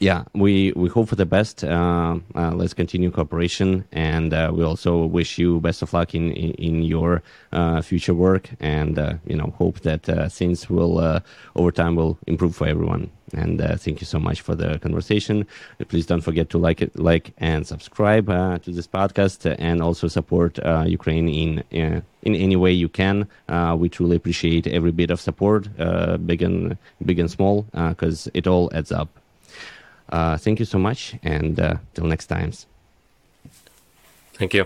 Yeah, 0.00 0.24
we, 0.32 0.72
we 0.76 0.88
hope 0.88 1.08
for 1.08 1.16
the 1.16 1.26
best. 1.26 1.64
Uh, 1.64 2.20
uh, 2.36 2.52
let's 2.52 2.72
continue 2.72 3.10
cooperation, 3.10 3.84
and 3.90 4.32
uh, 4.32 4.52
we 4.54 4.62
also 4.62 5.04
wish 5.04 5.38
you 5.38 5.60
best 5.60 5.82
of 5.82 5.92
luck 5.92 6.14
in 6.14 6.30
in, 6.32 6.52
in 6.52 6.82
your 6.84 7.20
uh, 7.52 7.82
future 7.82 8.14
work, 8.14 8.48
and 8.60 8.96
uh, 8.96 9.14
you 9.26 9.34
know 9.34 9.52
hope 9.58 9.80
that 9.80 10.08
uh, 10.08 10.28
things 10.28 10.70
will 10.70 11.20
over 11.56 11.72
time 11.72 11.96
will 11.96 12.16
improve 12.28 12.54
for 12.54 12.68
everyone. 12.68 13.10
And 13.34 13.60
thank 13.80 14.00
you 14.00 14.06
so 14.06 14.20
much 14.20 14.40
for 14.40 14.54
the 14.54 14.78
conversation. 14.78 15.46
Please 15.88 16.06
don't 16.06 16.22
forget 16.22 16.48
to 16.50 16.58
like 16.58 16.80
it, 16.80 16.96
like 16.96 17.32
and 17.38 17.66
subscribe 17.66 18.26
to 18.62 18.70
this 18.70 18.86
podcast, 18.86 19.52
and 19.58 19.82
also 19.82 20.06
support 20.06 20.60
uh, 20.60 20.84
Ukraine 20.86 21.28
in 21.28 21.64
in 21.72 22.34
any 22.36 22.54
way 22.54 22.70
you 22.70 22.88
can. 22.88 23.26
Uh, 23.48 23.76
we 23.76 23.88
truly 23.88 24.14
appreciate 24.14 24.68
every 24.68 24.92
bit 24.92 25.10
of 25.10 25.20
support, 25.20 25.68
big 26.24 26.40
and 26.40 26.78
big 27.04 27.18
and 27.18 27.30
small, 27.30 27.66
because 27.72 28.28
it 28.32 28.46
all 28.46 28.70
adds 28.72 28.92
up. 28.92 29.08
Uh, 30.08 30.36
thank 30.36 30.58
you 30.58 30.64
so 30.64 30.78
much, 30.78 31.14
and 31.22 31.60
uh, 31.60 31.76
till 31.94 32.06
next 32.06 32.26
times. 32.26 32.66
Thank 34.34 34.54
you. 34.54 34.64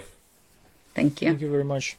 Thank 0.95 1.23
you. 1.23 1.29
Thank 1.29 1.41
you 1.41 1.51
very 1.51 1.65
much. 1.65 1.97